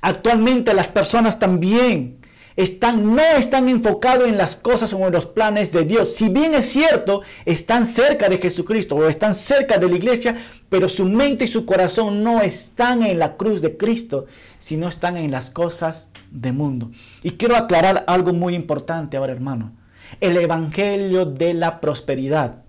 Actualmente 0.00 0.72
las 0.72 0.88
personas 0.88 1.38
también 1.38 2.18
están, 2.54 3.14
no 3.14 3.22
están 3.36 3.68
enfocados 3.68 4.28
en 4.28 4.38
las 4.38 4.54
cosas 4.54 4.92
o 4.92 5.04
en 5.04 5.12
los 5.12 5.26
planes 5.26 5.72
de 5.72 5.84
Dios. 5.84 6.14
Si 6.14 6.28
bien 6.28 6.54
es 6.54 6.66
cierto, 6.66 7.22
están 7.44 7.84
cerca 7.84 8.28
de 8.28 8.38
Jesucristo 8.38 8.94
o 8.94 9.08
están 9.08 9.34
cerca 9.34 9.78
de 9.78 9.88
la 9.88 9.96
iglesia, 9.96 10.36
pero 10.68 10.88
su 10.88 11.04
mente 11.06 11.44
y 11.44 11.48
su 11.48 11.66
corazón 11.66 12.22
no 12.22 12.40
están 12.40 13.02
en 13.02 13.18
la 13.18 13.36
cruz 13.36 13.60
de 13.60 13.76
Cristo, 13.76 14.26
sino 14.60 14.88
están 14.88 15.16
en 15.16 15.32
las 15.32 15.50
cosas 15.50 16.08
del 16.30 16.54
mundo. 16.54 16.92
Y 17.22 17.32
quiero 17.32 17.56
aclarar 17.56 18.04
algo 18.06 18.32
muy 18.32 18.54
importante 18.54 19.16
ahora, 19.16 19.32
hermano 19.32 19.77
el 20.20 20.36
Evangelio 20.36 21.24
de 21.24 21.54
la 21.54 21.80
prosperidad. 21.80 22.62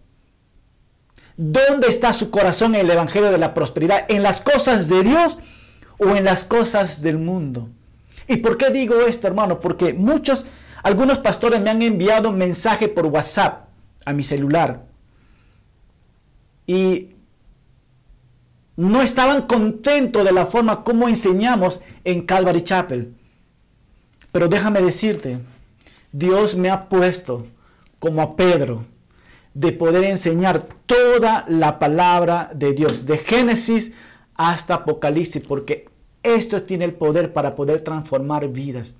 ¿Dónde 1.37 1.87
está 1.87 2.11
su 2.13 2.29
corazón 2.29 2.75
en 2.75 2.81
el 2.81 2.91
Evangelio 2.91 3.31
de 3.31 3.37
la 3.37 3.53
prosperidad? 3.53 4.05
¿En 4.09 4.23
las 4.23 4.41
cosas 4.41 4.89
de 4.89 5.03
Dios 5.03 5.37
o 5.97 6.15
en 6.15 6.25
las 6.25 6.43
cosas 6.43 7.01
del 7.01 7.17
mundo? 7.17 7.69
¿Y 8.27 8.37
por 8.37 8.57
qué 8.57 8.69
digo 8.69 9.01
esto, 9.01 9.27
hermano? 9.27 9.59
Porque 9.59 9.93
muchos, 9.93 10.45
algunos 10.83 11.19
pastores 11.19 11.61
me 11.61 11.69
han 11.69 11.81
enviado 11.81 12.31
mensaje 12.31 12.89
por 12.89 13.05
WhatsApp 13.05 13.69
a 14.05 14.13
mi 14.13 14.23
celular. 14.23 14.85
Y 16.67 17.15
no 18.75 19.01
estaban 19.01 19.47
contentos 19.47 20.23
de 20.23 20.31
la 20.31 20.45
forma 20.45 20.83
como 20.83 21.09
enseñamos 21.09 21.81
en 22.03 22.25
Calvary 22.25 22.61
Chapel. 22.61 23.13
Pero 24.31 24.47
déjame 24.47 24.81
decirte, 24.81 25.39
Dios 26.11 26.55
me 26.55 26.69
ha 26.69 26.89
puesto 26.89 27.45
como 27.99 28.21
a 28.21 28.35
Pedro 28.35 28.85
de 29.53 29.71
poder 29.71 30.05
enseñar 30.05 30.67
toda 30.85 31.45
la 31.47 31.79
palabra 31.79 32.51
de 32.53 32.73
Dios, 32.73 33.05
de 33.05 33.17
Génesis 33.19 33.93
hasta 34.35 34.75
Apocalipsis, 34.75 35.43
porque 35.43 35.87
esto 36.23 36.63
tiene 36.63 36.85
el 36.85 36.93
poder 36.93 37.33
para 37.33 37.55
poder 37.55 37.81
transformar 37.81 38.47
vidas. 38.47 38.95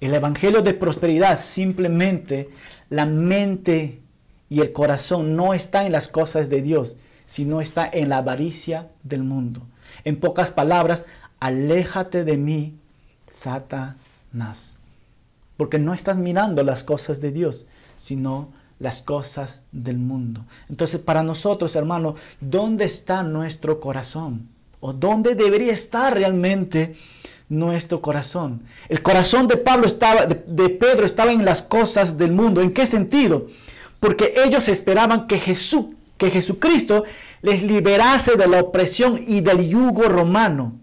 El 0.00 0.14
Evangelio 0.14 0.62
de 0.62 0.74
Prosperidad 0.74 1.38
simplemente 1.38 2.48
la 2.90 3.04
mente 3.04 4.00
y 4.48 4.60
el 4.60 4.72
corazón 4.72 5.36
no 5.36 5.52
está 5.52 5.84
en 5.84 5.92
las 5.92 6.08
cosas 6.08 6.48
de 6.48 6.62
Dios, 6.62 6.96
sino 7.26 7.60
está 7.60 7.88
en 7.92 8.08
la 8.08 8.18
avaricia 8.18 8.88
del 9.02 9.24
mundo. 9.24 9.62
En 10.04 10.20
pocas 10.20 10.52
palabras, 10.52 11.04
aléjate 11.40 12.24
de 12.24 12.36
mí, 12.36 12.78
Satanás 13.28 14.77
porque 15.58 15.78
no 15.80 15.92
estás 15.92 16.16
mirando 16.16 16.62
las 16.62 16.84
cosas 16.84 17.20
de 17.20 17.32
Dios, 17.32 17.66
sino 17.96 18.48
las 18.78 19.02
cosas 19.02 19.60
del 19.72 19.98
mundo. 19.98 20.44
Entonces, 20.70 21.00
para 21.00 21.24
nosotros, 21.24 21.74
hermano, 21.74 22.14
¿dónde 22.40 22.84
está 22.84 23.24
nuestro 23.24 23.80
corazón? 23.80 24.48
¿O 24.78 24.92
dónde 24.92 25.34
debería 25.34 25.72
estar 25.72 26.14
realmente 26.14 26.94
nuestro 27.48 28.00
corazón? 28.00 28.62
El 28.88 29.02
corazón 29.02 29.48
de 29.48 29.56
Pablo 29.56 29.86
estaba, 29.86 30.26
de, 30.26 30.68
Pedro 30.70 31.04
estaba 31.04 31.32
en 31.32 31.44
las 31.44 31.60
cosas 31.60 32.16
del 32.16 32.30
mundo. 32.30 32.62
¿En 32.62 32.72
qué 32.72 32.86
sentido? 32.86 33.48
Porque 33.98 34.34
ellos 34.44 34.68
esperaban 34.68 35.26
que 35.26 35.40
Jesús, 35.40 35.86
que 36.18 36.30
Jesucristo 36.30 37.02
les 37.42 37.64
liberase 37.64 38.36
de 38.36 38.46
la 38.46 38.60
opresión 38.60 39.20
y 39.26 39.40
del 39.40 39.68
yugo 39.68 40.04
romano 40.04 40.74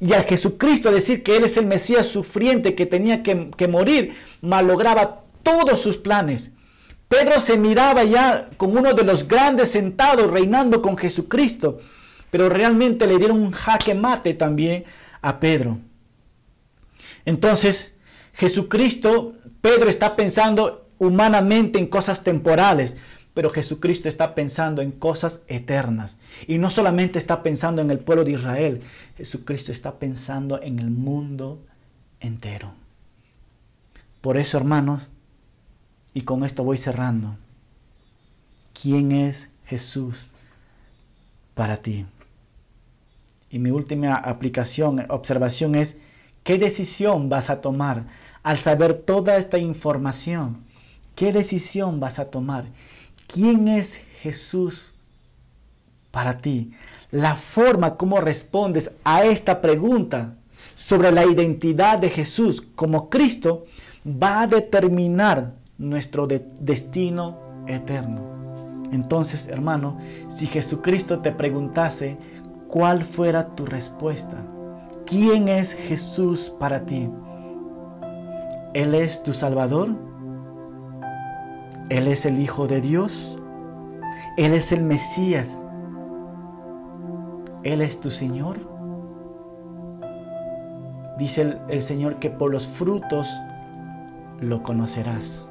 y 0.00 0.12
a 0.12 0.22
Jesucristo 0.22 0.90
decir 0.90 1.22
que 1.22 1.36
Él 1.36 1.44
es 1.44 1.56
el 1.56 1.66
Mesías 1.66 2.06
sufriente 2.06 2.74
que 2.74 2.86
tenía 2.86 3.22
que, 3.22 3.68
morir, 3.68 4.14
malograba 4.40 5.22
todos 5.42 5.80
sus 5.80 5.96
planes. 5.96 6.52
Pedro 7.08 7.40
se 7.40 7.56
miraba 7.56 8.04
ya 8.04 8.50
como 8.56 8.80
uno 8.80 8.92
de 8.94 9.04
los 9.04 9.28
grandes 9.28 9.70
sentados 9.70 10.30
reinando 10.30 10.82
con 10.82 10.96
Jesucristo. 10.96 11.80
pero 12.30 12.48
realmente 12.48 13.06
le 13.06 13.18
dieron 13.18 13.40
un 13.40 13.52
jaque 13.52 13.94
mate 13.94 14.34
también 14.34 14.84
a 15.22 15.38
Pedro. 15.38 15.78
Entonces, 17.24 17.94
Jesucristo, 18.32 19.34
Pedro 19.60 19.88
está 19.88 20.16
pensando 20.16 20.88
humanamente 20.98 21.78
en 21.78 21.86
cosas 21.86 22.24
temporales, 22.24 22.96
pero 23.34 23.50
Jesucristo 23.50 24.08
está 24.08 24.36
pensando 24.36 24.80
en 24.80 24.92
cosas 24.92 25.42
eternas. 25.48 26.16
Y 26.46 26.58
no 26.58 26.70
solamente 26.70 27.18
está 27.18 27.42
pensando 27.42 27.82
en 27.82 27.90
el 27.90 27.98
pueblo 27.98 28.24
de 28.24 28.32
Israel, 28.32 28.82
Jesucristo 29.16 29.72
está 29.72 29.98
pensando 29.98 30.62
en 30.62 30.78
el 30.78 30.90
mundo 30.90 31.60
entero. 32.20 32.72
Por 34.20 34.38
eso, 34.38 34.56
hermanos, 34.56 35.08
y 36.14 36.22
con 36.22 36.44
esto 36.44 36.62
voy 36.62 36.78
cerrando, 36.78 37.36
¿quién 38.72 39.10
es 39.10 39.50
Jesús 39.66 40.28
para 41.54 41.78
ti? 41.78 42.06
Y 43.50 43.58
mi 43.58 43.70
última 43.70 44.14
aplicación, 44.14 45.04
observación 45.08 45.74
es, 45.74 45.96
¿qué 46.44 46.56
decisión 46.56 47.28
vas 47.28 47.50
a 47.50 47.60
tomar 47.60 48.04
al 48.44 48.58
saber 48.58 48.94
toda 48.94 49.36
esta 49.36 49.58
información? 49.58 50.64
¿Qué 51.16 51.32
decisión 51.32 52.00
vas 52.00 52.18
a 52.18 52.30
tomar? 52.30 52.66
¿Quién 53.26 53.68
es 53.68 54.02
Jesús 54.20 54.92
para 56.10 56.38
ti? 56.38 56.72
La 57.10 57.36
forma 57.36 57.96
como 57.96 58.20
respondes 58.20 58.92
a 59.04 59.24
esta 59.24 59.60
pregunta 59.60 60.34
sobre 60.74 61.12
la 61.12 61.24
identidad 61.24 61.98
de 61.98 62.10
Jesús 62.10 62.62
como 62.74 63.08
Cristo 63.08 63.66
va 64.06 64.42
a 64.42 64.46
determinar 64.46 65.54
nuestro 65.78 66.26
destino 66.26 67.38
eterno. 67.66 68.34
Entonces, 68.92 69.48
hermano, 69.48 69.98
si 70.28 70.46
Jesucristo 70.46 71.20
te 71.20 71.32
preguntase 71.32 72.16
cuál 72.68 73.02
fuera 73.02 73.54
tu 73.54 73.66
respuesta, 73.66 74.36
¿quién 75.06 75.48
es 75.48 75.72
Jesús 75.74 76.52
para 76.58 76.84
ti? 76.84 77.08
¿Él 78.74 78.94
es 78.94 79.22
tu 79.22 79.32
Salvador? 79.32 79.90
Él 81.90 82.08
es 82.08 82.24
el 82.24 82.38
Hijo 82.40 82.66
de 82.66 82.80
Dios. 82.80 83.38
Él 84.36 84.54
es 84.54 84.72
el 84.72 84.82
Mesías. 84.82 85.62
Él 87.62 87.82
es 87.82 88.00
tu 88.00 88.10
Señor. 88.10 88.58
Dice 91.18 91.42
el, 91.42 91.58
el, 91.68 91.82
Señor 91.82 92.18
que 92.18 92.30
por 92.30 92.50
los 92.50 92.66
frutos 92.66 93.28
lo 94.40 94.62
conocerás. 94.62 95.48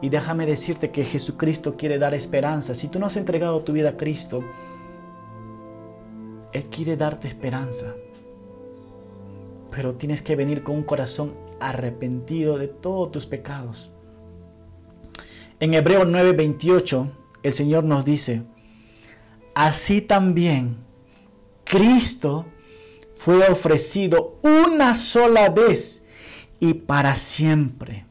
Y 0.00 0.08
déjame 0.08 0.46
decirte 0.46 0.90
que 0.90 1.04
Jesucristo 1.04 1.76
quiere 1.76 1.98
dar 1.98 2.14
esperanza. 2.14 2.74
Si 2.74 2.88
tú 2.88 2.98
no 2.98 3.06
has 3.06 3.16
entregado 3.16 3.62
tu 3.62 3.72
vida 3.72 3.90
a 3.90 3.96
Cristo, 3.96 4.42
Él 6.52 6.64
quiere 6.64 6.96
darte 6.96 7.28
esperanza. 7.28 7.94
Pero 9.70 9.94
tienes 9.94 10.22
que 10.22 10.36
venir 10.36 10.62
con 10.62 10.76
un 10.76 10.82
corazón 10.82 11.34
arrepentido 11.60 12.58
de 12.58 12.68
todos 12.68 13.12
tus 13.12 13.26
pecados. 13.26 13.92
En 15.62 15.74
Hebreo 15.74 16.04
9:28 16.04 17.08
el 17.44 17.52
Señor 17.52 17.84
nos 17.84 18.04
dice, 18.04 18.42
así 19.54 20.00
también 20.00 20.78
Cristo 21.62 22.46
fue 23.14 23.46
ofrecido 23.46 24.40
una 24.42 24.92
sola 24.92 25.50
vez 25.50 26.04
y 26.58 26.74
para 26.74 27.14
siempre, 27.14 28.06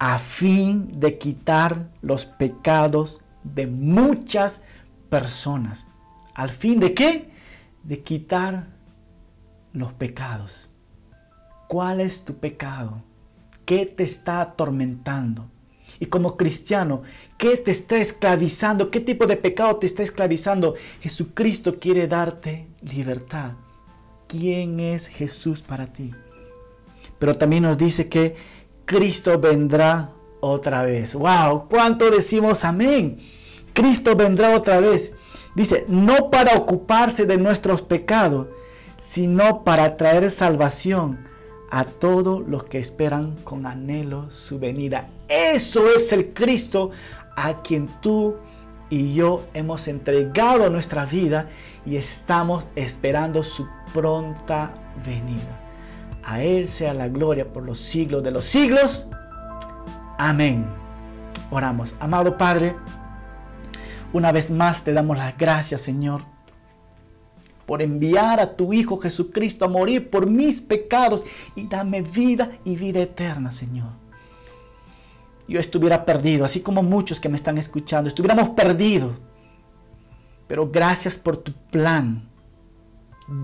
a 0.00 0.18
fin 0.18 0.98
de 0.98 1.18
quitar 1.18 1.88
los 2.02 2.26
pecados 2.26 3.22
de 3.44 3.68
muchas 3.68 4.60
personas. 5.10 5.86
¿Al 6.34 6.50
fin 6.50 6.80
de 6.80 6.94
qué? 6.94 7.30
De 7.84 8.02
quitar 8.02 8.66
los 9.72 9.92
pecados. 9.92 10.68
¿Cuál 11.68 12.00
es 12.00 12.24
tu 12.24 12.34
pecado? 12.34 13.04
¿Qué 13.64 13.86
te 13.86 14.02
está 14.02 14.40
atormentando? 14.40 15.53
Y 16.00 16.06
como 16.06 16.36
cristiano, 16.36 17.02
¿qué 17.38 17.56
te 17.56 17.70
está 17.70 17.96
esclavizando? 17.96 18.90
¿Qué 18.90 19.00
tipo 19.00 19.26
de 19.26 19.36
pecado 19.36 19.76
te 19.76 19.86
está 19.86 20.02
esclavizando? 20.02 20.74
Jesucristo 21.00 21.78
quiere 21.78 22.06
darte 22.08 22.66
libertad. 22.82 23.52
¿Quién 24.26 24.80
es 24.80 25.08
Jesús 25.08 25.62
para 25.62 25.92
ti? 25.92 26.12
Pero 27.18 27.36
también 27.36 27.62
nos 27.62 27.78
dice 27.78 28.08
que 28.08 28.34
Cristo 28.84 29.38
vendrá 29.38 30.10
otra 30.40 30.82
vez. 30.84 31.14
¡Wow! 31.14 31.68
¿Cuánto 31.68 32.10
decimos 32.10 32.64
amén? 32.64 33.20
Cristo 33.72 34.14
vendrá 34.14 34.56
otra 34.56 34.80
vez. 34.80 35.14
Dice, 35.54 35.84
no 35.88 36.30
para 36.30 36.56
ocuparse 36.56 37.26
de 37.26 37.36
nuestros 37.36 37.82
pecados, 37.82 38.48
sino 38.96 39.64
para 39.64 39.96
traer 39.96 40.30
salvación 40.30 41.33
a 41.70 41.84
todos 41.84 42.46
los 42.46 42.64
que 42.64 42.78
esperan 42.78 43.36
con 43.44 43.66
anhelo 43.66 44.30
su 44.30 44.58
venida. 44.58 45.08
Eso 45.28 45.88
es 45.88 46.12
el 46.12 46.32
Cristo 46.32 46.90
a 47.36 47.62
quien 47.62 47.88
tú 48.00 48.36
y 48.90 49.14
yo 49.14 49.44
hemos 49.54 49.88
entregado 49.88 50.70
nuestra 50.70 51.06
vida 51.06 51.48
y 51.84 51.96
estamos 51.96 52.66
esperando 52.76 53.42
su 53.42 53.66
pronta 53.92 54.72
venida. 55.04 55.60
A 56.22 56.42
Él 56.42 56.68
sea 56.68 56.94
la 56.94 57.08
gloria 57.08 57.52
por 57.52 57.64
los 57.64 57.78
siglos 57.78 58.22
de 58.22 58.30
los 58.30 58.44
siglos. 58.44 59.08
Amén. 60.16 60.66
Oramos. 61.50 61.94
Amado 61.98 62.38
Padre, 62.38 62.76
una 64.12 64.32
vez 64.32 64.50
más 64.50 64.84
te 64.84 64.92
damos 64.92 65.16
las 65.16 65.36
gracias, 65.36 65.82
Señor 65.82 66.33
por 67.66 67.82
enviar 67.82 68.40
a 68.40 68.56
tu 68.56 68.72
Hijo 68.72 68.98
Jesucristo 68.98 69.64
a 69.64 69.68
morir 69.68 70.10
por 70.10 70.26
mis 70.26 70.60
pecados 70.60 71.24
y 71.54 71.66
dame 71.66 72.02
vida 72.02 72.58
y 72.64 72.76
vida 72.76 73.00
eterna, 73.00 73.50
Señor. 73.50 73.90
Yo 75.46 75.60
estuviera 75.60 76.04
perdido, 76.04 76.44
así 76.44 76.60
como 76.60 76.82
muchos 76.82 77.20
que 77.20 77.28
me 77.28 77.36
están 77.36 77.58
escuchando, 77.58 78.08
estuviéramos 78.08 78.50
perdidos. 78.50 79.12
Pero 80.46 80.70
gracias 80.70 81.18
por 81.18 81.36
tu 81.36 81.52
plan 81.70 82.28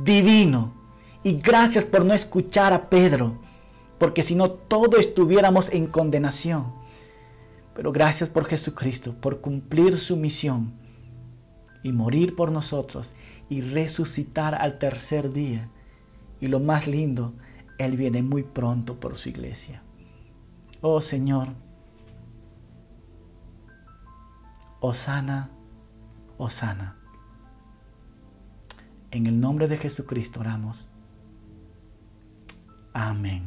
divino 0.05 0.75
y 1.23 1.35
gracias 1.35 1.85
por 1.85 2.05
no 2.05 2.15
escuchar 2.15 2.73
a 2.73 2.89
Pedro, 2.89 3.39
porque 3.99 4.23
si 4.23 4.35
no 4.35 4.51
todos 4.51 5.01
estuviéramos 5.01 5.71
en 5.71 5.87
condenación. 5.87 6.73
Pero 7.75 7.93
gracias 7.93 8.29
por 8.29 8.47
Jesucristo, 8.47 9.15
por 9.21 9.41
cumplir 9.41 9.99
su 9.99 10.17
misión 10.17 10.73
y 11.83 11.93
morir 11.93 12.35
por 12.35 12.51
nosotros 12.51 13.15
y 13.51 13.61
resucitar 13.61 14.55
al 14.55 14.79
tercer 14.79 15.33
día. 15.33 15.69
Y 16.41 16.47
lo 16.47 16.61
más 16.61 16.87
lindo, 16.87 17.35
Él 17.77 17.99
viene 17.99 18.23
muy 18.23 18.45
pronto 18.45 18.99
por 18.99 19.17
su 19.17 19.29
iglesia. 19.29 19.83
Oh 20.81 21.03
Señor, 21.03 21.49
Osana, 24.81 25.51
Osana. 26.39 26.97
En 29.11 29.27
el 29.27 29.39
nombre 29.39 29.69
de 29.69 29.77
Jesucristo 29.77 30.41
oramos. 30.41 30.89
Amén. 32.95 33.43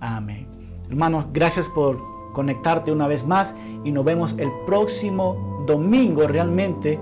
Amén. 0.00 0.46
Hermanos, 0.88 1.26
gracias 1.32 1.68
por 1.68 2.32
conectarte 2.32 2.92
una 2.92 3.08
vez 3.08 3.26
más 3.26 3.54
y 3.84 3.90
nos 3.90 4.04
vemos 4.04 4.36
el 4.38 4.50
próximo 4.66 5.64
domingo 5.66 6.26
realmente. 6.28 6.98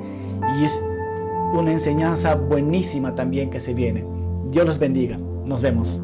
Y 0.59 0.65
es 0.65 0.83
una 1.59 1.73
enseñanza 1.73 2.35
buenísima 2.35 3.15
también 3.15 3.51
que 3.51 3.61
se 3.61 3.75
viene. 3.75 4.05
Dios 4.51 4.67
los 4.67 4.79
bendiga. 4.79 5.17
Nos 5.47 5.63
vemos. 5.63 6.03